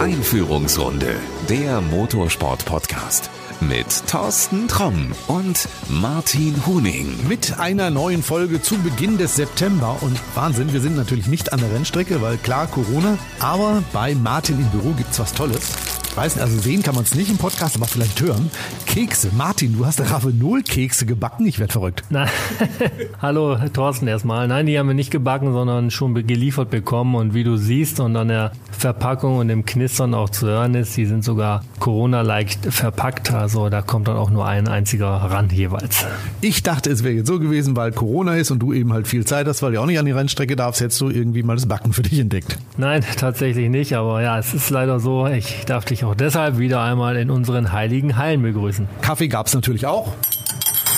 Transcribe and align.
Einführungsrunde, 0.00 1.14
der 1.48 1.80
Motorsport-Podcast 1.80 3.30
mit 3.60 4.06
Thorsten 4.06 4.68
Tromm 4.68 5.12
und 5.26 5.68
Martin 5.88 6.64
Huning. 6.66 7.28
Mit 7.28 7.58
einer 7.58 7.90
neuen 7.90 8.22
Folge 8.22 8.62
zu 8.62 8.78
Beginn 8.78 9.18
des 9.18 9.36
September. 9.36 9.98
Und 10.00 10.18
Wahnsinn, 10.34 10.72
wir 10.72 10.80
sind 10.80 10.96
natürlich 10.96 11.26
nicht 11.26 11.52
an 11.52 11.60
der 11.60 11.72
Rennstrecke, 11.72 12.22
weil 12.22 12.38
klar 12.38 12.66
Corona. 12.66 13.18
Aber 13.38 13.82
bei 13.92 14.14
Martin 14.14 14.58
im 14.58 14.70
Büro 14.70 14.92
gibt's 14.92 15.18
was 15.18 15.32
Tolles. 15.32 15.72
Weiß 16.16 16.34
nicht, 16.34 16.42
also 16.42 16.58
sehen 16.58 16.82
kann 16.82 16.96
man 16.96 17.04
es 17.04 17.14
nicht 17.14 17.30
im 17.30 17.38
Podcast, 17.38 17.76
aber 17.76 17.86
vielleicht 17.86 18.20
hören. 18.20 18.50
Kekse. 18.86 19.30
Martin, 19.36 19.76
du 19.78 19.86
hast 19.86 20.00
Ravenol-Kekse 20.00 21.06
gebacken. 21.06 21.46
Ich 21.46 21.60
werde 21.60 21.72
verrückt. 21.72 22.02
Na, 22.10 22.26
Hallo, 23.22 23.56
Thorsten 23.72 24.08
erstmal. 24.08 24.48
Nein, 24.48 24.66
die 24.66 24.76
haben 24.76 24.88
wir 24.88 24.94
nicht 24.94 25.12
gebacken, 25.12 25.52
sondern 25.52 25.92
schon 25.92 26.14
geliefert 26.26 26.70
bekommen. 26.70 27.14
Und 27.14 27.32
wie 27.32 27.44
du 27.44 27.56
siehst 27.56 28.00
und 28.00 28.16
an 28.16 28.28
der 28.28 28.50
Verpackung 28.72 29.38
und 29.38 29.48
dem 29.48 29.64
Knistern 29.64 30.12
auch 30.14 30.30
zu 30.30 30.48
hören 30.48 30.74
ist, 30.74 30.96
die 30.96 31.06
sind 31.06 31.22
sogar 31.22 31.62
Corona-like 31.78 32.58
verpackt. 32.70 33.32
Also 33.32 33.68
da 33.68 33.80
kommt 33.80 34.08
dann 34.08 34.16
auch 34.16 34.30
nur 34.30 34.46
ein 34.46 34.66
einziger 34.66 35.06
ran 35.06 35.48
jeweils. 35.50 36.04
Ich 36.40 36.64
dachte, 36.64 36.90
es 36.90 37.04
wäre 37.04 37.14
jetzt 37.14 37.28
so 37.28 37.38
gewesen, 37.38 37.76
weil 37.76 37.92
Corona 37.92 38.34
ist 38.34 38.50
und 38.50 38.58
du 38.58 38.72
eben 38.72 38.92
halt 38.92 39.06
viel 39.06 39.24
Zeit 39.24 39.46
hast, 39.46 39.62
weil 39.62 39.72
du 39.72 39.80
auch 39.80 39.86
nicht 39.86 39.98
an 40.00 40.06
die 40.06 40.12
Rennstrecke 40.12 40.56
darfst, 40.56 40.80
hättest 40.80 41.00
du 41.00 41.08
irgendwie 41.10 41.44
mal 41.44 41.54
das 41.54 41.66
Backen 41.66 41.92
für 41.92 42.02
dich 42.02 42.18
entdeckt. 42.18 42.58
Nein, 42.76 43.04
tatsächlich 43.16 43.70
nicht. 43.70 43.94
Aber 43.94 44.20
ja, 44.22 44.38
es 44.38 44.52
ist 44.54 44.70
leider 44.70 44.98
so. 44.98 45.28
Ich 45.28 45.64
darf 45.66 45.84
dich 45.84 45.99
auch 46.04 46.14
deshalb 46.14 46.58
wieder 46.58 46.82
einmal 46.82 47.16
in 47.16 47.30
unseren 47.30 47.72
heiligen 47.72 48.16
Hallen 48.16 48.42
begrüßen. 48.42 48.88
Kaffee 49.02 49.28
gab's 49.28 49.54
natürlich 49.54 49.86
auch. 49.86 50.14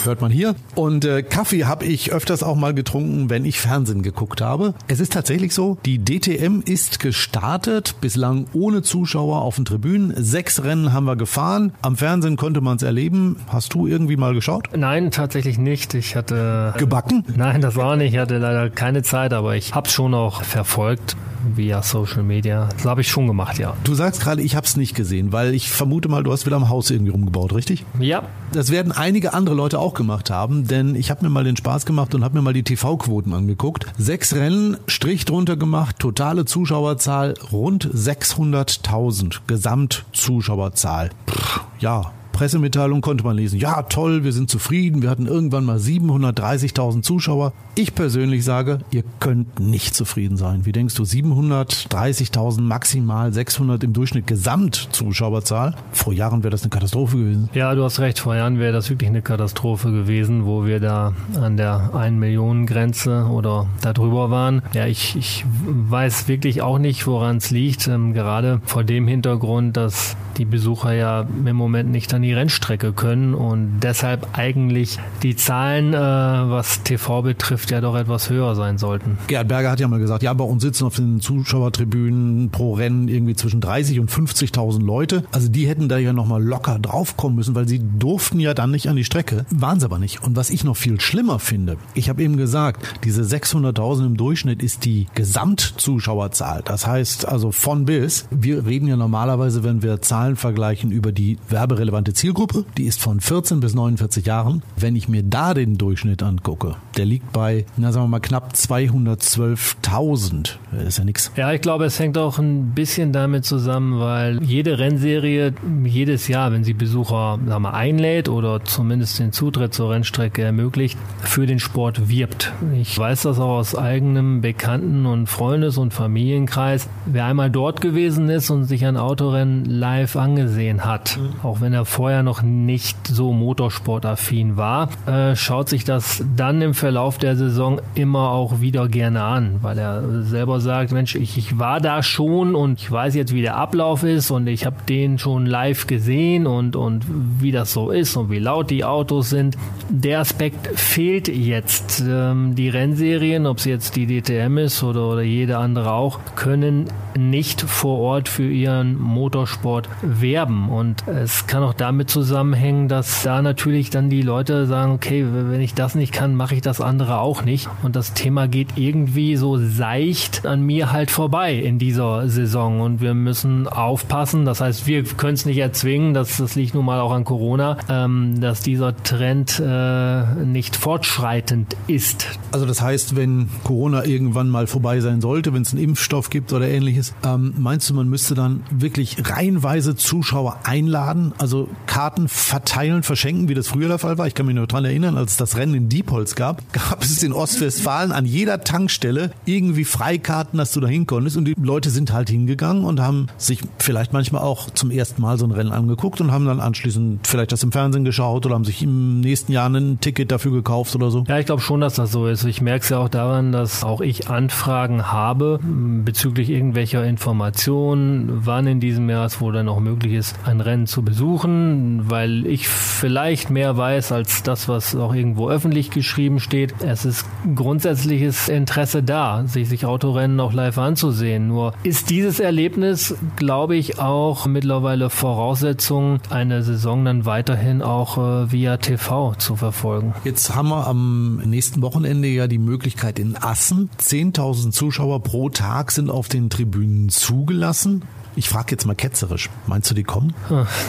Hört 0.04 0.20
man 0.20 0.32
hier. 0.32 0.56
Und 0.74 1.04
äh, 1.04 1.22
Kaffee 1.22 1.64
habe 1.64 1.84
ich 1.84 2.12
öfters 2.12 2.42
auch 2.42 2.56
mal 2.56 2.74
getrunken, 2.74 3.30
wenn 3.30 3.44
ich 3.44 3.60
Fernsehen 3.60 4.02
geguckt 4.02 4.40
habe. 4.40 4.74
Es 4.88 4.98
ist 4.98 5.12
tatsächlich 5.12 5.54
so, 5.54 5.78
die 5.84 6.04
DTM 6.04 6.60
ist 6.64 6.98
gestartet, 6.98 7.94
bislang 8.00 8.46
ohne 8.52 8.82
Zuschauer 8.82 9.42
auf 9.42 9.56
den 9.56 9.64
Tribünen. 9.64 10.12
Sechs 10.16 10.64
Rennen 10.64 10.92
haben 10.92 11.04
wir 11.04 11.14
gefahren. 11.14 11.72
Am 11.82 11.96
Fernsehen 11.96 12.36
konnte 12.36 12.60
man 12.60 12.78
es 12.78 12.82
erleben. 12.82 13.36
Hast 13.46 13.74
du 13.74 13.86
irgendwie 13.86 14.16
mal 14.16 14.34
geschaut? 14.34 14.68
Nein, 14.76 15.12
tatsächlich 15.12 15.56
nicht. 15.56 15.94
Ich 15.94 16.16
hatte... 16.16 16.74
Gebacken? 16.78 17.24
Nein, 17.36 17.60
das 17.60 17.76
war 17.76 17.94
nicht. 17.94 18.14
Ich 18.14 18.18
hatte 18.18 18.38
leider 18.38 18.70
keine 18.70 19.02
Zeit, 19.02 19.32
aber 19.32 19.54
ich 19.54 19.72
habe 19.72 19.86
es 19.86 19.94
schon 19.94 20.14
auch 20.14 20.42
verfolgt 20.42 21.16
via 21.54 21.82
Social 21.82 22.22
Media. 22.22 22.68
Das 22.72 22.84
habe 22.84 23.00
ich 23.00 23.08
schon 23.08 23.26
gemacht, 23.26 23.58
ja. 23.58 23.74
Du 23.84 23.94
sagst 23.94 24.20
gerade, 24.20 24.42
ich 24.42 24.56
habe 24.56 24.66
es 24.66 24.76
nicht 24.76 24.94
gesehen, 24.94 25.32
weil 25.32 25.54
ich 25.54 25.70
vermute 25.70 26.08
mal, 26.08 26.22
du 26.22 26.32
hast 26.32 26.46
wieder 26.46 26.56
am 26.56 26.68
Haus 26.68 26.90
irgendwie 26.90 27.12
rumgebaut, 27.12 27.54
richtig? 27.54 27.84
Ja. 27.98 28.22
Das 28.52 28.70
werden 28.70 28.92
einige 28.92 29.34
andere 29.34 29.54
Leute 29.54 29.78
auch 29.78 29.94
gemacht 29.94 30.30
haben, 30.30 30.66
denn 30.66 30.94
ich 30.94 31.10
habe 31.10 31.24
mir 31.24 31.30
mal 31.30 31.44
den 31.44 31.56
Spaß 31.56 31.86
gemacht 31.86 32.14
und 32.14 32.24
habe 32.24 32.36
mir 32.36 32.42
mal 32.42 32.52
die 32.52 32.62
TV-Quoten 32.62 33.32
angeguckt. 33.32 33.86
Sechs 33.98 34.34
Rennen, 34.34 34.76
Strich 34.86 35.24
drunter 35.24 35.56
gemacht, 35.56 35.98
totale 35.98 36.44
Zuschauerzahl 36.44 37.34
rund 37.50 37.88
600.000 37.88 39.40
Gesamtzuschauerzahl. 39.46 41.10
Pff, 41.28 41.60
ja, 41.78 42.12
Pressemitteilung 42.42 43.02
konnte 43.02 43.22
man 43.22 43.36
lesen, 43.36 43.60
ja 43.60 43.82
toll, 43.82 44.24
wir 44.24 44.32
sind 44.32 44.50
zufrieden, 44.50 45.00
wir 45.00 45.10
hatten 45.10 45.26
irgendwann 45.26 45.64
mal 45.64 45.76
730.000 45.76 47.02
Zuschauer. 47.02 47.52
Ich 47.76 47.94
persönlich 47.94 48.44
sage, 48.44 48.80
ihr 48.90 49.04
könnt 49.20 49.60
nicht 49.60 49.94
zufrieden 49.94 50.36
sein. 50.36 50.66
Wie 50.66 50.72
denkst 50.72 50.96
du, 50.96 51.04
730.000 51.04 52.60
maximal, 52.60 53.32
600 53.32 53.84
im 53.84 53.92
Durchschnitt 53.92 54.26
Gesamtzuschauerzahl? 54.26 55.76
Vor 55.92 56.12
Jahren 56.12 56.42
wäre 56.42 56.50
das 56.50 56.62
eine 56.62 56.70
Katastrophe 56.70 57.16
gewesen. 57.18 57.48
Ja, 57.54 57.76
du 57.76 57.84
hast 57.84 58.00
recht, 58.00 58.18
vor 58.18 58.34
Jahren 58.34 58.58
wäre 58.58 58.72
das 58.72 58.90
wirklich 58.90 59.08
eine 59.08 59.22
Katastrophe 59.22 59.92
gewesen, 59.92 60.44
wo 60.44 60.66
wir 60.66 60.80
da 60.80 61.12
an 61.40 61.56
der 61.56 61.94
1 61.94 62.18
Millionen 62.18 62.66
Grenze 62.66 63.28
oder 63.30 63.68
darüber 63.82 64.32
waren. 64.32 64.62
Ja, 64.74 64.86
ich, 64.86 65.14
ich 65.14 65.44
weiß 65.46 66.26
wirklich 66.26 66.60
auch 66.60 66.80
nicht, 66.80 67.06
woran 67.06 67.36
es 67.36 67.52
liegt, 67.52 67.86
ähm, 67.86 68.12
gerade 68.12 68.60
vor 68.64 68.82
dem 68.82 69.06
Hintergrund, 69.06 69.76
dass 69.76 70.16
die 70.36 70.44
Besucher 70.44 70.92
ja 70.92 71.26
im 71.44 71.56
Moment 71.56 71.90
nicht 71.90 72.12
an 72.14 72.22
die 72.22 72.31
Rennstrecke 72.32 72.92
können 72.92 73.34
und 73.34 73.80
deshalb 73.80 74.38
eigentlich 74.38 74.98
die 75.22 75.36
Zahlen, 75.36 75.94
äh, 75.94 75.96
was 75.96 76.82
TV 76.82 77.22
betrifft, 77.22 77.70
ja 77.70 77.80
doch 77.80 77.96
etwas 77.96 78.30
höher 78.30 78.54
sein 78.54 78.78
sollten. 78.78 79.18
Gerhard 79.26 79.48
Berger 79.48 79.70
hat 79.70 79.80
ja 79.80 79.88
mal 79.88 79.98
gesagt, 79.98 80.22
ja, 80.22 80.32
bei 80.32 80.44
uns 80.44 80.62
sitzen 80.62 80.84
auf 80.84 80.96
den 80.96 81.20
Zuschauertribünen 81.20 82.50
pro 82.50 82.74
Rennen 82.74 83.08
irgendwie 83.08 83.34
zwischen 83.34 83.60
30 83.60 84.00
und 84.00 84.10
50.000 84.10 84.84
Leute. 84.84 85.24
Also 85.32 85.48
die 85.48 85.66
hätten 85.68 85.88
da 85.88 85.98
ja 85.98 86.12
nochmal 86.12 86.42
locker 86.42 86.78
draufkommen 86.78 87.36
müssen, 87.36 87.54
weil 87.54 87.68
sie 87.68 87.80
durften 87.98 88.40
ja 88.40 88.54
dann 88.54 88.70
nicht 88.70 88.88
an 88.88 88.96
die 88.96 89.04
Strecke. 89.04 89.46
Waren 89.50 89.80
sie 89.80 89.86
aber 89.86 89.98
nicht. 89.98 90.22
Und 90.22 90.36
was 90.36 90.50
ich 90.50 90.64
noch 90.64 90.76
viel 90.76 91.00
schlimmer 91.00 91.38
finde, 91.38 91.76
ich 91.94 92.08
habe 92.08 92.22
eben 92.22 92.36
gesagt, 92.36 92.82
diese 93.04 93.22
600.000 93.22 94.06
im 94.06 94.16
Durchschnitt 94.16 94.62
ist 94.62 94.84
die 94.84 95.06
Gesamtzuschauerzahl. 95.14 96.62
Das 96.64 96.86
heißt 96.86 97.26
also 97.26 97.52
von 97.52 97.84
bis. 97.84 98.26
Wir 98.30 98.66
reden 98.66 98.86
ja 98.86 98.96
normalerweise, 98.96 99.64
wenn 99.64 99.82
wir 99.82 100.02
Zahlen 100.02 100.36
vergleichen, 100.36 100.90
über 100.92 101.12
die 101.12 101.38
werberelevante 101.48 102.11
relevante 102.12 102.14
Zielgruppe, 102.14 102.64
die 102.76 102.84
ist 102.84 103.00
von 103.00 103.20
14 103.20 103.60
bis 103.60 103.74
49 103.74 104.26
Jahren. 104.26 104.62
Wenn 104.76 104.96
ich 104.96 105.08
mir 105.08 105.22
da 105.22 105.54
den 105.54 105.78
Durchschnitt 105.78 106.22
angucke, 106.22 106.76
der 106.96 107.06
liegt 107.06 107.32
bei, 107.32 107.64
na 107.76 107.92
sagen 107.92 108.06
wir 108.06 108.08
mal, 108.08 108.18
knapp 108.20 108.52
212.000. 108.54 110.56
Das 110.70 110.84
ist 110.84 110.98
ja 110.98 111.04
nichts. 111.04 111.32
Ja, 111.36 111.52
ich 111.52 111.60
glaube, 111.60 111.84
es 111.84 111.98
hängt 111.98 112.16
auch 112.18 112.38
ein 112.38 112.72
bisschen 112.74 113.12
damit 113.12 113.44
zusammen, 113.44 114.00
weil 114.00 114.42
jede 114.42 114.78
Rennserie 114.78 115.54
jedes 115.84 116.28
Jahr, 116.28 116.52
wenn 116.52 116.64
sie 116.64 116.74
Besucher 116.74 117.38
sagen 117.46 117.62
wir, 117.62 117.74
einlädt 117.74 118.28
oder 118.28 118.64
zumindest 118.64 119.18
den 119.18 119.32
Zutritt 119.32 119.74
zur 119.74 119.90
Rennstrecke 119.90 120.42
ermöglicht, 120.42 120.98
für 121.22 121.46
den 121.46 121.58
Sport 121.58 122.08
wirbt. 122.08 122.52
Ich 122.74 122.98
weiß 122.98 123.22
das 123.22 123.38
auch 123.38 123.58
aus 123.58 123.76
eigenem 123.76 124.40
Bekannten- 124.40 125.06
und 125.06 125.26
Freundes- 125.26 125.78
und 125.78 125.94
Familienkreis. 125.94 126.88
Wer 127.06 127.26
einmal 127.26 127.50
dort 127.50 127.80
gewesen 127.80 128.28
ist 128.28 128.50
und 128.50 128.64
sich 128.64 128.84
ein 128.84 128.96
Autorennen 128.96 129.64
live 129.64 130.16
angesehen 130.16 130.84
hat, 130.84 131.18
mhm. 131.18 131.34
auch 131.42 131.60
wenn 131.60 131.72
er 131.72 131.84
vorher 132.02 132.24
noch 132.24 132.42
nicht 132.42 133.06
so 133.06 133.32
motorsportaffin 133.32 134.56
war, 134.56 134.88
äh, 135.06 135.36
schaut 135.36 135.68
sich 135.68 135.84
das 135.84 136.24
dann 136.36 136.60
im 136.60 136.74
Verlauf 136.74 137.16
der 137.16 137.36
Saison 137.36 137.80
immer 137.94 138.30
auch 138.30 138.60
wieder 138.60 138.88
gerne 138.88 139.22
an, 139.22 139.60
weil 139.62 139.78
er 139.78 140.24
selber 140.24 140.60
sagt, 140.60 140.90
Mensch, 140.90 141.14
ich, 141.14 141.38
ich 141.38 141.60
war 141.60 141.80
da 141.80 142.02
schon 142.02 142.56
und 142.56 142.80
ich 142.80 142.90
weiß 142.90 143.14
jetzt, 143.14 143.32
wie 143.32 143.42
der 143.42 143.56
Ablauf 143.56 144.02
ist 144.02 144.32
und 144.32 144.48
ich 144.48 144.66
habe 144.66 144.78
den 144.88 145.16
schon 145.20 145.46
live 145.46 145.86
gesehen 145.86 146.48
und, 146.48 146.74
und 146.74 147.04
wie 147.38 147.52
das 147.52 147.72
so 147.72 147.92
ist 147.92 148.16
und 148.16 148.32
wie 148.32 148.40
laut 148.40 148.70
die 148.70 148.84
Autos 148.84 149.30
sind. 149.30 149.56
Der 149.88 150.18
Aspekt 150.18 150.76
fehlt 150.76 151.28
jetzt. 151.28 152.02
Ähm, 152.04 152.56
die 152.56 152.68
Rennserien, 152.68 153.46
ob 153.46 153.58
es 153.58 153.64
jetzt 153.64 153.94
die 153.94 154.08
DTM 154.08 154.58
ist 154.58 154.82
oder, 154.82 155.06
oder 155.06 155.22
jede 155.22 155.58
andere 155.58 155.92
auch, 155.92 156.18
können 156.34 156.88
nicht 157.16 157.60
vor 157.60 158.00
Ort 158.00 158.28
für 158.28 158.50
ihren 158.50 158.98
Motorsport 158.98 159.88
werben 160.02 160.68
und 160.68 161.06
es 161.06 161.46
kann 161.46 161.62
auch 161.62 161.74
damit 161.74 161.91
zusammenhängen, 162.06 162.88
dass 162.88 163.22
da 163.22 163.42
natürlich 163.42 163.90
dann 163.90 164.10
die 164.10 164.22
Leute 164.22 164.66
sagen, 164.66 164.92
okay, 164.92 165.26
wenn 165.30 165.60
ich 165.60 165.74
das 165.74 165.94
nicht 165.94 166.12
kann, 166.12 166.34
mache 166.34 166.54
ich 166.54 166.60
das 166.60 166.80
andere 166.80 167.18
auch 167.18 167.44
nicht. 167.44 167.68
Und 167.82 167.96
das 167.96 168.14
Thema 168.14 168.48
geht 168.48 168.76
irgendwie 168.76 169.36
so 169.36 169.58
seicht 169.58 170.46
an 170.46 170.62
mir 170.62 170.92
halt 170.92 171.10
vorbei 171.10 171.54
in 171.54 171.78
dieser 171.78 172.28
Saison. 172.28 172.80
Und 172.80 173.00
wir 173.00 173.14
müssen 173.14 173.68
aufpassen. 173.68 174.44
Das 174.44 174.60
heißt, 174.60 174.86
wir 174.86 175.04
können 175.04 175.34
es 175.34 175.46
nicht 175.46 175.58
erzwingen. 175.58 176.14
Das, 176.14 176.36
das 176.36 176.54
liegt 176.54 176.74
nun 176.74 176.84
mal 176.84 177.00
auch 177.00 177.12
an 177.12 177.24
Corona, 177.24 177.78
ähm, 177.88 178.40
dass 178.40 178.60
dieser 178.60 178.96
Trend 179.02 179.60
äh, 179.60 180.44
nicht 180.44 180.76
fortschreitend 180.76 181.76
ist. 181.86 182.26
Also 182.50 182.66
das 182.66 182.82
heißt, 182.82 183.16
wenn 183.16 183.48
Corona 183.64 184.04
irgendwann 184.04 184.48
mal 184.48 184.66
vorbei 184.66 185.00
sein 185.00 185.20
sollte, 185.20 185.54
wenn 185.54 185.62
es 185.62 185.72
einen 185.72 185.82
Impfstoff 185.82 186.30
gibt 186.30 186.52
oder 186.52 186.68
ähnliches, 186.68 187.14
ähm, 187.24 187.54
meinst 187.58 187.88
du, 187.90 187.94
man 187.94 188.08
müsste 188.08 188.34
dann 188.34 188.62
wirklich 188.70 189.16
reihenweise 189.28 189.96
Zuschauer 189.96 190.60
einladen? 190.64 191.32
Also 191.38 191.68
Karten 191.86 192.28
verteilen, 192.28 193.02
verschenken, 193.02 193.48
wie 193.48 193.54
das 193.54 193.68
früher 193.68 193.88
der 193.88 193.98
Fall 193.98 194.18
war. 194.18 194.26
Ich 194.26 194.34
kann 194.34 194.46
mich 194.46 194.54
nur 194.54 194.66
daran 194.66 194.84
erinnern, 194.84 195.16
als 195.16 195.32
es 195.32 195.36
das 195.36 195.56
Rennen 195.56 195.74
in 195.74 195.88
Diepholz 195.88 196.34
gab, 196.34 196.62
gab 196.72 197.02
es 197.02 197.22
in 197.22 197.32
Ostwestfalen 197.32 198.12
an 198.12 198.24
jeder 198.24 198.62
Tankstelle 198.62 199.30
irgendwie 199.44 199.84
Freikarten, 199.84 200.58
dass 200.58 200.72
du 200.72 200.80
da 200.80 200.88
hin 200.88 201.06
konntest. 201.06 201.36
Und 201.36 201.46
die 201.46 201.54
Leute 201.60 201.90
sind 201.90 202.12
halt 202.12 202.30
hingegangen 202.30 202.84
und 202.84 203.00
haben 203.00 203.26
sich 203.36 203.60
vielleicht 203.78 204.12
manchmal 204.12 204.42
auch 204.42 204.70
zum 204.70 204.90
ersten 204.90 205.22
Mal 205.22 205.38
so 205.38 205.46
ein 205.46 205.50
Rennen 205.50 205.72
angeguckt 205.72 206.20
und 206.20 206.32
haben 206.32 206.46
dann 206.46 206.60
anschließend 206.60 207.26
vielleicht 207.26 207.52
das 207.52 207.62
im 207.62 207.72
Fernsehen 207.72 208.04
geschaut 208.04 208.46
oder 208.46 208.54
haben 208.54 208.64
sich 208.64 208.82
im 208.82 209.20
nächsten 209.20 209.52
Jahr 209.52 209.68
ein 209.68 210.00
Ticket 210.00 210.30
dafür 210.30 210.52
gekauft 210.52 210.94
oder 210.94 211.10
so. 211.10 211.24
Ja, 211.28 211.38
ich 211.38 211.46
glaube 211.46 211.62
schon, 211.62 211.80
dass 211.80 211.94
das 211.94 212.12
so 212.12 212.26
ist. 212.26 212.44
Ich 212.44 212.60
merke 212.60 212.82
es 212.84 212.88
ja 212.88 212.98
auch 212.98 213.08
daran, 213.08 213.52
dass 213.52 213.84
auch 213.84 214.00
ich 214.00 214.28
Anfragen 214.28 215.12
habe 215.12 215.58
bezüglich 215.62 216.50
irgendwelcher 216.50 217.04
Informationen, 217.04 218.46
wann 218.46 218.66
in 218.66 218.80
diesem 218.80 219.08
Jahr 219.10 219.26
es 219.26 219.40
wohl 219.40 219.52
dann 219.52 219.68
auch 219.68 219.80
möglich 219.80 220.14
ist, 220.14 220.36
ein 220.44 220.60
Rennen 220.60 220.86
zu 220.86 221.02
besuchen 221.02 221.71
weil 222.08 222.46
ich 222.46 222.68
vielleicht 222.68 223.50
mehr 223.50 223.76
weiß 223.76 224.12
als 224.12 224.42
das, 224.42 224.68
was 224.68 224.94
auch 224.94 225.14
irgendwo 225.14 225.48
öffentlich 225.48 225.90
geschrieben 225.90 226.40
steht. 226.40 226.74
Es 226.80 227.04
ist 227.04 227.26
grundsätzliches 227.54 228.48
Interesse 228.48 229.02
da, 229.02 229.44
sich, 229.46 229.68
sich 229.68 229.86
Autorennen 229.86 230.40
auch 230.40 230.52
live 230.52 230.78
anzusehen. 230.78 231.48
Nur 231.48 231.74
ist 231.82 232.10
dieses 232.10 232.40
Erlebnis, 232.40 233.14
glaube 233.36 233.76
ich, 233.76 233.98
auch 233.98 234.46
mittlerweile 234.46 235.10
Voraussetzung, 235.10 236.20
eine 236.30 236.62
Saison 236.62 237.04
dann 237.04 237.24
weiterhin 237.24 237.82
auch 237.82 238.18
äh, 238.18 238.52
via 238.52 238.76
TV 238.76 239.34
zu 239.34 239.56
verfolgen. 239.56 240.14
Jetzt 240.24 240.54
haben 240.54 240.68
wir 240.68 240.86
am 240.86 241.36
nächsten 241.44 241.82
Wochenende 241.82 242.28
ja 242.28 242.46
die 242.46 242.58
Möglichkeit 242.58 243.18
in 243.18 243.36
Assen. 243.36 243.90
10.000 244.00 244.70
Zuschauer 244.70 245.22
pro 245.22 245.48
Tag 245.48 245.90
sind 245.90 246.10
auf 246.10 246.28
den 246.28 246.50
Tribünen 246.50 247.08
zugelassen. 247.08 248.02
Ich 248.36 248.48
frage 248.48 248.72
jetzt 248.72 248.86
mal 248.86 248.94
ketzerisch. 248.94 249.50
Meinst 249.66 249.90
du, 249.90 249.94
die 249.94 250.04
kommen? 250.04 250.34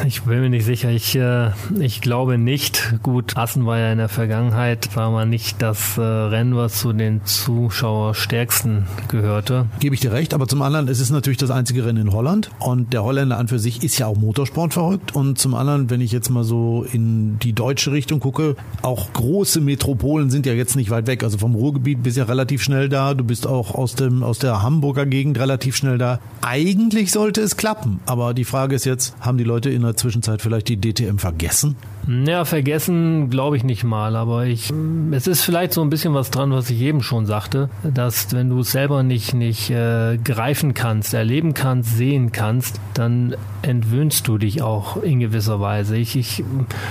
Ich 0.05 0.23
bin 0.23 0.41
mir 0.41 0.49
nicht 0.49 0.65
sicher. 0.65 0.89
Ich, 0.89 1.15
äh, 1.15 1.51
ich 1.79 2.01
glaube 2.01 2.37
nicht. 2.37 2.95
Gut, 3.03 3.35
Assen 3.37 3.65
war 3.65 3.77
ja 3.77 3.91
in 3.91 3.97
der 3.97 4.09
Vergangenheit, 4.09 4.95
war 4.95 5.11
mal 5.11 5.25
nicht 5.25 5.61
das 5.61 5.97
äh, 5.97 6.01
Rennen, 6.01 6.55
was 6.55 6.79
zu 6.79 6.93
den 6.93 7.23
Zuschauerstärksten 7.25 8.85
gehörte. 9.07 9.67
Gebe 9.79 9.95
ich 9.95 10.01
dir 10.01 10.11
recht, 10.11 10.33
aber 10.33 10.47
zum 10.47 10.61
anderen, 10.61 10.87
es 10.87 10.99
ist 10.99 11.09
natürlich 11.09 11.37
das 11.37 11.51
einzige 11.51 11.85
Rennen 11.85 12.07
in 12.07 12.13
Holland 12.13 12.49
und 12.59 12.93
der 12.93 13.03
Holländer 13.03 13.37
an 13.37 13.47
für 13.47 13.59
sich 13.59 13.83
ist 13.83 13.97
ja 13.97 14.07
auch 14.07 14.17
Motorsport 14.17 14.73
verrückt 14.73 15.15
und 15.15 15.37
zum 15.37 15.53
anderen, 15.53 15.89
wenn 15.89 16.01
ich 16.01 16.11
jetzt 16.11 16.29
mal 16.29 16.43
so 16.43 16.85
in 16.91 17.39
die 17.39 17.53
deutsche 17.53 17.91
Richtung 17.91 18.19
gucke, 18.19 18.55
auch 18.81 19.11
große 19.13 19.61
Metropolen 19.61 20.29
sind 20.29 20.45
ja 20.45 20.53
jetzt 20.53 20.75
nicht 20.75 20.89
weit 20.89 21.07
weg. 21.07 21.23
Also 21.23 21.37
vom 21.37 21.55
Ruhrgebiet 21.55 22.03
bist 22.03 22.17
ja 22.17 22.25
relativ 22.25 22.61
schnell 22.63 22.89
da. 22.89 23.13
Du 23.13 23.23
bist 23.23 23.47
auch 23.47 23.75
aus 23.75 23.95
dem 23.95 24.23
aus 24.23 24.39
der 24.39 24.61
Hamburger 24.61 25.05
Gegend 25.05 25.39
relativ 25.39 25.75
schnell 25.75 25.97
da. 25.97 26.19
Eigentlich 26.41 27.11
sollte 27.11 27.32
sollte 27.33 27.41
es 27.41 27.57
klappen. 27.57 27.99
Aber 28.05 28.35
die 28.35 28.43
Frage 28.43 28.75
ist 28.75 28.85
jetzt, 28.85 29.15
haben 29.19 29.39
die 29.39 29.43
Leute 29.43 29.71
in 29.71 29.81
der 29.81 29.95
Zwischenzeit 29.95 30.39
vielleicht 30.43 30.67
die 30.67 30.79
DTM 30.79 31.17
vergessen? 31.17 31.75
Ja, 32.07 32.43
vergessen 32.43 33.29
glaube 33.29 33.55
ich 33.55 33.63
nicht 33.63 33.85
mal, 33.85 34.17
aber 34.17 34.45
ich, 34.45 34.73
es 35.11 35.27
ist 35.27 35.41
vielleicht 35.41 35.73
so 35.73 35.81
ein 35.81 35.89
bisschen 35.89 36.13
was 36.13 36.31
dran, 36.31 36.51
was 36.51 36.69
ich 36.69 36.81
eben 36.81 37.01
schon 37.01 37.25
sagte, 37.25 37.69
dass 37.83 38.33
wenn 38.33 38.49
du 38.49 38.59
es 38.59 38.71
selber 38.71 39.03
nicht, 39.03 39.33
nicht 39.33 39.69
äh, 39.69 40.17
greifen 40.17 40.73
kannst, 40.73 41.13
erleben 41.13 41.53
kannst, 41.53 41.95
sehen 41.95 42.33
kannst, 42.33 42.81
dann 42.93 43.35
entwöhnst 43.61 44.27
du 44.27 44.37
dich 44.37 44.61
auch 44.61 45.01
in 45.01 45.21
gewisser 45.21 45.61
Weise. 45.61 45.95
Ich, 45.95 46.17
ich, 46.17 46.43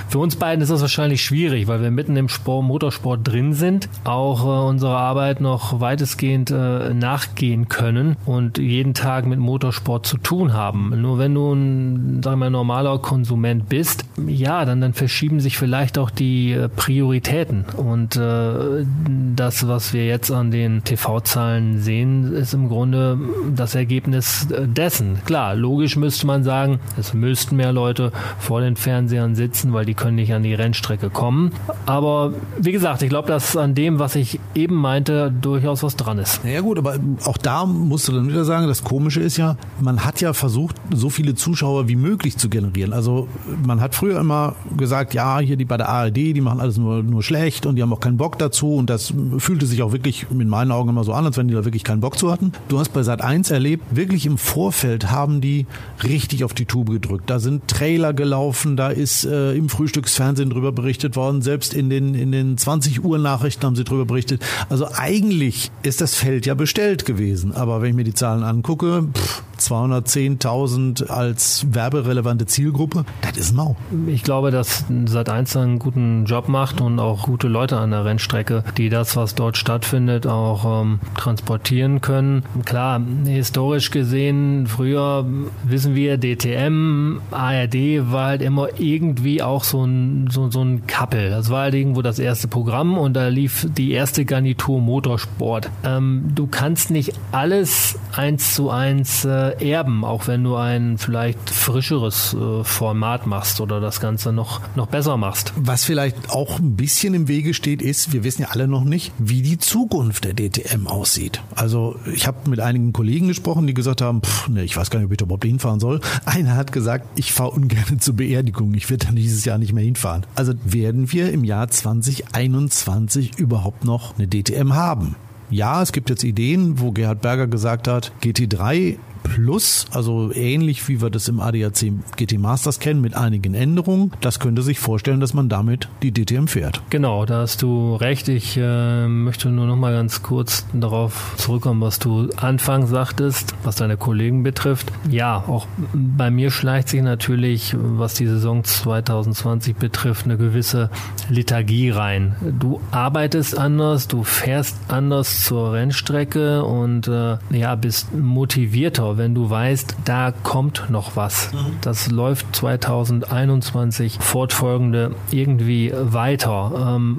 für 0.09 0.19
uns 0.19 0.37
beiden 0.37 0.63
ist 0.63 0.71
das 0.71 0.81
wahrscheinlich 0.81 1.23
schwierig, 1.23 1.67
weil 1.67 1.83
wir 1.83 1.91
mitten 1.91 2.17
im 2.17 2.31
Sport, 2.31 2.65
Motorsport 2.65 3.21
drin 3.29 3.53
sind, 3.53 3.91
auch 4.05 4.45
äh, 4.45 4.69
unserer 4.69 4.97
Arbeit 4.97 5.43
noch 5.43 5.81
weitestgehend 5.81 6.51
äh, 6.51 6.95
nachgehen 6.95 7.69
können 7.69 8.17
und 8.25 8.57
jeden 8.57 8.95
Tag 8.95 9.27
mit 9.27 9.39
Motorsport 9.39 10.07
zu 10.07 10.17
tun 10.17 10.55
haben. 10.55 10.99
Nur 11.03 11.19
wenn 11.19 11.35
du 11.35 11.53
ein, 11.53 12.23
sagen 12.23 12.41
wir, 12.41 12.49
normaler 12.49 12.99
Konsument 12.99 13.69
bist, 13.69 14.07
ja, 14.27 14.65
dann, 14.65 14.81
dann 14.81 14.95
verschieben 15.03 15.41
sich 15.41 15.59
vielleicht 15.59 15.99
auch 15.99 16.11
die 16.11 16.53
äh, 16.53 16.69
Prioritäten. 16.69 17.65
Und 17.77 18.15
äh, 18.15 18.87
das, 19.35 19.67
was 19.67 19.93
wir 19.93 20.07
jetzt 20.07 20.31
an 20.31 20.53
den 20.53 20.85
TV-Zahlen 20.85 21.81
sehen, 21.81 22.33
ist 22.35 22.55
im 22.55 22.69
Grunde 22.69 23.19
das 23.53 23.75
Ergebnis 23.75 24.47
dessen. 24.49 25.19
Klar, 25.25 25.57
logisch 25.57 25.97
müsste 25.97 26.29
man 26.29 26.45
sagen, 26.45 26.79
es 26.97 27.15
müssten 27.15 27.57
mehr 27.57 27.73
Leute 27.73 28.13
vor 28.39 28.61
den 28.61 28.77
Fernsehern 28.77 29.35
sitzen, 29.35 29.73
weil 29.73 29.87
die 29.87 29.95
können 29.95 30.15
nicht 30.15 30.33
an 30.33 30.45
die 30.45 30.55
Rennstrecke 30.55 31.11
kommen. 31.11 31.51
Aber 31.85 32.33
wie 32.59 32.71
gesagt, 32.71 33.03
ich 33.03 33.09
glaube, 33.09 33.27
dass 33.27 33.57
an 33.57 33.75
dem, 33.75 33.99
was 33.99 34.15
ich 34.15 34.39
eben 34.55 34.77
meinte, 34.77 35.33
durchaus 35.33 35.83
was 35.83 35.97
dran 35.97 36.21
ist. 36.21 36.45
Ja 36.45 36.61
gut, 36.61 36.79
aber 36.79 36.97
auch 37.25 37.39
da 37.39 37.67
musst 37.67 38.07
du 38.07 38.13
dann 38.13 38.29
wieder 38.29 38.45
sagen, 38.45 38.69
das 38.69 38.85
Komische 38.85 39.21
ist 39.21 39.37
ja, 39.37 39.57
man 39.81 40.05
hat 40.05 40.21
ja 40.21 40.33
versucht, 40.33 40.77
so 40.95 41.11
viele 41.11 41.35
Zuschauer 41.35 41.89
wie 41.89 41.97
möglich 41.97 42.39
zu 42.39 42.49
generieren. 42.49 42.93
Also 42.93 43.27
man 43.67 43.81
hat 43.81 43.97
früher 43.97 44.21
immer 44.21 44.55
gesagt, 44.77 44.92
gesagt, 44.93 45.15
ja, 45.15 45.39
hier 45.39 45.57
die 45.57 45.65
bei 45.65 45.79
der 45.79 45.89
ARD, 45.89 46.17
die 46.17 46.41
machen 46.43 46.61
alles 46.61 46.77
nur, 46.77 47.03
nur 47.03 47.23
schlecht 47.23 47.65
und 47.65 47.77
die 47.77 47.83
haben 47.83 47.93
auch 47.95 48.01
keinen 48.01 48.19
Bock 48.19 48.39
dazu 48.39 48.75
und 48.75 48.91
das 48.91 49.15
fühlte 49.39 49.65
sich 49.65 49.83
auch 49.83 49.93
wirklich 49.93 50.27
in 50.31 50.49
meinen 50.49 50.71
Augen 50.71 50.91
immer 50.91 51.03
so 51.03 51.15
an, 51.15 51.25
als 51.25 51.39
wenn 51.39 51.49
die 51.49 51.55
da 51.55 51.65
wirklich 51.65 51.83
keinen 51.83 52.01
Bock 52.01 52.19
zu 52.19 52.31
hatten. 52.31 52.53
Du 52.69 52.79
hast 52.79 52.93
bei 52.93 53.03
Sat 53.03 53.23
1 53.23 53.51
erlebt, 53.51 53.85
wirklich 53.97 54.27
im 54.27 54.37
Vorfeld 54.37 55.11
haben 55.11 55.41
die 55.41 55.67
richtig 56.05 56.45
auf 56.45 56.53
die 56.53 56.67
Tube 56.67 56.91
gedrückt. 56.91 57.31
Da 57.31 57.39
sind 57.39 57.69
Trailer 57.69 58.13
gelaufen, 58.13 58.77
da 58.77 58.91
ist 58.91 59.25
äh, 59.25 59.55
im 59.55 59.71
Frühstücksfernsehen 59.71 60.51
drüber 60.51 60.73
berichtet 60.73 61.17
worden, 61.17 61.41
selbst 61.41 61.73
in 61.73 61.89
den, 61.89 62.15
in 62.15 62.31
den 62.31 62.59
20 62.59 63.03
Uhr 63.03 63.17
Nachrichten 63.17 63.65
haben 63.65 63.77
sie 63.77 63.85
drüber 63.85 64.05
berichtet. 64.05 64.43
Also 64.69 64.89
eigentlich 64.95 65.71
ist 65.83 66.03
das 66.03 66.15
Feld 66.15 66.45
ja 66.45 66.53
bestellt 66.53 67.07
gewesen, 67.07 67.53
aber 67.53 67.81
wenn 67.81 67.91
ich 67.91 67.97
mir 67.97 68.05
die 68.05 68.13
Zahlen 68.13 68.43
angucke, 68.43 69.09
pff, 69.15 69.43
210.000 69.71 71.07
als 71.07 71.67
werberelevante 71.71 72.47
Zielgruppe, 72.47 73.05
das 73.23 73.37
ist 73.37 73.55
mau. 73.55 73.77
Ich 74.07 74.23
glaube, 74.23 74.51
dass 74.51 74.85
Sat1 74.91 75.61
einen 75.61 75.79
guten 75.79 76.25
Job 76.25 76.49
macht 76.49 76.81
und 76.81 76.99
auch 76.99 77.25
gute 77.25 77.49
Leute 77.49 77.79
an 77.79 77.91
der 77.91 78.05
Rennstrecke, 78.05 78.65
die 78.77 78.89
das, 78.89 79.17
was 79.17 79.35
dort 79.35 79.57
stattfindet, 79.57 80.27
auch 80.27 80.83
ähm, 80.83 81.01
transportieren 81.17 82.01
können. 82.01 82.45
Klar, 82.65 83.01
historisch 83.25 83.91
gesehen, 83.91 84.67
früher 84.67 85.27
wissen 85.65 85.95
wir, 85.95 86.19
DTM, 86.19 87.21
ARD 87.31 88.11
war 88.11 88.27
halt 88.27 88.43
immer 88.43 88.69
irgendwie 88.79 89.43
auch 89.43 89.65
so 89.65 89.85
ein, 89.85 90.29
so, 90.31 90.51
so 90.51 90.63
ein 90.63 90.87
Kappel. 90.87 91.31
Das 91.31 91.51
war 91.51 91.63
halt 91.63 91.75
irgendwo 91.75 92.03
das 92.03 92.19
erste 92.19 92.49
Programm 92.49 92.99
und 92.99 93.15
da 93.15 93.29
lief 93.29 93.67
die 93.77 93.93
erste 93.93 94.25
Garnitur 94.25 94.81
Motorsport. 94.81 95.71
Ähm, 95.85 96.31
du 96.35 96.47
kannst 96.47 96.91
nicht 96.91 97.13
alles 97.33 97.99
eins 98.13 98.55
zu 98.55 98.71
eins 98.71 99.25
äh, 99.25 99.52
erben, 99.61 100.05
auch 100.05 100.27
wenn 100.27 100.45
du 100.45 100.57
ein 100.57 100.99
vielleicht 100.99 101.51
frischeres 101.51 102.35
äh, 102.35 102.65
Format 102.65 103.27
machst 103.27 103.61
oder 103.61 103.81
das 103.81 104.01
Ganze 104.01 104.33
noch, 104.33 104.61
noch 104.77 104.87
besser 104.87 105.17
machst. 105.17 105.53
Was 105.57 105.85
vielleicht 105.85 106.31
auch 106.31 106.59
ein 106.59 106.77
bisschen 106.77 107.15
im 107.15 107.29
Wege 107.29 107.55
steht, 107.55 107.83
ist, 107.83 108.13
wir 108.13 108.25
wissen 108.25 108.43
ja 108.43 108.49
alle 108.51 108.69
noch 108.69 108.85
nicht, 108.85 109.13
wie 109.19 109.43
die 109.43 109.59
Zukunft 109.59 110.25
der 110.25 110.35
DTM 110.35 110.87
aussieht. 110.87 111.41
Also 111.55 111.97
ich 112.13 112.27
habe 112.27 112.49
mit 112.51 112.61
einigen 112.61 112.93
Kollegen 112.93 113.29
gesprochen, 113.29 113.67
die 113.67 113.75
gesagt 113.75 114.01
haben, 114.01 114.23
pff, 114.23 114.49
ne, 114.49 114.65
ich 114.65 114.77
weiß 114.77 114.91
gar 114.91 114.99
nicht, 114.99 115.07
ob 115.07 115.13
ich 115.13 115.19
da 115.19 115.25
überhaupt 115.25 115.45
hinfahren 115.45 115.81
soll. 115.81 116.01
Einer 116.25 116.57
hat 116.57 116.73
gesagt, 116.73 117.07
ich 117.19 117.33
fahre 117.33 117.51
ungern 117.51 117.99
zur 118.01 118.17
Beerdigung, 118.17 118.75
ich 118.75 118.89
werde 118.91 119.07
dann 119.07 119.17
dieses 119.17 119.45
Jahr 119.45 119.59
nicht 119.59 119.73
mehr 119.73 119.85
hinfahren. 119.85 120.27
Also 120.35 120.55
werden 120.65 121.13
wir 121.13 121.33
im 121.33 121.45
Jahr 121.45 121.69
2021 121.69 123.39
überhaupt 123.39 123.85
noch 123.85 124.19
eine 124.19 124.29
DTM 124.29 124.75
haben? 124.75 125.17
Ja, 125.53 125.83
es 125.83 125.93
gibt 125.93 126.09
jetzt 126.09 126.25
Ideen, 126.25 126.81
wo 126.81 126.93
Gerhard 126.93 127.21
Berger 127.21 127.47
gesagt 127.47 127.87
hat, 127.87 128.13
GT3 128.23 128.97
Plus, 129.23 129.87
also 129.93 130.33
ähnlich 130.33 130.89
wie 130.89 131.01
wir 131.01 131.11
das 131.11 131.29
im 131.29 131.41
ADAC 131.41 131.93
GT 132.17 132.39
Masters 132.39 132.79
kennen, 132.79 133.01
mit 133.01 133.15
einigen 133.15 133.55
Änderungen. 133.55 134.13
Das 134.21 134.41
könnte 134.41 134.63
sich 134.63 134.79
vorstellen, 134.79 135.21
dass 135.21 135.35
man 135.35 135.49
damit 135.49 135.89
die 136.03 136.13
DTM 136.13 136.47
fährt. 136.47 136.83
Genau, 136.91 137.25
da 137.25 137.41
hast 137.41 137.63
du 137.63 137.97
recht. 137.97 138.29
Ich 138.29 138.57
äh, 138.57 139.09
möchte 139.09 139.49
nur 139.49 139.67
noch 139.67 139.77
mal 139.77 139.93
ganz 139.93 140.23
kurz 140.23 140.67
darauf 140.73 141.35
zurückkommen, 141.37 141.81
was 141.81 141.99
du 141.99 142.31
anfangs 142.37 142.91
sagtest, 142.91 143.55
was 143.65 143.77
deine 143.77 143.97
Kollegen 143.97 144.43
betrifft. 144.43 144.93
Ja, 145.09 145.45
auch 145.47 145.67
bei 145.93 146.31
mir 146.31 146.51
schleicht 146.51 146.89
sich 146.89 147.03
natürlich, 147.03 147.75
was 147.79 148.15
die 148.15 148.27
Saison 148.27 148.65
2020 148.65 149.77
betrifft, 149.77 150.25
eine 150.25 150.37
gewisse 150.37 150.91
Lethargie 151.29 151.91
rein. 151.91 152.37
Du 152.59 152.81
arbeitest 152.91 153.57
anders, 153.59 154.09
du 154.09 154.25
fährst 154.25 154.77
anders 154.89 155.45
zur 155.45 155.73
Rennstrecke 155.73 156.65
und 156.65 157.09
äh, 157.09 157.39
ja, 157.51 157.75
bist 157.75 158.15
motivierter 158.15 159.12
wenn 159.19 159.35
du 159.35 159.51
weißt, 159.51 159.97
da 160.05 160.33
kommt 160.33 160.91
noch 160.91 161.17
was. 161.17 161.53
Mhm. 161.53 161.77
Das 161.81 162.11
läuft 162.11 162.55
2021 162.57 164.19
fortfolgende 164.21 165.15
irgendwie 165.31 165.93
weiter. 165.95 166.97
Ähm, 166.97 167.19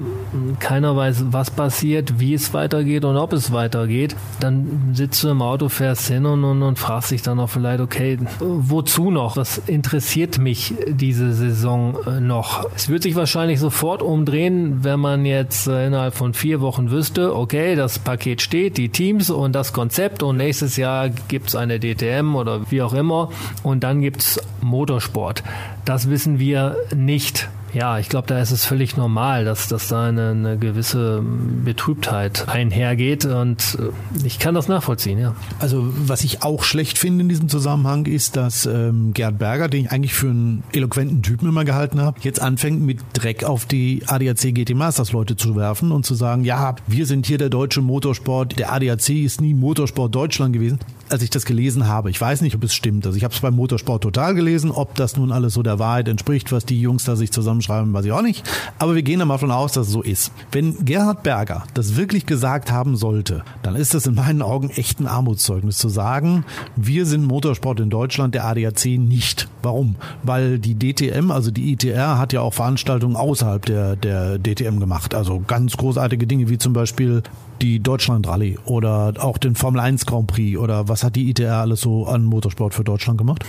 keiner 0.58 0.96
weiß, 0.96 1.26
was 1.30 1.50
passiert, 1.50 2.18
wie 2.20 2.34
es 2.34 2.54
weitergeht 2.54 3.04
und 3.04 3.16
ob 3.16 3.32
es 3.32 3.52
weitergeht. 3.52 4.16
Dann 4.40 4.90
sitzt 4.92 5.22
du 5.22 5.28
im 5.28 5.42
Auto, 5.42 5.68
fährst 5.68 6.08
hin 6.08 6.26
und, 6.26 6.44
und, 6.44 6.62
und 6.62 6.78
fragst 6.78 7.10
dich 7.10 7.22
dann 7.22 7.40
auch 7.40 7.50
vielleicht, 7.50 7.80
okay, 7.80 8.18
wozu 8.40 9.10
noch? 9.10 9.36
Was 9.36 9.58
interessiert 9.58 10.38
mich 10.38 10.74
diese 10.88 11.32
Saison 11.32 11.96
äh, 12.06 12.20
noch? 12.20 12.68
Es 12.74 12.88
wird 12.88 13.02
sich 13.02 13.14
wahrscheinlich 13.14 13.60
sofort 13.60 14.02
umdrehen, 14.02 14.84
wenn 14.84 15.00
man 15.00 15.24
jetzt 15.24 15.66
äh, 15.66 15.86
innerhalb 15.86 16.14
von 16.14 16.34
vier 16.34 16.60
Wochen 16.60 16.90
wüsste, 16.90 17.34
okay, 17.34 17.76
das 17.76 17.98
Paket 17.98 18.42
steht, 18.42 18.76
die 18.76 18.88
Teams 18.88 19.30
und 19.30 19.52
das 19.54 19.72
Konzept 19.72 20.22
und 20.22 20.36
nächstes 20.36 20.76
Jahr 20.76 21.08
gibt 21.08 21.48
es 21.48 21.56
eine 21.56 21.78
DTM 21.92 22.34
oder 22.34 22.70
wie 22.70 22.82
auch 22.82 22.94
immer. 22.94 23.30
Und 23.62 23.84
dann 23.84 24.00
gibt 24.00 24.22
es 24.22 24.40
Motorsport. 24.60 25.42
Das 25.84 26.08
wissen 26.08 26.38
wir 26.38 26.76
nicht. 26.94 27.48
Ja, 27.74 27.98
ich 27.98 28.08
glaube, 28.08 28.28
da 28.28 28.40
ist 28.40 28.52
es 28.52 28.64
völlig 28.64 28.96
normal, 28.96 29.44
dass, 29.44 29.66
dass 29.66 29.88
da 29.88 30.06
eine, 30.06 30.30
eine 30.30 30.56
gewisse 30.56 31.22
Betrübtheit 31.64 32.48
einhergeht 32.48 33.24
und 33.24 33.78
äh, 33.80 34.24
ich 34.24 34.38
kann 34.38 34.54
das 34.54 34.68
nachvollziehen, 34.68 35.18
ja. 35.18 35.34
Also 35.58 35.84
was 36.06 36.22
ich 36.22 36.44
auch 36.44 36.62
schlecht 36.62 36.98
finde 36.98 37.22
in 37.22 37.28
diesem 37.28 37.48
Zusammenhang 37.48 38.06
ist, 38.06 38.36
dass 38.36 38.64
ähm, 38.66 39.12
Gerd 39.12 39.38
Berger, 39.38 39.68
den 39.68 39.86
ich 39.86 39.90
eigentlich 39.90 40.14
für 40.14 40.28
einen 40.28 40.62
eloquenten 40.72 41.22
Typen 41.22 41.48
immer 41.48 41.64
gehalten 41.64 42.00
habe, 42.00 42.20
jetzt 42.22 42.40
anfängt 42.40 42.80
mit 42.80 43.00
Dreck 43.12 43.42
auf 43.42 43.66
die 43.66 44.04
ADAC 44.06 44.54
GT 44.54 44.74
Masters 44.76 45.10
Leute 45.10 45.34
zu 45.34 45.56
werfen 45.56 45.90
und 45.90 46.06
zu 46.06 46.14
sagen, 46.14 46.44
ja, 46.44 46.76
wir 46.86 47.06
sind 47.06 47.26
hier 47.26 47.38
der 47.38 47.48
deutsche 47.48 47.80
Motorsport, 47.80 48.56
der 48.56 48.72
ADAC 48.72 49.08
ist 49.10 49.40
nie 49.40 49.52
Motorsport 49.52 50.14
Deutschland 50.14 50.52
gewesen 50.52 50.78
als 51.14 51.22
ich 51.22 51.30
das 51.30 51.44
gelesen 51.44 51.86
habe, 51.86 52.10
ich 52.10 52.20
weiß 52.20 52.40
nicht, 52.40 52.56
ob 52.56 52.64
es 52.64 52.74
stimmt, 52.74 53.06
also 53.06 53.16
ich 53.16 53.22
habe 53.22 53.32
es 53.32 53.40
beim 53.40 53.54
Motorsport 53.54 54.02
total 54.02 54.34
gelesen, 54.34 54.72
ob 54.72 54.96
das 54.96 55.16
nun 55.16 55.30
alles 55.30 55.54
so 55.54 55.62
der 55.62 55.78
Wahrheit 55.78 56.08
entspricht, 56.08 56.50
was 56.50 56.66
die 56.66 56.80
Jungs 56.80 57.04
da 57.04 57.14
sich 57.14 57.30
zusammenschreiben, 57.30 57.92
weiß 57.92 58.04
ich 58.04 58.10
auch 58.12 58.22
nicht. 58.22 58.44
Aber 58.80 58.96
wir 58.96 59.02
gehen 59.02 59.20
da 59.20 59.24
mal 59.24 59.38
von 59.38 59.52
aus, 59.52 59.72
dass 59.72 59.86
es 59.86 59.92
so 59.92 60.02
ist. 60.02 60.32
Wenn 60.50 60.84
Gerhard 60.84 61.22
Berger 61.22 61.64
das 61.72 61.96
wirklich 61.96 62.26
gesagt 62.26 62.72
haben 62.72 62.96
sollte, 62.96 63.44
dann 63.62 63.76
ist 63.76 63.94
das 63.94 64.06
in 64.06 64.16
meinen 64.16 64.42
Augen 64.42 64.70
echt 64.70 64.98
ein 64.98 65.06
Armutszeugnis 65.06 65.78
zu 65.78 65.88
sagen, 65.88 66.44
wir 66.74 67.06
sind 67.06 67.24
Motorsport 67.24 67.78
in 67.78 67.90
Deutschland, 67.90 68.34
der 68.34 68.44
ADAC 68.44 68.86
nicht. 68.98 69.48
Warum? 69.62 69.94
Weil 70.24 70.58
die 70.58 70.74
DTM, 70.74 71.30
also 71.30 71.52
die 71.52 71.72
ITR, 71.72 72.18
hat 72.18 72.32
ja 72.32 72.40
auch 72.40 72.54
Veranstaltungen 72.54 73.14
außerhalb 73.14 73.64
der, 73.64 73.94
der 73.94 74.38
DTM 74.38 74.80
gemacht. 74.80 75.14
Also 75.14 75.42
ganz 75.46 75.76
großartige 75.76 76.26
Dinge 76.26 76.48
wie 76.48 76.58
zum 76.58 76.72
Beispiel 76.72 77.22
die 77.60 77.80
Deutschland 77.80 78.26
Rallye 78.26 78.58
oder 78.64 79.14
auch 79.18 79.38
den 79.38 79.54
Formel 79.54 79.80
1 79.80 80.06
Grand 80.06 80.26
Prix 80.26 80.58
oder 80.58 80.88
was 80.88 81.04
hat 81.04 81.16
die 81.16 81.30
ITR 81.30 81.56
alles 81.56 81.80
so 81.80 82.06
an 82.06 82.24
Motorsport 82.24 82.74
für 82.74 82.84
Deutschland 82.84 83.18
gemacht? 83.18 83.44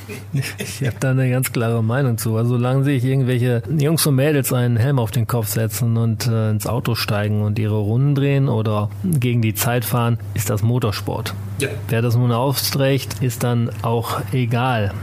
Ich 0.58 0.86
habe 0.86 0.98
da 1.00 1.12
eine 1.12 1.30
ganz 1.30 1.52
klare 1.52 1.84
Meinung 1.84 2.18
zu. 2.18 2.36
Also 2.36 2.52
solange 2.52 2.84
sich 2.84 3.04
irgendwelche 3.04 3.64
Jungs 3.78 4.06
und 4.06 4.16
Mädels 4.16 4.54
einen 4.54 4.78
Helm 4.78 5.00
auf 5.00 5.12
den 5.12 5.28
Kopf 5.28 5.48
setzen 5.48 5.98
und 5.98 6.28
äh, 6.28 6.52
ins 6.52 6.68
Auto 6.68 6.96
steigen 6.96 7.42
und 7.42 7.60
ihre 7.60 7.78
Runden 7.78 8.16
drehen 8.16 8.50
oder 8.50 8.90
gegen 9.04 9.42
die 9.42 9.54
Zeit 9.54 9.86
fahren, 9.86 10.18
ist 10.34 10.50
das 10.50 10.64
Motorsport. 10.64 11.34
Ja. 11.60 11.70
Wer 11.88 12.02
das 12.02 12.18
nun 12.18 12.32
austrägt, 12.32 13.22
ist 13.22 13.44
dann 13.44 13.70
auch 13.82 14.20
egal. 14.34 14.94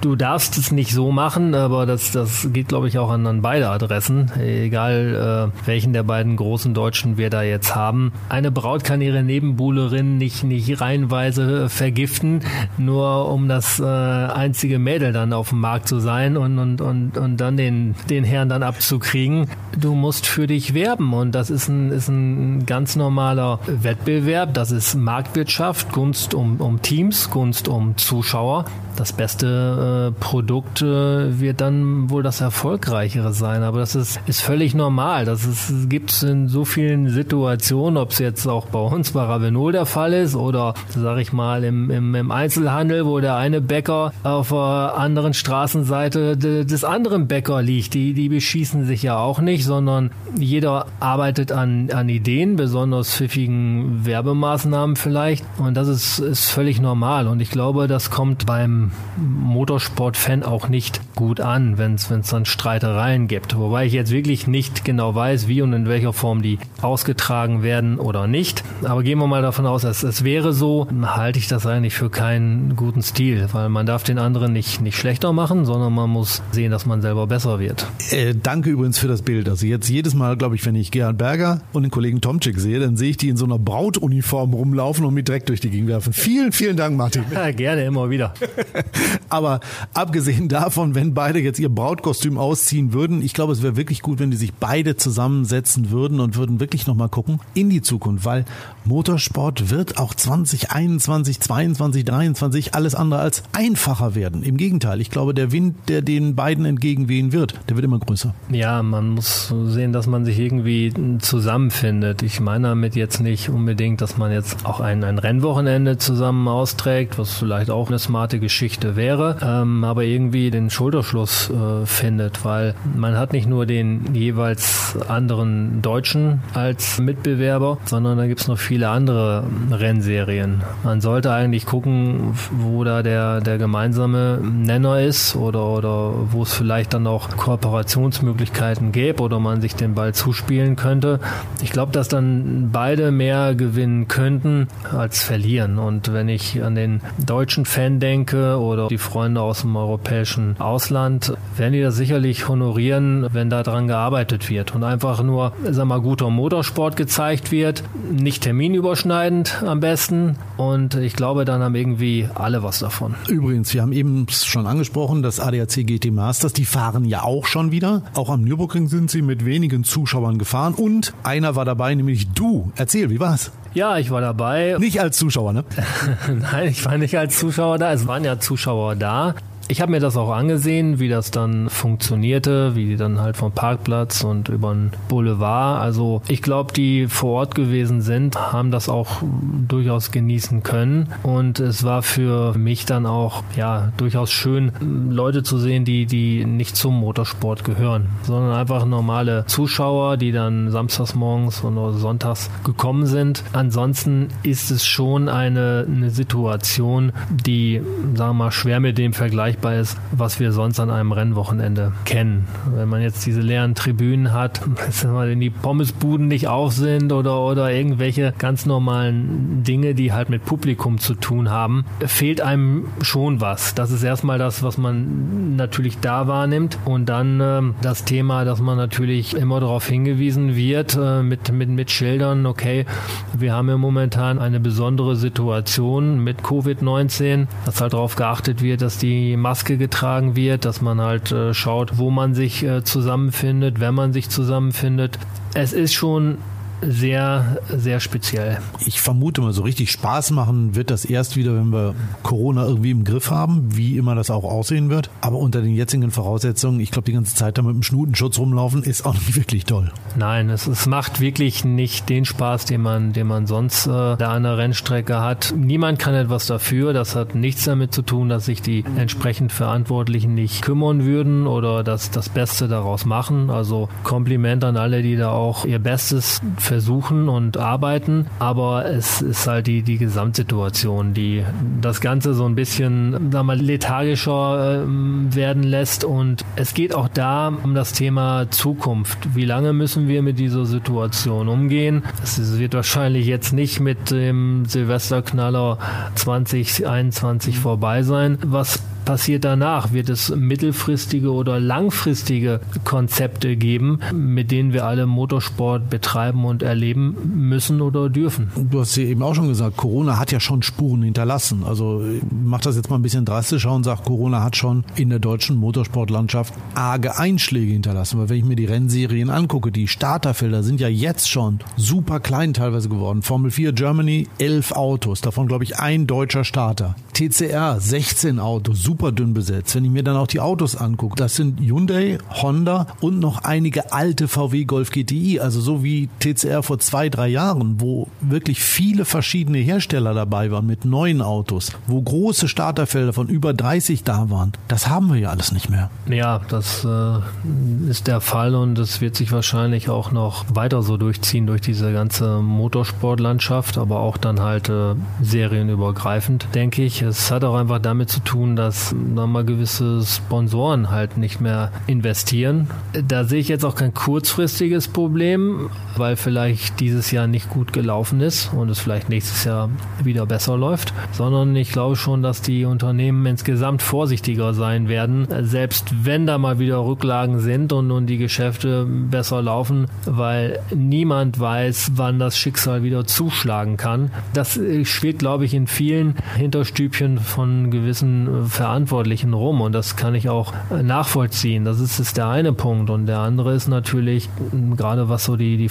Du 0.00 0.16
darfst 0.16 0.58
es 0.58 0.72
nicht 0.72 0.92
so 0.92 1.12
machen, 1.12 1.54
aber 1.54 1.86
das, 1.86 2.10
das 2.10 2.48
geht, 2.52 2.68
glaube 2.68 2.88
ich, 2.88 2.98
auch 2.98 3.10
an, 3.10 3.26
an 3.28 3.42
beide 3.42 3.68
Adressen, 3.68 4.30
egal 4.40 5.52
äh, 5.52 5.66
welchen 5.66 5.92
der 5.92 6.02
beiden 6.02 6.34
großen 6.34 6.74
Deutschen 6.74 7.16
wir 7.16 7.30
da 7.30 7.42
jetzt 7.42 7.76
haben. 7.76 8.12
Eine 8.28 8.50
Braut 8.60 8.84
kann 8.84 9.00
ihre 9.00 9.22
Nebenbuhlerin 9.22 10.18
nicht, 10.18 10.44
nicht 10.44 10.82
reihenweise 10.82 11.70
vergiften, 11.70 12.40
nur 12.76 13.32
um 13.32 13.48
das 13.48 13.80
äh, 13.80 13.84
einzige 13.84 14.78
Mädel 14.78 15.14
dann 15.14 15.32
auf 15.32 15.48
dem 15.48 15.60
Markt 15.60 15.88
zu 15.88 15.98
sein 15.98 16.36
und, 16.36 16.58
und, 16.58 16.82
und, 16.82 17.16
und 17.16 17.38
dann 17.38 17.56
den, 17.56 17.94
den 18.10 18.22
Herrn 18.22 18.50
dann 18.50 18.62
abzukriegen. 18.62 19.48
Du 19.78 19.94
musst 19.94 20.26
für 20.26 20.46
dich 20.46 20.74
werben 20.74 21.14
und 21.14 21.34
das 21.34 21.48
ist 21.48 21.68
ein, 21.68 21.90
ist 21.90 22.08
ein 22.08 22.66
ganz 22.66 22.96
normaler 22.96 23.60
Wettbewerb, 23.66 24.52
das 24.52 24.72
ist 24.72 24.94
Marktwirtschaft, 24.94 25.90
Gunst 25.92 26.34
um, 26.34 26.60
um 26.60 26.82
Teams, 26.82 27.30
Gunst 27.30 27.66
um 27.66 27.96
Zuschauer. 27.96 28.66
Das 29.00 29.14
beste 29.14 30.12
äh, 30.14 30.20
Produkt 30.20 30.82
äh, 30.82 31.40
wird 31.40 31.62
dann 31.62 32.10
wohl 32.10 32.22
das 32.22 32.42
erfolgreichere 32.42 33.32
sein. 33.32 33.62
Aber 33.62 33.78
das 33.78 33.94
ist, 33.94 34.20
ist 34.26 34.42
völlig 34.42 34.74
normal. 34.74 35.24
Das 35.24 35.72
gibt 35.88 36.10
es 36.10 36.22
in 36.22 36.48
so 36.48 36.66
vielen 36.66 37.08
Situationen, 37.08 37.96
ob 37.96 38.10
es 38.10 38.18
jetzt 38.18 38.46
auch 38.46 38.66
bei 38.66 38.78
uns 38.78 39.12
bei 39.12 39.22
Ravenol 39.22 39.72
der 39.72 39.86
Fall 39.86 40.12
ist 40.12 40.36
oder, 40.36 40.74
sag 40.90 41.16
ich 41.16 41.32
mal, 41.32 41.64
im, 41.64 41.90
im, 41.90 42.14
im 42.14 42.30
Einzelhandel, 42.30 43.06
wo 43.06 43.20
der 43.20 43.36
eine 43.36 43.62
Bäcker 43.62 44.12
auf 44.22 44.50
der 44.50 44.92
anderen 44.98 45.32
Straßenseite 45.32 46.36
des 46.36 46.84
anderen 46.84 47.26
Bäcker 47.26 47.62
liegt. 47.62 47.94
Die, 47.94 48.12
die 48.12 48.28
beschießen 48.28 48.84
sich 48.84 49.02
ja 49.02 49.16
auch 49.16 49.40
nicht, 49.40 49.64
sondern 49.64 50.10
jeder 50.36 50.84
arbeitet 51.00 51.52
an, 51.52 51.88
an 51.90 52.10
Ideen, 52.10 52.56
besonders 52.56 53.14
pfiffigen 53.14 54.04
Werbemaßnahmen 54.04 54.96
vielleicht. 54.96 55.46
Und 55.56 55.72
das 55.78 55.88
ist, 55.88 56.18
ist 56.18 56.50
völlig 56.50 56.82
normal. 56.82 57.28
Und 57.28 57.40
ich 57.40 57.50
glaube, 57.50 57.86
das 57.86 58.10
kommt 58.10 58.44
beim 58.44 58.89
Motorsport-Fan 59.16 60.42
auch 60.42 60.68
nicht 60.68 61.00
gut 61.14 61.40
an, 61.40 61.78
wenn 61.78 61.94
es 61.94 62.08
dann 62.08 62.44
Streitereien 62.44 63.28
gibt. 63.28 63.56
Wobei 63.56 63.86
ich 63.86 63.92
jetzt 63.92 64.10
wirklich 64.10 64.46
nicht 64.46 64.84
genau 64.84 65.14
weiß, 65.14 65.48
wie 65.48 65.62
und 65.62 65.72
in 65.72 65.88
welcher 65.88 66.12
Form 66.12 66.42
die 66.42 66.58
ausgetragen 66.80 67.62
werden 67.62 67.98
oder 67.98 68.26
nicht. 68.26 68.64
Aber 68.82 69.02
gehen 69.02 69.18
wir 69.18 69.26
mal 69.26 69.42
davon 69.42 69.66
aus, 69.66 69.82
dass 69.82 70.02
es 70.02 70.24
wäre 70.24 70.52
so, 70.52 70.86
halte 71.02 71.38
ich 71.38 71.48
das 71.48 71.66
eigentlich 71.66 71.94
für 71.94 72.10
keinen 72.10 72.76
guten 72.76 73.02
Stil, 73.02 73.48
weil 73.52 73.68
man 73.68 73.86
darf 73.86 74.02
den 74.02 74.18
anderen 74.18 74.52
nicht, 74.52 74.80
nicht 74.80 74.96
schlechter 74.96 75.32
machen, 75.32 75.64
sondern 75.64 75.92
man 75.92 76.10
muss 76.10 76.42
sehen, 76.52 76.70
dass 76.70 76.86
man 76.86 77.02
selber 77.02 77.26
besser 77.26 77.58
wird. 77.58 77.86
Äh, 78.10 78.34
danke 78.40 78.70
übrigens 78.70 78.98
für 78.98 79.08
das 79.08 79.22
Bild. 79.22 79.48
Also 79.48 79.66
jetzt 79.66 79.88
jedes 79.88 80.14
Mal, 80.14 80.36
glaube 80.36 80.54
ich, 80.54 80.64
wenn 80.64 80.74
ich 80.74 80.90
Gerhard 80.90 81.18
Berger 81.18 81.60
und 81.72 81.82
den 81.82 81.90
Kollegen 81.90 82.20
Tomczyk 82.20 82.58
sehe, 82.58 82.80
dann 82.80 82.96
sehe 82.96 83.10
ich 83.10 83.16
die 83.16 83.28
in 83.28 83.36
so 83.36 83.44
einer 83.44 83.58
Brautuniform 83.58 84.54
rumlaufen 84.54 85.04
und 85.04 85.14
mit 85.14 85.28
Dreck 85.28 85.46
durch 85.46 85.60
die 85.60 85.70
Gegend 85.70 85.88
werfen. 85.88 86.12
Vielen, 86.12 86.52
vielen 86.52 86.76
Dank, 86.76 86.96
Martin. 86.96 87.24
Ja, 87.40 87.50
gerne, 87.52 87.84
immer 87.84 88.10
wieder. 88.10 88.34
Aber 89.28 89.60
abgesehen 89.94 90.48
davon, 90.48 90.94
wenn 90.94 91.14
beide 91.14 91.40
jetzt 91.40 91.58
ihr 91.58 91.68
Brautkostüm 91.68 92.38
ausziehen 92.38 92.92
würden, 92.92 93.22
ich 93.22 93.34
glaube, 93.34 93.52
es 93.52 93.62
wäre 93.62 93.76
wirklich 93.76 94.02
gut, 94.02 94.18
wenn 94.18 94.30
die 94.30 94.36
sich 94.36 94.54
beide 94.54 94.96
zusammensetzen 94.96 95.90
würden 95.90 96.20
und 96.20 96.36
würden 96.36 96.60
wirklich 96.60 96.86
nochmal 96.86 97.08
gucken 97.08 97.40
in 97.54 97.70
die 97.70 97.82
Zukunft, 97.82 98.24
weil 98.24 98.44
Motorsport 98.84 99.70
wird 99.70 99.98
auch 99.98 100.14
2021, 100.14 101.40
22, 101.40 102.04
23 102.04 102.74
alles 102.74 102.94
andere 102.94 103.20
als 103.20 103.42
einfacher 103.52 104.14
werden. 104.14 104.42
Im 104.42 104.56
Gegenteil, 104.56 105.00
ich 105.00 105.10
glaube, 105.10 105.34
der 105.34 105.52
Wind, 105.52 105.76
der 105.88 106.02
den 106.02 106.34
beiden 106.34 106.64
entgegenwehen 106.64 107.32
wird, 107.32 107.58
der 107.68 107.76
wird 107.76 107.84
immer 107.84 107.98
größer. 107.98 108.34
Ja, 108.50 108.82
man 108.82 109.10
muss 109.10 109.52
sehen, 109.66 109.92
dass 109.92 110.06
man 110.06 110.24
sich 110.24 110.38
irgendwie 110.38 110.92
zusammenfindet. 111.18 112.22
Ich 112.22 112.40
meine 112.40 112.68
damit 112.68 112.96
jetzt 112.96 113.20
nicht 113.20 113.48
unbedingt, 113.48 114.00
dass 114.00 114.16
man 114.16 114.32
jetzt 114.32 114.64
auch 114.64 114.80
ein, 114.80 115.04
ein 115.04 115.18
Rennwochenende 115.18 115.98
zusammen 115.98 116.48
austrägt, 116.48 117.18
was 117.18 117.32
vielleicht 117.32 117.70
auch 117.70 117.88
eine 117.88 117.98
smarte 117.98 118.38
Geschichte 118.38 118.59
wäre, 118.60 119.36
ähm, 119.42 119.84
aber 119.84 120.04
irgendwie 120.04 120.50
den 120.50 120.68
Schulterschluss 120.68 121.50
äh, 121.50 121.86
findet, 121.86 122.44
weil 122.44 122.74
man 122.94 123.16
hat 123.16 123.32
nicht 123.32 123.48
nur 123.48 123.64
den 123.64 124.14
jeweils 124.14 124.96
anderen 125.08 125.80
Deutschen 125.80 126.42
als 126.52 126.98
Mitbewerber, 126.98 127.78
sondern 127.86 128.18
da 128.18 128.26
gibt 128.26 128.40
es 128.40 128.48
noch 128.48 128.58
viele 128.58 128.90
andere 128.90 129.44
Rennserien. 129.70 130.62
Man 130.84 131.00
sollte 131.00 131.32
eigentlich 131.32 131.64
gucken, 131.64 132.34
wo 132.50 132.84
da 132.84 133.02
der, 133.02 133.40
der 133.40 133.56
gemeinsame 133.56 134.40
Nenner 134.42 135.00
ist 135.00 135.36
oder, 135.36 135.66
oder 135.66 136.12
wo 136.30 136.42
es 136.42 136.52
vielleicht 136.52 136.92
dann 136.92 137.06
auch 137.06 137.30
Kooperationsmöglichkeiten 137.30 138.92
gäbe 138.92 139.22
oder 139.22 139.40
man 139.40 139.60
sich 139.60 139.74
den 139.74 139.94
Ball 139.94 140.12
zuspielen 140.14 140.76
könnte. 140.76 141.20
Ich 141.62 141.70
glaube, 141.70 141.92
dass 141.92 142.08
dann 142.08 142.70
beide 142.72 143.10
mehr 143.10 143.54
gewinnen 143.54 144.08
könnten 144.08 144.68
als 144.96 145.22
verlieren. 145.22 145.78
Und 145.78 146.12
wenn 146.12 146.28
ich 146.28 146.62
an 146.62 146.74
den 146.74 147.00
deutschen 147.18 147.64
Fan 147.64 148.00
denke 148.00 148.49
oder 148.58 148.88
die 148.88 148.98
Freunde 148.98 149.40
aus 149.40 149.62
dem 149.62 149.76
europäischen 149.76 150.60
Ausland, 150.60 151.34
werden 151.56 151.72
die 151.72 151.82
das 151.82 151.96
sicherlich 151.96 152.48
honorieren, 152.48 153.26
wenn 153.32 153.50
da 153.50 153.62
dran 153.62 153.88
gearbeitet 153.88 154.50
wird 154.50 154.74
und 154.74 154.84
einfach 154.84 155.22
nur, 155.22 155.52
sag 155.70 155.86
mal, 155.86 156.00
guter 156.00 156.30
Motorsport 156.30 156.96
gezeigt 156.96 157.52
wird, 157.52 157.84
nicht 158.10 158.42
terminüberschneidend 158.42 159.62
am 159.66 159.80
besten 159.80 160.36
und 160.56 160.94
ich 160.94 161.14
glaube, 161.14 161.44
dann 161.44 161.62
haben 161.62 161.74
irgendwie 161.74 162.28
alle 162.34 162.62
was 162.62 162.80
davon. 162.80 163.14
Übrigens, 163.28 163.72
wir 163.74 163.82
haben 163.82 163.92
eben 163.92 164.26
schon 164.30 164.66
angesprochen, 164.66 165.22
das 165.22 165.40
ADAC 165.40 165.86
GT 165.86 166.12
Masters, 166.12 166.52
die 166.52 166.64
fahren 166.64 167.04
ja 167.04 167.22
auch 167.22 167.46
schon 167.46 167.70
wieder. 167.70 168.02
Auch 168.14 168.30
am 168.30 168.42
Nürburgring 168.42 168.88
sind 168.88 169.10
sie 169.10 169.22
mit 169.22 169.44
wenigen 169.44 169.84
Zuschauern 169.84 170.38
gefahren 170.38 170.74
und 170.74 171.12
einer 171.22 171.56
war 171.56 171.64
dabei, 171.64 171.94
nämlich 171.94 172.28
du. 172.32 172.72
Erzähl, 172.76 173.10
wie 173.10 173.20
war's? 173.20 173.52
Ja, 173.72 173.98
ich 173.98 174.10
war 174.10 174.20
dabei. 174.20 174.76
Nicht 174.78 175.00
als 175.00 175.16
Zuschauer, 175.16 175.52
ne? 175.52 175.64
Nein, 176.28 176.68
ich 176.68 176.84
war 176.84 176.98
nicht 176.98 177.16
als 177.16 177.38
Zuschauer 177.38 177.78
da. 177.78 177.92
Es 177.92 178.06
waren 178.06 178.24
ja 178.24 178.38
Zuschauer 178.38 178.96
da. 178.96 179.34
Ich 179.70 179.80
habe 179.80 179.92
mir 179.92 180.00
das 180.00 180.16
auch 180.16 180.32
angesehen, 180.32 180.98
wie 180.98 181.08
das 181.08 181.30
dann 181.30 181.70
funktionierte, 181.70 182.74
wie 182.74 182.86
die 182.86 182.96
dann 182.96 183.20
halt 183.20 183.36
vom 183.36 183.52
Parkplatz 183.52 184.24
und 184.24 184.48
über 184.48 184.74
den 184.74 184.90
Boulevard. 185.08 185.80
Also 185.80 186.22
ich 186.26 186.42
glaube, 186.42 186.72
die 186.72 187.06
vor 187.06 187.34
Ort 187.34 187.54
gewesen 187.54 188.00
sind, 188.00 188.34
haben 188.52 188.72
das 188.72 188.88
auch 188.88 189.22
durchaus 189.68 190.10
genießen 190.10 190.64
können. 190.64 191.12
Und 191.22 191.60
es 191.60 191.84
war 191.84 192.02
für 192.02 192.58
mich 192.58 192.84
dann 192.84 193.06
auch 193.06 193.44
ja 193.56 193.92
durchaus 193.96 194.32
schön, 194.32 194.72
Leute 195.08 195.44
zu 195.44 195.56
sehen, 195.56 195.84
die, 195.84 196.04
die 196.04 196.44
nicht 196.44 196.74
zum 196.74 196.98
Motorsport 196.98 197.62
gehören, 197.62 198.08
sondern 198.24 198.52
einfach 198.56 198.84
normale 198.84 199.44
Zuschauer, 199.46 200.16
die 200.16 200.32
dann 200.32 200.72
samstags 200.72 201.14
morgens 201.14 201.62
oder 201.62 201.92
sonntags 201.92 202.50
gekommen 202.64 203.06
sind. 203.06 203.44
Ansonsten 203.52 204.30
ist 204.42 204.72
es 204.72 204.84
schon 204.84 205.28
eine, 205.28 205.86
eine 205.88 206.10
Situation, 206.10 207.12
die, 207.30 207.80
sagen 208.16 208.30
wir 208.30 208.46
mal, 208.46 208.50
schwer 208.50 208.80
mit 208.80 208.98
dem 208.98 209.12
Vergleich 209.12 209.59
vergleichbar 209.60 209.74
ist, 209.74 209.98
was 210.12 210.40
wir 210.40 210.52
sonst 210.52 210.80
an 210.80 210.90
einem 210.90 211.12
Rennwochenende 211.12 211.92
kennen. 212.04 212.48
Wenn 212.74 212.88
man 212.88 213.02
jetzt 213.02 213.24
diese 213.26 213.40
leeren 213.40 213.74
Tribünen 213.74 214.32
hat, 214.32 214.60
wenn 215.02 215.40
die 215.40 215.50
Pommesbuden 215.50 216.28
nicht 216.28 216.48
auf 216.48 216.72
sind 216.72 217.12
oder, 217.12 217.40
oder 217.40 217.72
irgendwelche 217.72 218.32
ganz 218.38 218.66
normalen 218.66 219.62
Dinge, 219.62 219.94
die 219.94 220.12
halt 220.12 220.30
mit 220.30 220.44
Publikum 220.44 220.98
zu 220.98 221.14
tun 221.14 221.50
haben, 221.50 221.84
fehlt 222.00 222.40
einem 222.40 222.86
schon 223.02 223.40
was. 223.40 223.74
Das 223.74 223.90
ist 223.90 224.02
erstmal 224.02 224.38
das, 224.38 224.62
was 224.62 224.78
man 224.78 225.56
natürlich 225.56 225.98
da 226.00 226.26
wahrnimmt. 226.26 226.78
Und 226.84 227.08
dann 227.08 227.40
äh, 227.40 227.62
das 227.82 228.04
Thema, 228.04 228.44
dass 228.44 228.60
man 228.60 228.76
natürlich 228.76 229.36
immer 229.36 229.60
darauf 229.60 229.86
hingewiesen 229.86 230.56
wird, 230.56 230.96
äh, 231.00 231.22
mit, 231.22 231.52
mit, 231.52 231.68
mit 231.68 231.90
Schildern, 231.90 232.46
okay, 232.46 232.86
wir 233.32 233.52
haben 233.52 233.68
ja 233.68 233.76
momentan 233.76 234.38
eine 234.38 234.60
besondere 234.60 235.16
Situation 235.16 236.22
mit 236.22 236.42
Covid-19, 236.42 237.46
dass 237.66 237.80
halt 237.80 237.92
darauf 237.92 238.16
geachtet 238.16 238.62
wird, 238.62 238.82
dass 238.82 238.98
die 238.98 239.36
Maske 239.36 239.49
getragen 239.64 240.36
wird, 240.36 240.64
dass 240.64 240.80
man 240.80 241.00
halt 241.00 241.32
äh, 241.32 241.54
schaut, 241.54 241.98
wo 241.98 242.10
man 242.10 242.34
sich 242.34 242.62
äh, 242.62 242.82
zusammenfindet, 242.84 243.80
wenn 243.80 243.94
man 243.94 244.12
sich 244.12 244.28
zusammenfindet. 244.28 245.18
Es 245.54 245.72
ist 245.72 245.94
schon 245.94 246.38
sehr, 246.82 247.58
sehr 247.68 248.00
speziell. 248.00 248.58
Ich 248.86 249.00
vermute 249.00 249.40
mal, 249.40 249.52
so 249.52 249.62
richtig 249.62 249.90
Spaß 249.90 250.30
machen 250.32 250.74
wird 250.74 250.90
das 250.90 251.04
erst 251.04 251.36
wieder, 251.36 251.54
wenn 251.54 251.70
wir 251.70 251.94
Corona 252.22 252.66
irgendwie 252.66 252.90
im 252.90 253.04
Griff 253.04 253.30
haben, 253.30 253.76
wie 253.76 253.96
immer 253.96 254.14
das 254.14 254.30
auch 254.30 254.44
aussehen 254.44 254.90
wird. 254.90 255.10
Aber 255.20 255.38
unter 255.38 255.62
den 255.62 255.74
jetzigen 255.74 256.10
Voraussetzungen, 256.10 256.80
ich 256.80 256.90
glaube, 256.90 257.06
die 257.06 257.12
ganze 257.12 257.34
Zeit 257.34 257.58
da 257.58 257.62
mit 257.62 257.74
dem 257.74 257.82
Schnutenschutz 257.82 258.38
rumlaufen, 258.38 258.82
ist 258.82 259.04
auch 259.04 259.14
nicht 259.14 259.36
wirklich 259.40 259.64
toll. 259.64 259.92
Nein, 260.16 260.50
es, 260.50 260.66
es 260.66 260.86
macht 260.86 261.20
wirklich 261.20 261.64
nicht 261.64 262.08
den 262.08 262.24
Spaß, 262.24 262.64
den 262.64 262.82
man, 262.82 263.12
den 263.12 263.26
man 263.26 263.46
sonst 263.46 263.86
äh, 263.86 263.90
da 263.90 264.32
an 264.32 264.42
der 264.42 264.58
Rennstrecke 264.58 265.20
hat. 265.20 265.54
Niemand 265.56 265.98
kann 265.98 266.14
etwas 266.14 266.46
dafür. 266.46 266.92
Das 266.92 267.16
hat 267.16 267.34
nichts 267.34 267.64
damit 267.64 267.94
zu 267.94 268.02
tun, 268.02 268.28
dass 268.28 268.46
sich 268.46 268.62
die 268.62 268.84
entsprechend 268.96 269.52
Verantwortlichen 269.52 270.34
nicht 270.34 270.62
kümmern 270.62 271.04
würden 271.04 271.46
oder 271.46 271.84
das, 271.84 272.10
das 272.10 272.28
Beste 272.28 272.68
daraus 272.68 273.04
machen. 273.04 273.50
Also 273.50 273.88
Kompliment 274.04 274.64
an 274.64 274.76
alle, 274.76 275.02
die 275.02 275.16
da 275.16 275.30
auch 275.30 275.64
ihr 275.64 275.78
Bestes 275.78 276.40
versuchen 276.70 277.28
und 277.28 277.56
arbeiten. 277.56 278.26
Aber 278.38 278.86
es 278.86 279.22
ist 279.22 279.48
halt 279.48 279.66
die, 279.66 279.82
die 279.82 279.98
Gesamtsituation, 279.98 281.14
die 281.14 281.44
das 281.80 282.00
Ganze 282.00 282.32
so 282.32 282.46
ein 282.46 282.54
bisschen, 282.54 283.32
sag 283.32 283.42
mal, 283.42 283.58
lethargischer 283.58 284.84
äh, 284.84 285.34
werden 285.34 285.64
lässt. 285.64 286.04
Und 286.04 286.44
es 286.54 286.72
geht 286.72 286.94
auch 286.94 287.08
da 287.08 287.48
um 287.48 287.74
das 287.74 287.92
Thema 287.92 288.52
Zukunft. 288.52 289.34
Wie 289.34 289.46
lange 289.46 289.72
müssen 289.72 290.06
wir 290.06 290.22
mit 290.22 290.38
dieser 290.38 290.64
Situation 290.64 291.48
umgehen? 291.48 292.04
Es 292.22 292.60
wird 292.60 292.74
wahrscheinlich 292.74 293.26
jetzt 293.26 293.52
nicht 293.52 293.80
mit 293.80 294.12
dem 294.12 294.64
Silvesterknaller 294.64 295.76
2021 296.14 297.58
vorbei 297.58 298.04
sein. 298.04 298.38
Was 298.44 298.80
passiert 299.10 299.44
danach? 299.44 299.92
Wird 299.92 300.08
es 300.08 300.30
mittelfristige 300.34 301.32
oder 301.32 301.58
langfristige 301.58 302.60
Konzepte 302.84 303.56
geben, 303.56 303.98
mit 304.12 304.52
denen 304.52 304.72
wir 304.72 304.84
alle 304.84 305.06
Motorsport 305.06 305.90
betreiben 305.90 306.44
und 306.44 306.59
erleben 306.62 307.16
müssen 307.34 307.80
oder 307.80 308.08
dürfen? 308.08 308.50
Du 308.70 308.80
hast 308.80 308.96
ja 308.96 309.04
eben 309.04 309.22
auch 309.22 309.34
schon 309.34 309.48
gesagt, 309.48 309.76
Corona 309.76 310.18
hat 310.18 310.32
ja 310.32 310.40
schon 310.40 310.62
Spuren 310.62 311.02
hinterlassen. 311.02 311.62
Also 311.64 312.02
mach 312.30 312.60
das 312.60 312.76
jetzt 312.76 312.90
mal 312.90 312.96
ein 312.96 313.02
bisschen 313.02 313.24
drastischer 313.24 313.72
und 313.72 313.84
sage, 313.84 314.02
Corona 314.04 314.42
hat 314.42 314.56
schon 314.56 314.84
in 314.96 315.10
der 315.10 315.18
deutschen 315.18 315.56
Motorsportlandschaft 315.56 316.54
arge 316.74 317.18
Einschläge 317.18 317.72
hinterlassen. 317.72 318.18
Weil 318.18 318.28
wenn 318.28 318.38
ich 318.38 318.44
mir 318.44 318.56
die 318.56 318.66
Rennserien 318.66 319.30
angucke, 319.30 319.72
die 319.72 319.88
Starterfelder 319.88 320.62
sind 320.62 320.80
ja 320.80 320.88
jetzt 320.88 321.30
schon 321.30 321.60
super 321.76 322.20
klein 322.20 322.54
teilweise 322.54 322.88
geworden. 322.88 323.22
Formel 323.22 323.50
4 323.50 323.72
Germany, 323.72 324.28
elf 324.38 324.72
Autos, 324.72 325.20
davon 325.20 325.46
glaube 325.46 325.64
ich 325.64 325.78
ein 325.78 326.06
deutscher 326.06 326.44
Starter. 326.44 326.96
TCR, 327.12 327.78
16 327.78 328.38
Autos, 328.38 328.82
super 328.82 329.12
dünn 329.12 329.34
besetzt. 329.34 329.74
Wenn 329.74 329.84
ich 329.84 329.90
mir 329.90 330.02
dann 330.02 330.16
auch 330.16 330.26
die 330.26 330.40
Autos 330.40 330.74
angucke, 330.74 331.16
das 331.16 331.36
sind 331.36 331.60
Hyundai, 331.60 332.18
Honda 332.30 332.86
und 333.00 333.18
noch 333.18 333.44
einige 333.44 333.92
alte 333.92 334.26
VW 334.26 334.64
Golf 334.64 334.90
GTI, 334.90 335.38
also 335.38 335.60
so 335.60 335.84
wie 335.84 336.08
TCR 336.20 336.49
vor 336.62 336.78
zwei, 336.78 337.08
drei 337.08 337.28
Jahren, 337.28 337.80
wo 337.80 338.08
wirklich 338.20 338.60
viele 338.60 339.04
verschiedene 339.04 339.58
Hersteller 339.58 340.14
dabei 340.14 340.50
waren 340.50 340.66
mit 340.66 340.84
neuen 340.84 341.22
Autos, 341.22 341.72
wo 341.86 342.00
große 342.00 342.48
Starterfelder 342.48 343.12
von 343.12 343.28
über 343.28 343.54
30 343.54 344.04
da 344.04 344.30
waren. 344.30 344.52
Das 344.68 344.88
haben 344.88 345.12
wir 345.12 345.18
ja 345.18 345.30
alles 345.30 345.52
nicht 345.52 345.70
mehr. 345.70 345.90
Ja, 346.08 346.40
das 346.48 346.84
äh, 346.84 347.88
ist 347.88 348.06
der 348.06 348.20
Fall 348.20 348.54
und 348.54 348.78
es 348.78 349.00
wird 349.00 349.16
sich 349.16 349.32
wahrscheinlich 349.32 349.88
auch 349.88 350.12
noch 350.12 350.44
weiter 350.52 350.82
so 350.82 350.96
durchziehen 350.96 351.46
durch 351.46 351.60
diese 351.60 351.92
ganze 351.92 352.40
Motorsportlandschaft, 352.40 353.78
aber 353.78 354.00
auch 354.00 354.16
dann 354.16 354.40
halt 354.40 354.68
äh, 354.68 354.94
serienübergreifend, 355.22 356.48
denke 356.54 356.82
ich. 356.82 357.02
Es 357.02 357.30
hat 357.30 357.44
auch 357.44 357.54
einfach 357.54 357.78
damit 357.78 358.10
zu 358.10 358.20
tun, 358.20 358.56
dass 358.56 358.92
nochmal 358.92 359.44
gewisse 359.44 360.02
Sponsoren 360.04 360.90
halt 360.90 361.16
nicht 361.16 361.40
mehr 361.40 361.70
investieren. 361.86 362.68
Da 363.06 363.24
sehe 363.24 363.40
ich 363.40 363.48
jetzt 363.48 363.64
auch 363.64 363.74
kein 363.74 363.94
kurzfristiges 363.94 364.88
Problem, 364.88 365.70
weil 365.96 366.16
vielleicht 366.16 366.39
dieses 366.78 367.10
Jahr 367.10 367.26
nicht 367.26 367.48
gut 367.48 367.72
gelaufen 367.72 368.20
ist 368.20 368.52
und 368.52 368.68
es 368.68 368.78
vielleicht 368.78 369.08
nächstes 369.08 369.44
Jahr 369.44 369.70
wieder 370.02 370.26
besser 370.26 370.56
läuft, 370.56 370.92
sondern 371.12 371.54
ich 371.56 371.72
glaube 371.72 371.96
schon, 371.96 372.22
dass 372.22 372.42
die 372.42 372.64
Unternehmen 372.64 373.26
insgesamt 373.26 373.82
vorsichtiger 373.82 374.54
sein 374.54 374.88
werden, 374.88 375.26
selbst 375.42 375.92
wenn 376.04 376.26
da 376.26 376.38
mal 376.38 376.58
wieder 376.58 376.84
Rücklagen 376.84 377.40
sind 377.40 377.72
und 377.72 377.88
nun 377.88 378.06
die 378.06 378.18
Geschäfte 378.18 378.86
besser 378.86 379.42
laufen, 379.42 379.86
weil 380.04 380.60
niemand 380.74 381.38
weiß, 381.38 381.92
wann 381.94 382.18
das 382.18 382.38
Schicksal 382.38 382.82
wieder 382.82 383.06
zuschlagen 383.06 383.76
kann. 383.76 384.10
Das 384.32 384.58
schwirrt, 384.84 385.18
glaube 385.18 385.44
ich, 385.44 385.54
in 385.54 385.66
vielen 385.66 386.14
Hinterstübchen 386.36 387.18
von 387.18 387.70
gewissen 387.70 388.46
Verantwortlichen 388.46 388.80
Verantwortlichen 388.80 389.34
rum 389.34 389.60
und 389.60 389.72
das 389.72 389.96
kann 389.96 390.14
ich 390.14 390.28
auch 390.28 390.52
äh, 390.70 390.82
nachvollziehen. 390.82 391.64
Das 391.64 391.80
ist, 391.80 391.98
ist 392.00 392.16
der 392.16 392.28
eine 392.28 392.52
Punkt 392.52 392.90
und 392.90 393.06
der 393.06 393.18
andere 393.18 393.54
ist 393.54 393.68
natürlich 393.68 394.28
gerade 394.76 395.08
was 395.08 395.24
so 395.24 395.36
die, 395.36 395.56
die 395.56 395.68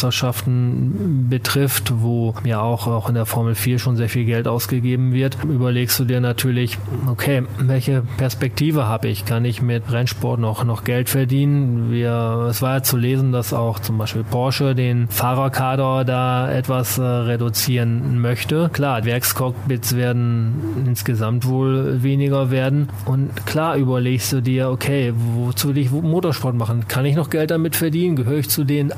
Formelmeisterschaften 0.00 1.26
betrifft, 1.28 1.92
wo 1.96 2.34
ja 2.44 2.60
auch, 2.60 2.86
auch 2.86 3.08
in 3.08 3.14
der 3.14 3.26
Formel 3.26 3.54
4 3.54 3.78
schon 3.78 3.96
sehr 3.96 4.08
viel 4.08 4.24
Geld 4.24 4.48
ausgegeben 4.48 5.12
wird, 5.12 5.36
überlegst 5.44 5.98
du 6.00 6.04
dir 6.04 6.20
natürlich, 6.20 6.78
okay, 7.06 7.42
welche 7.58 8.02
Perspektive 8.16 8.86
habe 8.86 9.08
ich? 9.08 9.24
Kann 9.24 9.44
ich 9.44 9.60
mit 9.60 9.90
Rennsport 9.92 10.40
noch, 10.40 10.64
noch 10.64 10.84
Geld 10.84 11.08
verdienen? 11.08 11.90
Wir, 11.90 12.46
es 12.48 12.62
war 12.62 12.76
ja 12.76 12.82
zu 12.82 12.96
lesen, 12.96 13.32
dass 13.32 13.52
auch 13.52 13.78
zum 13.78 13.98
Beispiel 13.98 14.24
Porsche 14.24 14.74
den 14.74 15.08
Fahrerkader 15.08 16.04
da 16.04 16.50
etwas 16.50 16.98
äh, 16.98 17.02
reduzieren 17.02 18.20
möchte. 18.20 18.70
Klar, 18.72 19.04
Werkscockpits 19.04 19.96
werden 19.96 20.84
insgesamt 20.86 21.46
wohl 21.46 22.02
weniger 22.02 22.50
werden. 22.50 22.88
Und 23.04 23.46
klar 23.46 23.76
überlegst 23.76 24.32
du 24.32 24.40
dir, 24.40 24.70
okay, 24.70 25.12
wozu 25.14 25.68
will 25.68 25.78
ich 25.78 25.90
Motorsport 25.90 26.54
machen? 26.54 26.86
Kann 26.88 27.04
ich 27.04 27.16
noch 27.16 27.30
Geld 27.30 27.50
damit 27.50 27.76
verdienen? 27.76 28.16
Gehöre 28.16 28.38
ich 28.38 28.48
zu 28.48 28.64
den 28.64 28.92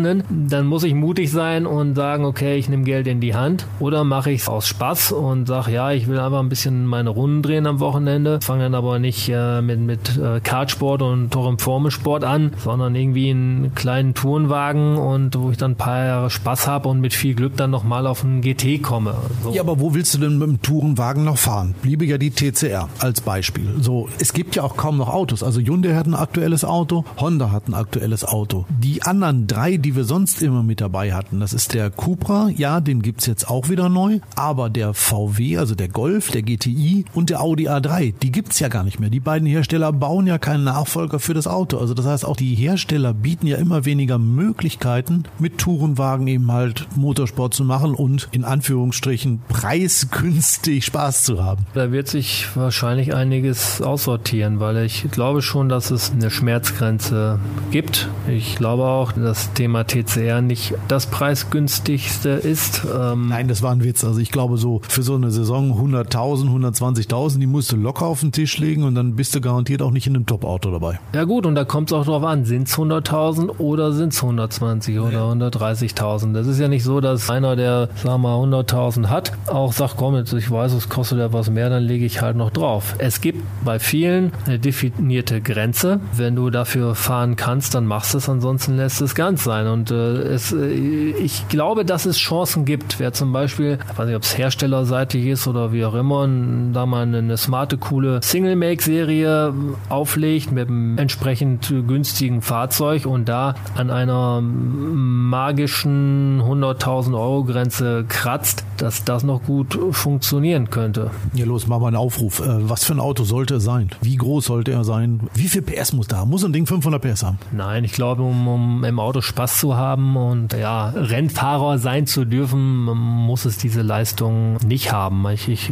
Auserlesenen? 0.00 0.48
Dann 0.48 0.66
muss 0.66 0.82
ich 0.84 0.94
mutig 0.94 1.30
sein 1.30 1.66
und 1.66 1.94
sagen, 1.94 2.24
okay, 2.24 2.56
ich 2.56 2.68
nehme 2.68 2.84
Geld 2.84 3.06
in 3.06 3.20
die 3.20 3.34
Hand. 3.34 3.66
Oder 3.78 4.04
mache 4.04 4.30
ich 4.30 4.42
es 4.42 4.48
aus 4.48 4.66
Spaß 4.66 5.12
und 5.12 5.46
sage, 5.46 5.72
ja, 5.72 5.92
ich 5.92 6.08
will 6.08 6.18
einfach 6.18 6.40
ein 6.40 6.48
bisschen 6.48 6.86
meine 6.86 7.10
Runden 7.10 7.42
drehen 7.42 7.66
am 7.66 7.80
Wochenende. 7.80 8.40
Fange 8.42 8.64
dann 8.64 8.74
aber 8.74 8.98
nicht 8.98 9.28
äh, 9.28 9.62
mit, 9.62 9.80
mit 9.80 10.18
äh, 10.18 10.40
Kartsport 10.40 11.02
und 11.02 11.30
Formelsport 11.58 12.24
an, 12.24 12.52
sondern 12.58 12.94
irgendwie 12.94 13.30
einen 13.30 13.74
kleinen 13.74 14.14
Tourenwagen 14.14 14.96
und 14.96 15.38
wo 15.38 15.50
ich 15.50 15.56
dann 15.56 15.72
ein 15.72 15.76
paar 15.76 16.04
Jahre 16.04 16.30
Spaß 16.30 16.66
habe 16.66 16.88
und 16.88 17.00
mit 17.00 17.14
viel 17.14 17.34
Glück 17.34 17.56
dann 17.56 17.70
nochmal 17.70 18.06
auf 18.06 18.24
einen 18.24 18.40
GT 18.40 18.82
komme. 18.82 19.14
So. 19.42 19.52
Ja, 19.52 19.62
aber 19.62 19.80
wo 19.80 19.94
willst 19.94 20.14
du 20.14 20.18
denn 20.18 20.38
mit 20.38 20.48
dem 20.48 20.62
Tourenwagen 20.62 21.24
noch 21.24 21.38
fahren? 21.38 21.74
Bliebe 21.82 22.04
ja 22.04 22.18
die 22.18 22.30
TCR 22.30 22.88
als 22.98 23.20
Beispiel. 23.20 23.74
So, 23.80 24.08
es 24.18 24.32
gibt 24.32 24.56
ja 24.56 24.62
auch 24.62 24.76
kaum 24.76 24.96
noch 24.96 25.08
Autos. 25.08 25.42
Also 25.42 25.60
Hyundai 25.60 25.94
hat 25.94 26.06
ein 26.06 26.14
aktuelles 26.14 26.64
Auto, 26.64 27.04
Honda 27.18 27.52
hat 27.52 27.68
ein 27.68 27.74
aktuelles 27.74 28.24
Auto. 28.24 28.66
Die 28.68 29.02
anderen 29.02 29.46
drei, 29.46 29.76
die 29.80 29.96
wir 29.96 30.04
sonst 30.04 30.42
immer 30.42 30.62
mit 30.62 30.80
dabei 30.80 31.12
hatten, 31.12 31.40
das 31.40 31.52
ist 31.52 31.74
der 31.74 31.90
Cupra, 31.90 32.48
ja, 32.56 32.80
den 32.80 33.02
gibt's 33.02 33.26
jetzt 33.26 33.48
auch 33.48 33.68
wieder 33.68 33.88
neu, 33.88 34.20
aber 34.34 34.70
der 34.70 34.94
VW, 34.94 35.58
also 35.58 35.74
der 35.74 35.88
Golf, 35.88 36.30
der 36.30 36.42
GTI 36.42 37.04
und 37.14 37.30
der 37.30 37.40
Audi 37.40 37.68
A3, 37.68 38.14
die 38.22 38.32
gibt's 38.32 38.60
ja 38.60 38.68
gar 38.68 38.84
nicht 38.84 39.00
mehr. 39.00 39.10
Die 39.10 39.20
beiden 39.20 39.46
Hersteller 39.46 39.92
bauen 39.92 40.26
ja 40.26 40.38
keinen 40.38 40.64
Nachfolger 40.64 41.18
für 41.18 41.34
das 41.34 41.46
Auto. 41.46 41.78
Also 41.78 41.94
das 41.94 42.06
heißt, 42.06 42.24
auch 42.24 42.36
die 42.36 42.54
Hersteller 42.54 43.12
bieten 43.12 43.46
ja 43.46 43.56
immer 43.56 43.84
weniger 43.84 44.18
Möglichkeiten, 44.18 45.24
mit 45.38 45.58
Tourenwagen 45.58 46.26
eben 46.26 46.50
halt 46.52 46.86
Motorsport 46.96 47.54
zu 47.54 47.64
machen 47.64 47.94
und 47.94 48.28
in 48.32 48.44
Anführungsstrichen 48.44 49.42
preisgünstig 49.48 50.84
Spaß 50.84 51.24
zu 51.24 51.42
haben. 51.42 51.66
Da 51.74 51.92
wird 51.92 52.08
sich 52.08 52.20
ich 52.20 52.54
wahrscheinlich 52.54 53.14
einiges 53.14 53.80
aussortieren, 53.80 54.60
weil 54.60 54.76
ich 54.84 55.10
glaube 55.10 55.40
schon, 55.40 55.68
dass 55.68 55.90
es 55.90 56.12
eine 56.12 56.30
Schmerzgrenze 56.30 57.40
gibt. 57.70 58.08
Ich 58.28 58.56
glaube 58.56 58.84
auch, 58.84 59.12
das 59.12 59.52
Thema 59.54 59.69
TCR 59.78 60.40
nicht 60.42 60.74
das 60.88 61.06
preisgünstigste 61.06 62.30
ist. 62.30 62.82
Ähm 62.92 63.28
Nein, 63.28 63.48
das 63.48 63.62
war 63.62 63.72
ein 63.72 63.82
Witz. 63.84 64.04
Also 64.04 64.20
ich 64.20 64.30
glaube 64.30 64.56
so 64.58 64.80
für 64.88 65.02
so 65.02 65.14
eine 65.14 65.30
Saison 65.30 65.72
100.000, 65.72 66.48
120.000, 66.48 67.38
die 67.38 67.46
musst 67.46 67.72
du 67.72 67.76
locker 67.76 68.06
auf 68.06 68.20
den 68.20 68.32
Tisch 68.32 68.58
legen 68.58 68.84
und 68.84 68.94
dann 68.94 69.16
bist 69.16 69.34
du 69.34 69.40
garantiert 69.40 69.82
auch 69.82 69.90
nicht 69.90 70.06
in 70.06 70.14
einem 70.14 70.26
Top-Auto 70.26 70.70
dabei. 70.70 71.00
Ja 71.14 71.24
gut, 71.24 71.46
und 71.46 71.54
da 71.54 71.64
kommt 71.64 71.90
es 71.90 71.96
auch 71.96 72.04
drauf 72.04 72.22
an, 72.24 72.44
sind 72.44 72.68
es 72.68 72.74
100.000 72.76 73.58
oder 73.58 73.92
sind 73.92 74.12
es 74.12 74.22
120 74.22 74.98
oder 75.00 75.12
ja. 75.12 75.32
130.000. 75.32 76.32
Das 76.32 76.46
ist 76.46 76.58
ja 76.58 76.68
nicht 76.68 76.84
so, 76.84 77.00
dass 77.00 77.30
einer, 77.30 77.56
der, 77.56 77.88
sagen 77.96 78.22
wir 78.22 78.36
mal, 78.36 78.62
100.000 78.62 79.08
hat, 79.08 79.32
auch 79.46 79.72
sagt, 79.72 79.94
komm, 79.96 80.16
jetzt, 80.16 80.32
ich 80.32 80.50
weiß, 80.50 80.72
es 80.72 80.88
kostet 80.88 81.18
ja 81.18 81.32
was 81.32 81.50
mehr, 81.50 81.70
dann 81.70 81.82
lege 81.82 82.04
ich 82.04 82.20
halt 82.20 82.36
noch 82.36 82.50
drauf. 82.50 82.94
Es 82.98 83.20
gibt 83.20 83.42
bei 83.64 83.78
vielen 83.78 84.32
eine 84.46 84.58
definierte 84.58 85.40
Grenze. 85.40 86.00
Wenn 86.14 86.36
du 86.36 86.50
dafür 86.50 86.94
fahren 86.94 87.36
kannst, 87.36 87.74
dann 87.74 87.86
machst 87.86 88.14
du 88.14 88.18
es, 88.18 88.28
ansonsten 88.28 88.76
lässt 88.76 89.00
es 89.00 89.14
ganz 89.14 89.44
sein. 89.44 89.59
Und 89.66 89.90
äh, 89.90 89.94
es, 89.94 90.52
äh, 90.52 90.70
ich 90.70 91.48
glaube, 91.48 91.84
dass 91.84 92.06
es 92.06 92.18
Chancen 92.18 92.64
gibt. 92.64 92.98
Wer 92.98 93.12
zum 93.12 93.32
Beispiel, 93.32 93.78
ich 93.90 93.98
weiß 93.98 94.06
nicht, 94.06 94.16
ob 94.16 94.22
es 94.22 94.36
herstellerseitig 94.36 95.26
ist 95.26 95.46
oder 95.46 95.72
wie 95.72 95.84
auch 95.84 95.94
immer, 95.94 96.28
da 96.72 96.86
mal 96.86 97.02
eine, 97.02 97.18
eine 97.18 97.36
smarte, 97.36 97.78
coole 97.78 98.20
Single-Make-Serie 98.22 99.54
auflegt 99.88 100.52
mit 100.52 100.68
einem 100.68 100.98
entsprechend 100.98 101.72
günstigen 101.86 102.42
Fahrzeug 102.42 103.06
und 103.06 103.28
da 103.28 103.54
an 103.76 103.90
einer 103.90 104.40
magischen 104.40 106.42
100.000 106.42 107.14
Euro 107.14 107.44
Grenze 107.44 108.04
kratzt, 108.08 108.64
dass 108.76 109.04
das 109.04 109.22
noch 109.22 109.42
gut 109.42 109.78
funktionieren 109.92 110.70
könnte. 110.70 111.10
Ja, 111.34 111.44
los, 111.44 111.66
mach 111.66 111.80
mal 111.80 111.88
einen 111.88 111.96
Aufruf. 111.96 112.40
Äh, 112.40 112.68
was 112.68 112.84
für 112.84 112.94
ein 112.94 113.00
Auto 113.00 113.24
sollte 113.24 113.56
es 113.56 113.64
sein? 113.64 113.90
Wie 114.00 114.16
groß 114.16 114.46
sollte 114.46 114.72
er 114.72 114.84
sein? 114.84 115.28
Wie 115.34 115.48
viel 115.48 115.62
PS 115.62 115.92
muss 115.92 116.08
da? 116.08 116.24
Muss 116.24 116.44
ein 116.44 116.52
Ding 116.52 116.66
500 116.66 117.02
PS 117.02 117.22
haben? 117.22 117.38
Nein, 117.52 117.84
ich 117.84 117.92
glaube, 117.92 118.22
um, 118.22 118.48
um 118.48 118.84
im 118.84 118.98
Auto 118.98 119.20
Spaß 119.20 119.49
Spaß 119.50 119.58
zu 119.58 119.76
haben 119.76 120.16
und 120.16 120.52
ja, 120.52 120.90
Rennfahrer 120.90 121.78
sein 121.78 122.06
zu 122.06 122.24
dürfen, 122.24 122.84
muss 122.84 123.44
es 123.44 123.58
diese 123.58 123.82
Leistung 123.82 124.56
nicht 124.64 124.92
haben. 124.92 125.26
Ich, 125.30 125.48
ich 125.48 125.70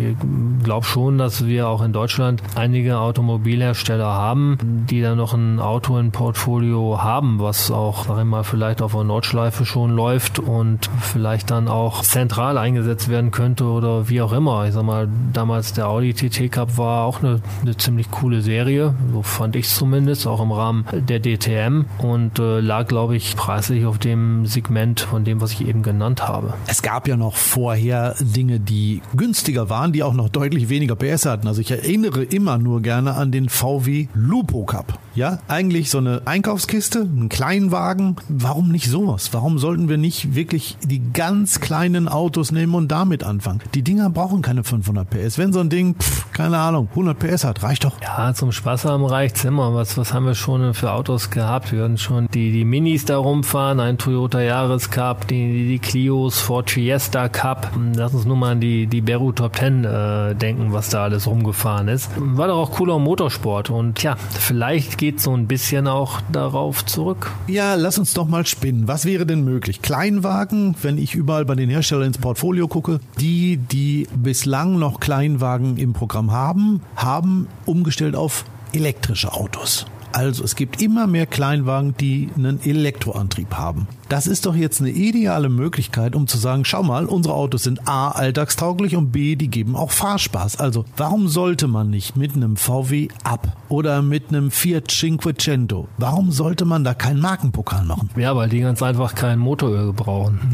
glaube 0.62 0.84
schon, 0.84 1.18
dass 1.18 1.46
wir 1.46 1.68
auch 1.68 1.82
in 1.82 1.92
Deutschland 1.92 2.42
einige 2.56 2.98
Automobilhersteller 2.98 4.06
haben, 4.06 4.58
die 4.88 5.00
da 5.00 5.14
noch 5.14 5.34
ein 5.34 5.60
Auto 5.60 5.98
im 5.98 6.10
Portfolio 6.10 7.02
haben, 7.02 7.38
was 7.40 7.70
auch, 7.70 8.06
sag 8.06 8.18
ich 8.18 8.24
mal, 8.24 8.44
vielleicht 8.44 8.82
auf 8.82 8.92
der 8.92 9.04
Nordschleife 9.04 9.64
schon 9.64 9.90
läuft 9.90 10.38
und 10.38 10.90
vielleicht 11.00 11.50
dann 11.50 11.68
auch 11.68 12.02
zentral 12.02 12.58
eingesetzt 12.58 13.08
werden 13.08 13.30
könnte 13.30 13.64
oder 13.64 14.08
wie 14.08 14.20
auch 14.22 14.32
immer. 14.32 14.66
Ich 14.66 14.74
sag 14.74 14.82
mal, 14.84 15.08
damals 15.32 15.72
der 15.72 15.88
Audi 15.88 16.14
TT 16.14 16.50
Cup 16.50 16.76
war 16.78 17.04
auch 17.04 17.22
eine, 17.22 17.40
eine 17.62 17.76
ziemlich 17.76 18.10
coole 18.10 18.40
Serie, 18.40 18.94
so 19.12 19.22
fand 19.22 19.56
ich 19.56 19.68
zumindest, 19.68 20.26
auch 20.26 20.40
im 20.40 20.52
Rahmen 20.52 20.84
der 20.92 21.20
DTM 21.20 21.84
und 21.98 22.38
äh, 22.38 22.60
lag, 22.60 22.86
glaube 22.88 23.16
ich, 23.16 23.36
preislich 23.68 23.85
auf 23.85 23.98
dem 23.98 24.46
Segment 24.46 25.00
von 25.00 25.24
dem, 25.24 25.42
was 25.42 25.52
ich 25.52 25.66
eben 25.66 25.83
genannt 25.83 26.26
habe. 26.26 26.54
Es 26.68 26.81
gab 26.81 27.07
ja 27.07 27.16
noch 27.16 27.37
vorher 27.37 28.14
Dinge, 28.18 28.61
die 28.61 29.02
günstiger 29.14 29.68
waren, 29.68 29.92
die 29.92 30.02
auch 30.02 30.14
noch 30.14 30.31
deutlich 30.31 30.70
weniger 30.70 30.96
PS 30.96 31.26
hatten. 31.26 31.46
Also 31.46 31.61
ich 31.61 31.70
erinnere 31.70 32.22
immer 32.22 32.57
nur 32.57 32.81
gerne 32.81 33.14
an 33.14 33.31
den 33.31 33.50
VW 33.50 34.09
Lupo 34.14 34.64
Cup. 34.64 34.98
Ja, 35.14 35.40
eigentlich 35.48 35.90
so 35.90 35.98
eine 35.98 36.22
Einkaufskiste, 36.26 37.00
einen 37.00 37.28
Kleinwagen. 37.28 38.16
Warum 38.28 38.70
nicht 38.70 38.88
sowas? 38.88 39.31
Warum 39.33 39.59
sollten 39.59 39.88
wir 39.88 39.98
nicht 39.98 40.37
wirklich 40.37 40.76
die 40.85 41.02
ganz 41.12 41.61
kleinen 41.61 42.09
Autos 42.09 42.52
nehmen 42.52 42.74
und 42.74 42.88
damit 42.88 43.24
anfangen? 43.24 43.61
Die 43.74 43.83
Dinger 43.83 44.11
brauchen 44.11 44.42
keine 44.42 44.62
500 44.62 45.11
PS. 45.11 45.37
Wenn 45.37 45.52
so 45.52 45.59
ein 45.59 45.70
Ding, 45.70 45.96
pff, 45.96 46.31
keine 46.33 46.59
Ahnung, 46.59 46.87
100 46.90 47.18
PS 47.18 47.44
hat, 47.44 47.64
reicht 47.64 47.85
doch. 47.85 48.00
Ja, 48.00 48.33
zum 48.33 48.52
Spaß 48.52 48.85
haben 48.85 49.04
reicht's 49.04 49.44
immer. 49.44 49.74
Was, 49.74 49.98
was 49.98 50.14
haben 50.14 50.24
wir 50.24 50.37
schon 50.37 50.72
für 50.72 50.92
Autos 50.92 51.31
gehabt? 51.31 51.72
Wir 51.72 51.83
hatten 51.83 51.98
schon 51.98 52.28
die, 52.28 52.52
die 52.52 52.64
Minis 52.64 53.04
da 53.04 53.18
rumfahren, 53.18 53.57
ein 53.58 53.98
Toyota 53.98 54.40
Yaris 54.40 54.90
Cup, 54.90 55.26
die, 55.28 55.68
die 55.68 55.78
Clios, 55.78 56.38
Ford 56.38 56.70
Fiesta 56.70 57.28
Cup. 57.28 57.70
Lass 57.94 58.14
uns 58.14 58.24
nur 58.24 58.36
mal 58.36 58.52
an 58.52 58.60
die, 58.60 58.86
die 58.86 59.00
Beru 59.00 59.32
Top 59.32 59.56
10 59.56 59.84
äh, 59.84 60.34
denken, 60.34 60.72
was 60.72 60.90
da 60.90 61.04
alles 61.04 61.26
rumgefahren 61.26 61.88
ist. 61.88 62.10
War 62.16 62.48
doch 62.48 62.58
auch 62.58 62.70
cooler 62.72 62.98
Motorsport 62.98 63.70
und 63.70 64.02
ja, 64.02 64.16
vielleicht 64.16 64.98
geht 64.98 65.20
so 65.20 65.34
ein 65.34 65.46
bisschen 65.46 65.88
auch 65.88 66.20
darauf 66.30 66.86
zurück. 66.86 67.32
Ja, 67.48 67.74
lass 67.74 67.98
uns 67.98 68.14
doch 68.14 68.28
mal 68.28 68.46
spinnen. 68.46 68.86
Was 68.86 69.04
wäre 69.04 69.26
denn 69.26 69.44
möglich? 69.44 69.82
Kleinwagen, 69.82 70.74
wenn 70.82 70.96
ich 70.96 71.14
überall 71.14 71.44
bei 71.44 71.54
den 71.54 71.68
Herstellern 71.68 72.06
ins 72.06 72.18
Portfolio 72.18 72.68
gucke, 72.68 73.00
die, 73.18 73.56
die 73.56 74.06
bislang 74.14 74.78
noch 74.78 75.00
Kleinwagen 75.00 75.76
im 75.76 75.92
Programm 75.92 76.32
haben, 76.32 76.80
haben 76.96 77.48
umgestellt 77.66 78.14
auf 78.14 78.44
elektrische 78.72 79.32
Autos. 79.32 79.86
Also 80.12 80.44
es 80.44 80.56
gibt 80.56 80.82
immer 80.82 81.06
mehr 81.06 81.26
Kleinwagen, 81.26 81.94
die 81.98 82.30
einen 82.36 82.60
Elektroantrieb 82.62 83.54
haben. 83.54 83.86
Das 84.08 84.26
ist 84.26 84.46
doch 84.46 84.56
jetzt 84.56 84.80
eine 84.80 84.90
ideale 84.90 85.50
Möglichkeit, 85.50 86.16
um 86.16 86.26
zu 86.26 86.38
sagen, 86.38 86.64
schau 86.64 86.82
mal, 86.82 87.04
unsere 87.04 87.34
Autos 87.34 87.64
sind 87.64 87.86
A 87.86 88.10
alltagstauglich 88.10 88.96
und 88.96 89.12
B, 89.12 89.36
die 89.36 89.48
geben 89.48 89.76
auch 89.76 89.90
Fahrspaß. 89.90 90.56
Also 90.60 90.86
warum 90.96 91.28
sollte 91.28 91.66
man 91.66 91.90
nicht 91.90 92.16
mit 92.16 92.34
einem 92.34 92.56
VW 92.56 93.08
Up 93.22 93.48
oder 93.68 94.00
mit 94.00 94.30
einem 94.30 94.50
Fiat 94.50 94.90
Cinquecento, 94.90 95.88
warum 95.98 96.32
sollte 96.32 96.64
man 96.64 96.84
da 96.84 96.94
keinen 96.94 97.20
Markenpokal 97.20 97.84
machen? 97.84 98.08
Ja, 98.16 98.34
weil 98.34 98.48
die 98.48 98.60
ganz 98.60 98.82
einfach 98.82 99.14
kein 99.14 99.38
Motoröl 99.38 99.92
brauchen. 99.92 100.40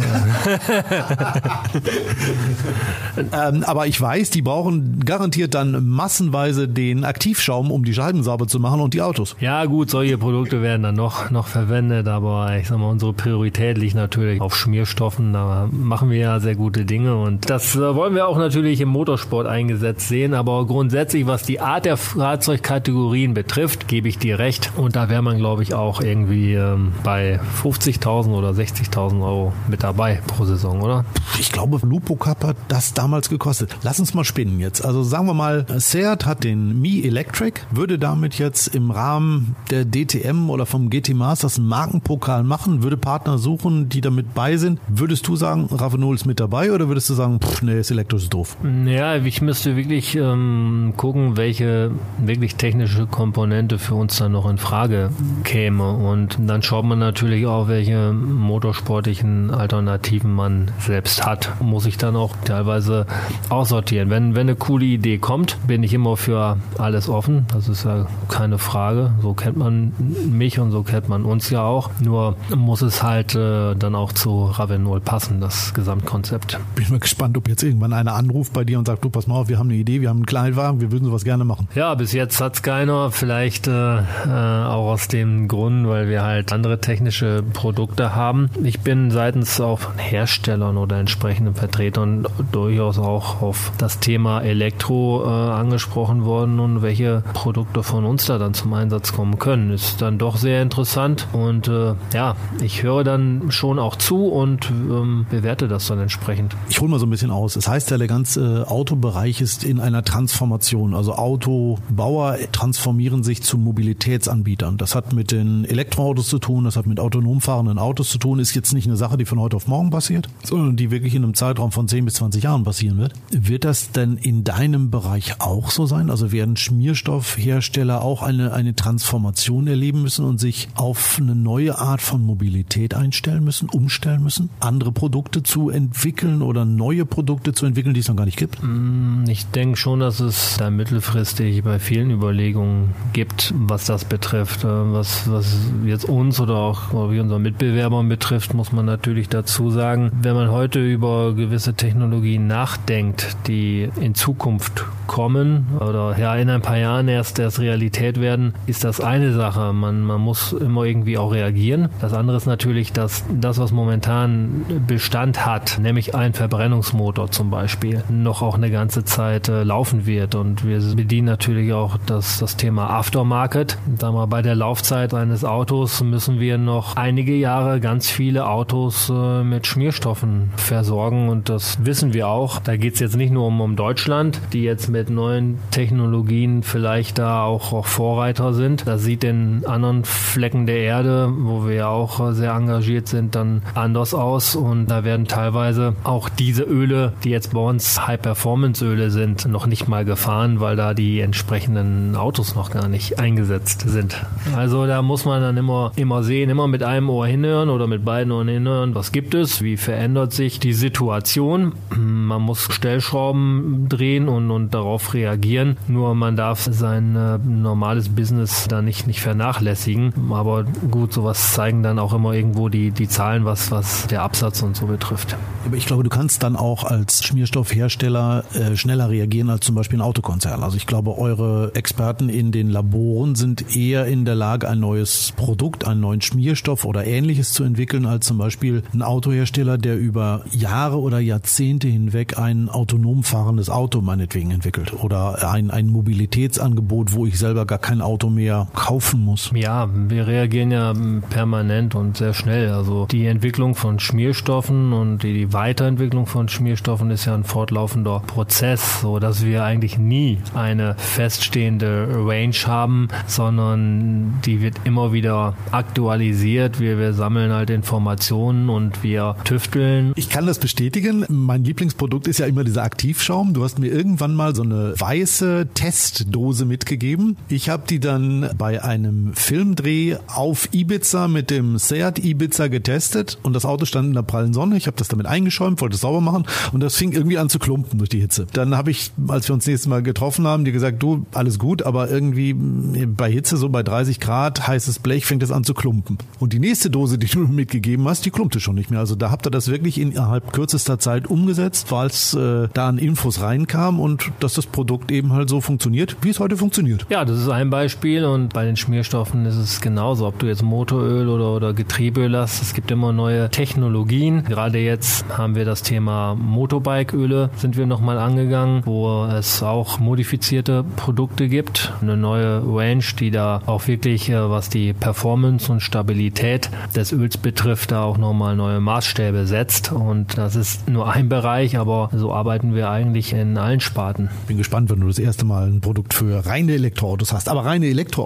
ähm, 3.32 3.62
aber 3.64 3.86
ich 3.86 4.00
weiß, 4.00 4.30
die 4.30 4.42
brauchen 4.42 5.04
garantiert 5.04 5.54
dann 5.54 5.88
massenweise 5.88 6.66
den 6.66 7.04
Aktivschaum, 7.04 7.70
um 7.70 7.84
die 7.84 7.94
Scheiben 7.94 8.24
sauber 8.24 8.48
zu 8.48 8.58
machen 8.58 8.80
und 8.80 8.94
die 8.94 9.02
Autos. 9.02 9.36
Ja 9.44 9.66
gut, 9.66 9.90
solche 9.90 10.16
Produkte 10.16 10.62
werden 10.62 10.84
dann 10.84 10.94
noch, 10.94 11.30
noch 11.30 11.48
verwendet, 11.48 12.08
aber 12.08 12.56
ich 12.56 12.68
sag 12.68 12.78
mal, 12.78 12.88
unsere 12.88 13.12
Priorität 13.12 13.76
liegt 13.76 13.94
natürlich 13.94 14.40
auf 14.40 14.56
Schmierstoffen. 14.56 15.34
Da 15.34 15.68
machen 15.70 16.08
wir 16.08 16.16
ja 16.16 16.40
sehr 16.40 16.54
gute 16.54 16.86
Dinge 16.86 17.14
und 17.14 17.50
das 17.50 17.76
äh, 17.76 17.94
wollen 17.94 18.14
wir 18.14 18.26
auch 18.26 18.38
natürlich 18.38 18.80
im 18.80 18.88
Motorsport 18.88 19.46
eingesetzt 19.46 20.08
sehen. 20.08 20.32
Aber 20.32 20.64
grundsätzlich, 20.66 21.26
was 21.26 21.42
die 21.42 21.60
Art 21.60 21.84
der 21.84 21.98
Fahrzeugkategorien 21.98 23.34
betrifft, 23.34 23.86
gebe 23.86 24.08
ich 24.08 24.16
dir 24.16 24.38
recht. 24.38 24.72
Und 24.78 24.96
da 24.96 25.10
wäre 25.10 25.20
man, 25.20 25.36
glaube 25.36 25.62
ich, 25.62 25.74
auch 25.74 26.00
irgendwie 26.00 26.54
ähm, 26.54 26.92
bei 27.02 27.38
50.000 27.62 28.30
oder 28.30 28.52
60.000 28.52 29.22
Euro 29.22 29.52
mit 29.68 29.82
dabei 29.82 30.22
pro 30.26 30.46
Saison, 30.46 30.80
oder? 30.80 31.04
Ich 31.38 31.52
glaube, 31.52 31.86
Lupo 31.86 32.14
Cup 32.14 32.44
hat 32.44 32.56
das 32.68 32.94
damals 32.94 33.28
gekostet. 33.28 33.76
Lass 33.82 34.00
uns 34.00 34.14
mal 34.14 34.24
spinnen 34.24 34.58
jetzt. 34.58 34.82
Also 34.82 35.02
sagen 35.02 35.26
wir 35.26 35.34
mal, 35.34 35.66
Seat 35.76 36.24
hat 36.24 36.44
den 36.44 36.80
Mi 36.80 37.02
Electric, 37.02 37.60
würde 37.70 37.98
damit 37.98 38.38
jetzt 38.38 38.74
im 38.74 38.90
Rahmen 38.90 39.33
der 39.70 39.84
DTM 39.84 40.50
oder 40.50 40.66
vom 40.66 40.90
GT 40.90 41.14
Masters 41.14 41.58
einen 41.58 41.68
Markenpokal 41.68 42.44
machen, 42.44 42.82
würde 42.82 42.96
Partner 42.96 43.38
suchen, 43.38 43.88
die 43.88 44.00
damit 44.00 44.34
bei 44.34 44.56
sind. 44.56 44.80
Würdest 44.88 45.26
du 45.28 45.36
sagen, 45.36 45.68
Ravenol 45.70 46.14
ist 46.14 46.26
mit 46.26 46.40
dabei 46.40 46.72
oder 46.72 46.88
würdest 46.88 47.10
du 47.10 47.14
sagen, 47.14 47.40
pff, 47.40 47.62
nee, 47.62 47.82
Selector 47.82 48.18
ist 48.18 48.32
doof? 48.32 48.56
Ja, 48.86 49.16
ich 49.16 49.42
müsste 49.42 49.76
wirklich 49.76 50.16
ähm, 50.16 50.94
gucken, 50.96 51.36
welche 51.36 51.90
wirklich 52.18 52.56
technische 52.56 53.06
Komponente 53.06 53.78
für 53.78 53.94
uns 53.94 54.16
dann 54.16 54.32
noch 54.32 54.48
in 54.48 54.58
Frage 54.58 55.10
käme. 55.44 55.92
Und 55.92 56.38
dann 56.40 56.62
schaut 56.62 56.84
man 56.84 56.98
natürlich 56.98 57.46
auch, 57.46 57.68
welche 57.68 58.12
motorsportlichen 58.12 59.50
Alternativen 59.50 60.32
man 60.32 60.70
selbst 60.78 61.24
hat. 61.24 61.50
Muss 61.60 61.86
ich 61.86 61.96
dann 61.96 62.16
auch 62.16 62.34
teilweise 62.44 63.06
aussortieren. 63.48 64.10
Wenn, 64.10 64.34
wenn 64.34 64.48
eine 64.48 64.56
coole 64.56 64.84
Idee 64.84 65.18
kommt, 65.18 65.56
bin 65.66 65.82
ich 65.82 65.94
immer 65.94 66.16
für 66.16 66.58
alles 66.78 67.08
offen. 67.08 67.46
Das 67.52 67.68
ist 67.68 67.84
ja 67.84 68.06
keine 68.28 68.58
Frage. 68.58 69.12
So 69.24 69.32
kennt 69.32 69.56
man 69.56 69.94
mich 70.30 70.58
und 70.58 70.70
so 70.70 70.82
kennt 70.82 71.08
man 71.08 71.24
uns 71.24 71.48
ja 71.48 71.62
auch. 71.62 71.88
Nur 71.98 72.36
muss 72.54 72.82
es 72.82 73.02
halt 73.02 73.34
äh, 73.34 73.74
dann 73.74 73.94
auch 73.94 74.12
zu 74.12 74.44
Ravenol 74.44 75.00
passen, 75.00 75.40
das 75.40 75.72
Gesamtkonzept. 75.72 76.60
Bin 76.74 76.90
mal 76.90 76.98
gespannt, 76.98 77.38
ob 77.38 77.48
jetzt 77.48 77.62
irgendwann 77.62 77.94
einer 77.94 78.12
anruft 78.12 78.52
bei 78.52 78.64
dir 78.64 78.78
und 78.78 78.86
sagt, 78.86 79.02
du 79.02 79.08
pass 79.08 79.26
mal 79.26 79.36
auf, 79.36 79.48
wir 79.48 79.58
haben 79.58 79.70
eine 79.70 79.78
Idee, 79.78 80.02
wir 80.02 80.10
haben 80.10 80.18
einen 80.18 80.26
Kleinwagen, 80.26 80.82
wir 80.82 80.92
würden 80.92 81.06
sowas 81.06 81.24
gerne 81.24 81.46
machen. 81.46 81.68
Ja, 81.74 81.94
bis 81.94 82.12
jetzt 82.12 82.38
hat 82.42 82.56
es 82.56 82.62
keiner. 82.62 83.12
Vielleicht 83.12 83.66
äh, 83.66 83.96
äh, 84.00 84.02
auch 84.28 84.92
aus 84.92 85.08
dem 85.08 85.48
Grund, 85.48 85.88
weil 85.88 86.10
wir 86.10 86.22
halt 86.22 86.52
andere 86.52 86.82
technische 86.82 87.42
Produkte 87.54 88.14
haben. 88.14 88.50
Ich 88.62 88.80
bin 88.80 89.10
seitens 89.10 89.58
auch 89.58 89.78
von 89.78 89.96
Herstellern 89.96 90.76
oder 90.76 90.98
entsprechenden 90.98 91.54
Vertretern 91.54 92.26
durchaus 92.52 92.98
auch 92.98 93.40
auf 93.40 93.72
das 93.78 94.00
Thema 94.00 94.42
Elektro 94.42 95.24
äh, 95.24 95.28
angesprochen 95.28 96.26
worden 96.26 96.60
und 96.60 96.82
welche 96.82 97.22
Produkte 97.32 97.82
von 97.82 98.04
uns 98.04 98.26
da 98.26 98.36
dann 98.36 98.52
zum 98.52 98.74
Einsatz 98.74 99.13
kommen 99.14 99.38
können. 99.38 99.70
Ist 99.70 100.02
dann 100.02 100.18
doch 100.18 100.36
sehr 100.36 100.60
interessant 100.60 101.28
und 101.32 101.68
äh, 101.68 101.94
ja, 102.12 102.34
ich 102.60 102.82
höre 102.82 103.04
dann 103.04 103.52
schon 103.52 103.78
auch 103.78 103.94
zu 103.96 104.26
und 104.26 104.70
ähm, 104.70 105.26
bewerte 105.30 105.68
das 105.68 105.86
dann 105.86 106.00
entsprechend. 106.00 106.56
Ich 106.68 106.80
hole 106.80 106.90
mal 106.90 106.98
so 106.98 107.06
ein 107.06 107.10
bisschen 107.10 107.30
aus. 107.30 107.54
Es 107.54 107.68
heißt 107.68 107.92
ja, 107.92 107.98
der 107.98 108.08
ganze 108.08 108.66
Autobereich 108.68 109.40
ist 109.40 109.62
in 109.62 109.78
einer 109.78 110.02
Transformation. 110.02 110.94
Also 110.94 111.14
Autobauer 111.14 112.38
transformieren 112.50 113.22
sich 113.22 113.42
zu 113.42 113.56
Mobilitätsanbietern. 113.56 114.78
Das 114.78 114.96
hat 114.96 115.12
mit 115.12 115.30
den 115.30 115.64
Elektroautos 115.64 116.26
zu 116.26 116.40
tun, 116.40 116.64
das 116.64 116.76
hat 116.76 116.86
mit 116.86 116.98
autonom 116.98 117.40
fahrenden 117.40 117.78
Autos 117.78 118.10
zu 118.10 118.18
tun. 118.18 118.40
Ist 118.40 118.54
jetzt 118.54 118.72
nicht 118.72 118.86
eine 118.86 118.96
Sache, 118.96 119.16
die 119.16 119.26
von 119.26 119.38
heute 119.38 119.56
auf 119.56 119.68
morgen 119.68 119.90
passiert, 119.90 120.28
sondern 120.42 120.76
die 120.76 120.90
wirklich 120.90 121.14
in 121.14 121.22
einem 121.22 121.34
Zeitraum 121.34 121.70
von 121.70 121.86
10 121.86 122.04
bis 122.04 122.14
20 122.14 122.42
Jahren 122.42 122.64
passieren 122.64 122.98
wird. 122.98 123.12
Wird 123.30 123.64
das 123.64 123.92
denn 123.92 124.16
in 124.16 124.42
deinem 124.42 124.90
Bereich 124.90 125.40
auch 125.40 125.70
so 125.70 125.86
sein? 125.86 126.10
Also 126.10 126.32
werden 126.32 126.56
Schmierstoffhersteller 126.56 128.02
auch 128.02 128.22
eine, 128.22 128.52
eine 128.52 128.74
Transformation 128.74 129.03
Transformation 129.04 129.66
erleben 129.66 130.00
müssen 130.00 130.24
und 130.24 130.40
sich 130.40 130.68
auf 130.76 131.18
eine 131.20 131.34
neue 131.34 131.78
Art 131.78 132.00
von 132.00 132.22
Mobilität 132.22 132.94
einstellen 132.94 133.44
müssen, 133.44 133.68
umstellen 133.68 134.22
müssen, 134.22 134.48
andere 134.60 134.92
Produkte 134.92 135.42
zu 135.42 135.68
entwickeln 135.68 136.40
oder 136.40 136.64
neue 136.64 137.04
Produkte 137.04 137.52
zu 137.52 137.66
entwickeln, 137.66 137.92
die 137.92 138.00
es 138.00 138.08
noch 138.08 138.16
gar 138.16 138.24
nicht 138.24 138.38
gibt? 138.38 138.62
Mm, 138.62 139.24
ich 139.28 139.44
denke 139.48 139.76
schon, 139.76 140.00
dass 140.00 140.20
es 140.20 140.56
da 140.56 140.70
mittelfristig 140.70 141.62
bei 141.62 141.78
vielen 141.78 142.10
Überlegungen 142.10 142.94
gibt, 143.12 143.52
was 143.54 143.84
das 143.84 144.06
betrifft. 144.06 144.64
Äh, 144.64 144.68
was, 144.68 145.30
was 145.30 145.54
jetzt 145.84 146.06
uns 146.06 146.40
oder 146.40 146.56
auch 146.56 146.94
unsere 146.94 147.38
Mitbewerbern 147.38 148.08
betrifft, 148.08 148.54
muss 148.54 148.72
man 148.72 148.86
natürlich 148.86 149.28
dazu 149.28 149.70
sagen, 149.70 150.12
wenn 150.22 150.34
man 150.34 150.50
heute 150.50 150.82
über 150.82 151.34
gewisse 151.34 151.74
Technologien 151.74 152.46
nachdenkt, 152.46 153.36
die 153.48 153.86
in 154.00 154.14
Zukunft 154.14 154.86
kommen 155.06 155.66
oder 155.78 156.18
ja 156.18 156.34
in 156.36 156.48
ein 156.48 156.62
paar 156.62 156.78
Jahren 156.78 157.08
erst 157.08 157.38
erst 157.38 157.60
Realität 157.60 158.18
werden, 158.18 158.54
ist 158.66 158.84
das 158.84 158.93
das 158.98 159.04
eine 159.04 159.32
Sache. 159.32 159.72
Man, 159.72 160.02
man 160.02 160.20
muss 160.20 160.52
immer 160.52 160.84
irgendwie 160.84 161.18
auch 161.18 161.32
reagieren. 161.32 161.88
Das 162.00 162.12
andere 162.12 162.36
ist 162.36 162.46
natürlich, 162.46 162.92
dass 162.92 163.24
das, 163.28 163.58
was 163.58 163.72
momentan 163.72 164.64
Bestand 164.86 165.44
hat, 165.44 165.78
nämlich 165.80 166.14
ein 166.14 166.32
Verbrennungsmotor 166.32 167.30
zum 167.30 167.50
Beispiel, 167.50 168.04
noch 168.08 168.42
auch 168.42 168.54
eine 168.54 168.70
ganze 168.70 169.04
Zeit 169.04 169.48
äh, 169.48 169.64
laufen 169.64 170.06
wird. 170.06 170.36
Und 170.36 170.64
wir 170.64 170.80
bedienen 170.94 171.26
natürlich 171.26 171.72
auch 171.72 171.98
das, 172.06 172.38
das 172.38 172.56
Thema 172.56 172.90
Aftermarket. 172.90 173.78
Da 173.98 174.12
mal 174.12 174.26
bei 174.26 174.42
der 174.42 174.54
Laufzeit 174.54 175.12
eines 175.12 175.44
Autos 175.44 176.02
müssen 176.02 176.38
wir 176.38 176.58
noch 176.58 176.94
einige 176.96 177.34
Jahre 177.34 177.80
ganz 177.80 178.08
viele 178.08 178.46
Autos 178.46 179.10
äh, 179.10 179.42
mit 179.42 179.66
Schmierstoffen 179.66 180.52
versorgen. 180.56 181.28
Und 181.28 181.48
das 181.48 181.84
wissen 181.84 182.14
wir 182.14 182.28
auch. 182.28 182.60
Da 182.60 182.76
geht 182.76 182.94
es 182.94 183.00
jetzt 183.00 183.16
nicht 183.16 183.32
nur 183.32 183.46
um, 183.48 183.60
um 183.60 183.74
Deutschland, 183.74 184.40
die 184.52 184.62
jetzt 184.62 184.88
mit 184.88 185.10
neuen 185.10 185.58
Technologien 185.72 186.62
vielleicht 186.62 187.18
da 187.18 187.42
auch, 187.42 187.72
auch 187.72 187.86
Vorreiter 187.86 188.54
sind. 188.54 188.83
Das 188.84 189.02
sieht 189.02 189.24
in 189.24 189.64
anderen 189.66 190.04
Flecken 190.04 190.66
der 190.66 190.78
Erde, 190.78 191.32
wo 191.36 191.66
wir 191.66 191.74
ja 191.74 191.88
auch 191.88 192.32
sehr 192.32 192.52
engagiert 192.52 192.74
engagiert 192.84 193.08
sind, 193.08 193.34
dann 193.34 193.62
anders 193.74 194.14
aus 194.14 194.56
und 194.56 194.86
da 194.86 195.04
werden 195.04 195.26
teilweise 195.26 195.94
auch 196.04 196.28
diese 196.28 196.62
Öle, 196.62 197.12
die 197.24 197.30
jetzt 197.30 197.52
bei 197.52 197.60
uns 197.60 198.06
High-Performance-Öle 198.06 199.10
sind, 199.10 199.46
noch 199.46 199.66
nicht 199.66 199.88
mal 199.88 200.04
gefahren, 200.04 200.60
weil 200.60 200.76
da 200.76 200.92
die 200.92 201.20
entsprechenden 201.20 202.16
Autos 202.16 202.54
noch 202.54 202.70
gar 202.70 202.88
nicht 202.88 203.18
eingesetzt 203.18 203.84
sind. 203.86 204.16
Also 204.56 204.86
da 204.86 205.02
muss 205.02 205.24
man 205.24 205.40
dann 205.40 205.56
immer, 205.56 205.92
immer 205.96 206.22
sehen, 206.22 206.50
immer 206.50 206.68
mit 206.68 206.82
einem 206.82 207.08
Ohr 207.08 207.26
hinhören 207.26 207.70
oder 207.70 207.86
mit 207.86 208.04
beiden 208.04 208.32
Ohren 208.32 208.48
hinhören, 208.48 208.94
was 208.94 209.12
gibt 209.12 209.34
es, 209.34 209.62
wie 209.62 209.76
verändert 209.76 210.32
sich 210.32 210.58
die 210.60 210.72
Situation. 210.72 211.72
Man 211.96 212.42
muss 212.42 212.68
Stellschrauben 212.70 213.88
drehen 213.88 214.28
und, 214.28 214.50
und 214.50 214.74
darauf 214.74 215.14
reagieren. 215.14 215.76
Nur 215.88 216.14
man 216.14 216.36
darf 216.36 216.60
sein 216.70 217.16
äh, 217.16 217.38
normales 217.38 218.08
Business 218.08 218.63
da 218.68 218.82
nicht, 218.82 219.06
nicht 219.06 219.20
vernachlässigen. 219.20 220.12
Aber 220.30 220.64
gut, 220.90 221.12
sowas 221.12 221.52
zeigen 221.52 221.82
dann 221.82 221.98
auch 221.98 222.12
immer 222.12 222.32
irgendwo 222.32 222.68
die, 222.68 222.90
die 222.90 223.08
Zahlen, 223.08 223.44
was, 223.44 223.70
was 223.70 224.06
der 224.06 224.22
Absatz 224.22 224.62
und 224.62 224.76
so 224.76 224.86
betrifft. 224.86 225.36
Aber 225.66 225.76
ich 225.76 225.86
glaube, 225.86 226.02
du 226.02 226.10
kannst 226.10 226.42
dann 226.42 226.56
auch 226.56 226.84
als 226.84 227.24
Schmierstoffhersteller 227.24 228.44
äh, 228.54 228.76
schneller 228.76 229.08
reagieren 229.08 229.50
als 229.50 229.64
zum 229.64 229.74
Beispiel 229.74 229.98
ein 229.98 230.02
Autokonzern. 230.02 230.62
Also 230.62 230.76
ich 230.76 230.86
glaube, 230.86 231.16
eure 231.18 231.74
Experten 231.74 232.28
in 232.28 232.52
den 232.52 232.68
Laboren 232.68 233.34
sind 233.34 233.74
eher 233.76 234.06
in 234.06 234.24
der 234.24 234.34
Lage, 234.34 234.68
ein 234.68 234.80
neues 234.80 235.32
Produkt, 235.36 235.86
einen 235.86 236.00
neuen 236.00 236.20
Schmierstoff 236.20 236.84
oder 236.84 237.06
ähnliches 237.06 237.52
zu 237.52 237.64
entwickeln, 237.64 238.06
als 238.06 238.26
zum 238.26 238.38
Beispiel 238.38 238.82
ein 238.92 239.02
Autohersteller, 239.02 239.78
der 239.78 239.98
über 239.98 240.44
Jahre 240.50 241.00
oder 241.00 241.18
Jahrzehnte 241.18 241.88
hinweg 241.88 242.38
ein 242.38 242.68
autonom 242.68 243.22
fahrendes 243.22 243.70
Auto 243.70 244.00
meinetwegen 244.00 244.50
entwickelt 244.50 244.92
oder 244.92 245.50
ein, 245.50 245.70
ein 245.70 245.88
Mobilitätsangebot, 245.88 247.14
wo 247.14 247.26
ich 247.26 247.38
selber 247.38 247.66
gar 247.66 247.78
kein 247.78 248.00
Auto 248.00 248.30
mehr 248.30 248.53
kaufen 248.74 249.20
muss. 249.20 249.50
Ja, 249.54 249.88
wir 249.92 250.26
reagieren 250.26 250.70
ja 250.70 250.92
permanent 251.30 251.94
und 251.94 252.16
sehr 252.16 252.34
schnell. 252.34 252.70
Also 252.70 253.06
die 253.10 253.26
Entwicklung 253.26 253.74
von 253.74 253.98
Schmierstoffen 253.98 254.92
und 254.92 255.22
die 255.22 255.52
Weiterentwicklung 255.52 256.26
von 256.26 256.48
Schmierstoffen 256.48 257.10
ist 257.10 257.24
ja 257.24 257.34
ein 257.34 257.44
fortlaufender 257.44 258.20
Prozess, 258.26 259.00
so 259.00 259.18
dass 259.18 259.44
wir 259.44 259.64
eigentlich 259.64 259.98
nie 259.98 260.38
eine 260.54 260.94
feststehende 260.96 262.08
Range 262.26 262.54
haben, 262.66 263.08
sondern 263.26 264.40
die 264.44 264.60
wird 264.60 264.76
immer 264.84 265.12
wieder 265.12 265.54
aktualisiert. 265.72 266.80
Wir, 266.80 266.98
wir 266.98 267.12
sammeln 267.12 267.52
halt 267.52 267.70
Informationen 267.70 268.68
und 268.68 269.02
wir 269.02 269.36
tüfteln. 269.44 270.12
Ich 270.16 270.28
kann 270.28 270.46
das 270.46 270.58
bestätigen. 270.58 271.24
Mein 271.28 271.64
Lieblingsprodukt 271.64 272.28
ist 272.28 272.38
ja 272.38 272.46
immer 272.46 272.64
dieser 272.64 272.82
Aktivschaum. 272.82 273.54
Du 273.54 273.64
hast 273.64 273.78
mir 273.78 273.88
irgendwann 273.88 274.34
mal 274.34 274.54
so 274.54 274.62
eine 274.62 274.94
weiße 274.98 275.68
Testdose 275.74 276.64
mitgegeben. 276.64 277.36
Ich 277.48 277.68
habe 277.68 277.84
die 277.88 278.00
dann 278.00 278.43
bei 278.56 278.82
einem 278.82 279.32
Filmdreh 279.34 280.16
auf 280.26 280.68
Ibiza 280.72 281.28
mit 281.28 281.50
dem 281.50 281.78
Seat 281.78 282.18
Ibiza 282.18 282.68
getestet 282.68 283.38
und 283.42 283.54
das 283.54 283.64
Auto 283.64 283.84
stand 283.84 284.08
in 284.08 284.14
der 284.14 284.22
prallen 284.22 284.52
Sonne. 284.52 284.76
Ich 284.76 284.86
habe 284.86 284.96
das 284.96 285.08
damit 285.08 285.26
eingeschäumt, 285.26 285.80
wollte 285.80 285.94
es 285.94 286.00
sauber 286.00 286.20
machen 286.20 286.44
und 286.72 286.80
das 286.80 286.96
fing 286.96 287.12
irgendwie 287.12 287.38
an 287.38 287.48
zu 287.48 287.58
klumpen 287.58 287.98
durch 287.98 288.10
die 288.10 288.20
Hitze. 288.20 288.46
Dann 288.52 288.76
habe 288.76 288.90
ich, 288.90 289.12
als 289.28 289.48
wir 289.48 289.54
uns 289.54 289.66
nächstes 289.66 289.88
Mal 289.88 290.02
getroffen 290.02 290.46
haben, 290.46 290.64
dir 290.64 290.72
gesagt, 290.72 291.02
du, 291.02 291.26
alles 291.32 291.58
gut, 291.58 291.82
aber 291.82 292.10
irgendwie 292.10 292.54
bei 292.54 293.30
Hitze 293.30 293.56
so 293.56 293.68
bei 293.68 293.82
30 293.82 294.20
Grad, 294.20 294.66
heißes 294.66 294.98
Blech, 294.98 295.26
fängt 295.26 295.42
es 295.42 295.50
an 295.50 295.64
zu 295.64 295.74
klumpen. 295.74 296.18
Und 296.38 296.52
die 296.52 296.58
nächste 296.58 296.90
Dose, 296.90 297.18
die 297.18 297.26
du 297.26 297.40
mitgegeben 297.40 298.06
hast, 298.08 298.24
die 298.24 298.30
klumpte 298.30 298.60
schon 298.60 298.74
nicht 298.74 298.90
mehr. 298.90 299.00
Also 299.00 299.14
da 299.14 299.30
habt 299.30 299.46
ihr 299.46 299.50
das 299.50 299.68
wirklich 299.68 300.00
innerhalb 300.00 300.52
kürzester 300.52 300.98
Zeit 300.98 301.26
umgesetzt, 301.26 301.86
falls 301.88 302.34
äh, 302.34 302.68
da 302.72 302.88
an 302.88 302.98
Infos 302.98 303.40
reinkam 303.40 304.00
und 304.00 304.30
dass 304.40 304.54
das 304.54 304.66
Produkt 304.66 305.10
eben 305.10 305.32
halt 305.32 305.48
so 305.48 305.60
funktioniert, 305.60 306.16
wie 306.22 306.30
es 306.30 306.40
heute 306.40 306.56
funktioniert. 306.56 307.06
Ja, 307.08 307.24
das 307.24 307.38
ist 307.40 307.48
ein 307.48 307.70
Beispiel 307.70 308.24
und 308.34 308.52
bei 308.52 308.64
den 308.64 308.76
Schmierstoffen 308.76 309.46
ist 309.46 309.56
es 309.56 309.80
genauso. 309.80 310.26
Ob 310.26 310.38
du 310.40 310.46
jetzt 310.46 310.62
Motoröl 310.62 311.28
oder, 311.28 311.54
oder 311.54 311.72
Getriebeöl 311.72 312.36
hast, 312.36 312.60
es 312.60 312.74
gibt 312.74 312.90
immer 312.90 313.12
neue 313.12 313.48
Technologien. 313.48 314.44
Gerade 314.44 314.78
jetzt 314.78 315.24
haben 315.38 315.54
wir 315.54 315.64
das 315.64 315.82
Thema 315.82 316.34
Motorbikeöle, 316.34 317.50
sind 317.56 317.76
wir 317.76 317.86
nochmal 317.86 318.18
angegangen, 318.18 318.82
wo 318.84 319.24
es 319.24 319.62
auch 319.62 320.00
modifizierte 320.00 320.84
Produkte 320.96 321.48
gibt. 321.48 321.92
Eine 322.02 322.16
neue 322.16 322.62
Range, 322.66 323.04
die 323.18 323.30
da 323.30 323.62
auch 323.66 323.86
wirklich, 323.86 324.28
äh, 324.28 324.50
was 324.50 324.68
die 324.68 324.92
Performance 324.92 325.70
und 325.70 325.80
Stabilität 325.80 326.70
des 326.96 327.12
Öls 327.12 327.38
betrifft, 327.38 327.92
da 327.92 328.02
auch 328.02 328.18
nochmal 328.18 328.56
neue 328.56 328.80
Maßstäbe 328.80 329.46
setzt. 329.46 329.92
Und 329.92 330.36
das 330.36 330.56
ist 330.56 330.88
nur 330.88 331.10
ein 331.12 331.28
Bereich, 331.28 331.78
aber 331.78 332.10
so 332.12 332.32
arbeiten 332.32 332.74
wir 332.74 332.90
eigentlich 332.90 333.32
in 333.32 333.56
allen 333.56 333.80
Sparten. 333.80 334.28
Bin 334.48 334.58
gespannt, 334.58 334.90
wenn 334.90 335.00
du 335.00 335.06
das 335.06 335.20
erste 335.20 335.44
Mal 335.44 335.68
ein 335.68 335.80
Produkt 335.80 336.14
für 336.14 336.44
reine 336.44 336.72
Elektroautos 336.72 337.32
hast. 337.32 337.48
Aber 337.48 337.64
reine 337.64 337.86
Elektroautos. 337.86 338.23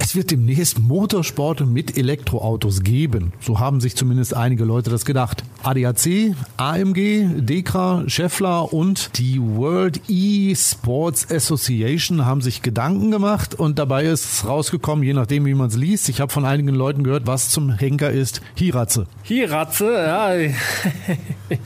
Es 0.00 0.16
wird 0.16 0.32
demnächst 0.32 0.80
Motorsport 0.80 1.64
mit 1.64 1.96
Elektroautos 1.96 2.82
geben. 2.82 3.32
So 3.40 3.60
haben 3.60 3.80
sich 3.80 3.94
zumindest 3.94 4.34
einige 4.34 4.64
Leute 4.64 4.90
das 4.90 5.04
gedacht. 5.04 5.44
ADAC, 5.62 6.34
AMG, 6.56 7.26
Dekra, 7.36 8.02
Scheffler 8.08 8.72
und 8.72 9.16
die 9.18 9.40
World 9.40 10.00
E-Sports 10.08 11.30
Association 11.30 12.26
haben 12.26 12.40
sich 12.40 12.62
Gedanken 12.62 13.12
gemacht 13.12 13.54
und 13.54 13.78
dabei 13.78 14.06
ist 14.06 14.44
rausgekommen, 14.46 15.04
je 15.04 15.12
nachdem 15.12 15.46
wie 15.46 15.54
man 15.54 15.68
es 15.68 15.76
liest. 15.76 16.08
Ich 16.08 16.20
habe 16.20 16.32
von 16.32 16.44
einigen 16.44 16.74
Leuten 16.74 17.04
gehört, 17.04 17.26
was 17.26 17.50
zum 17.50 17.70
Henker 17.70 18.10
ist 18.10 18.40
Hiratze. 18.56 19.06
Hiratze, 19.22 19.92
ja. 19.92 20.30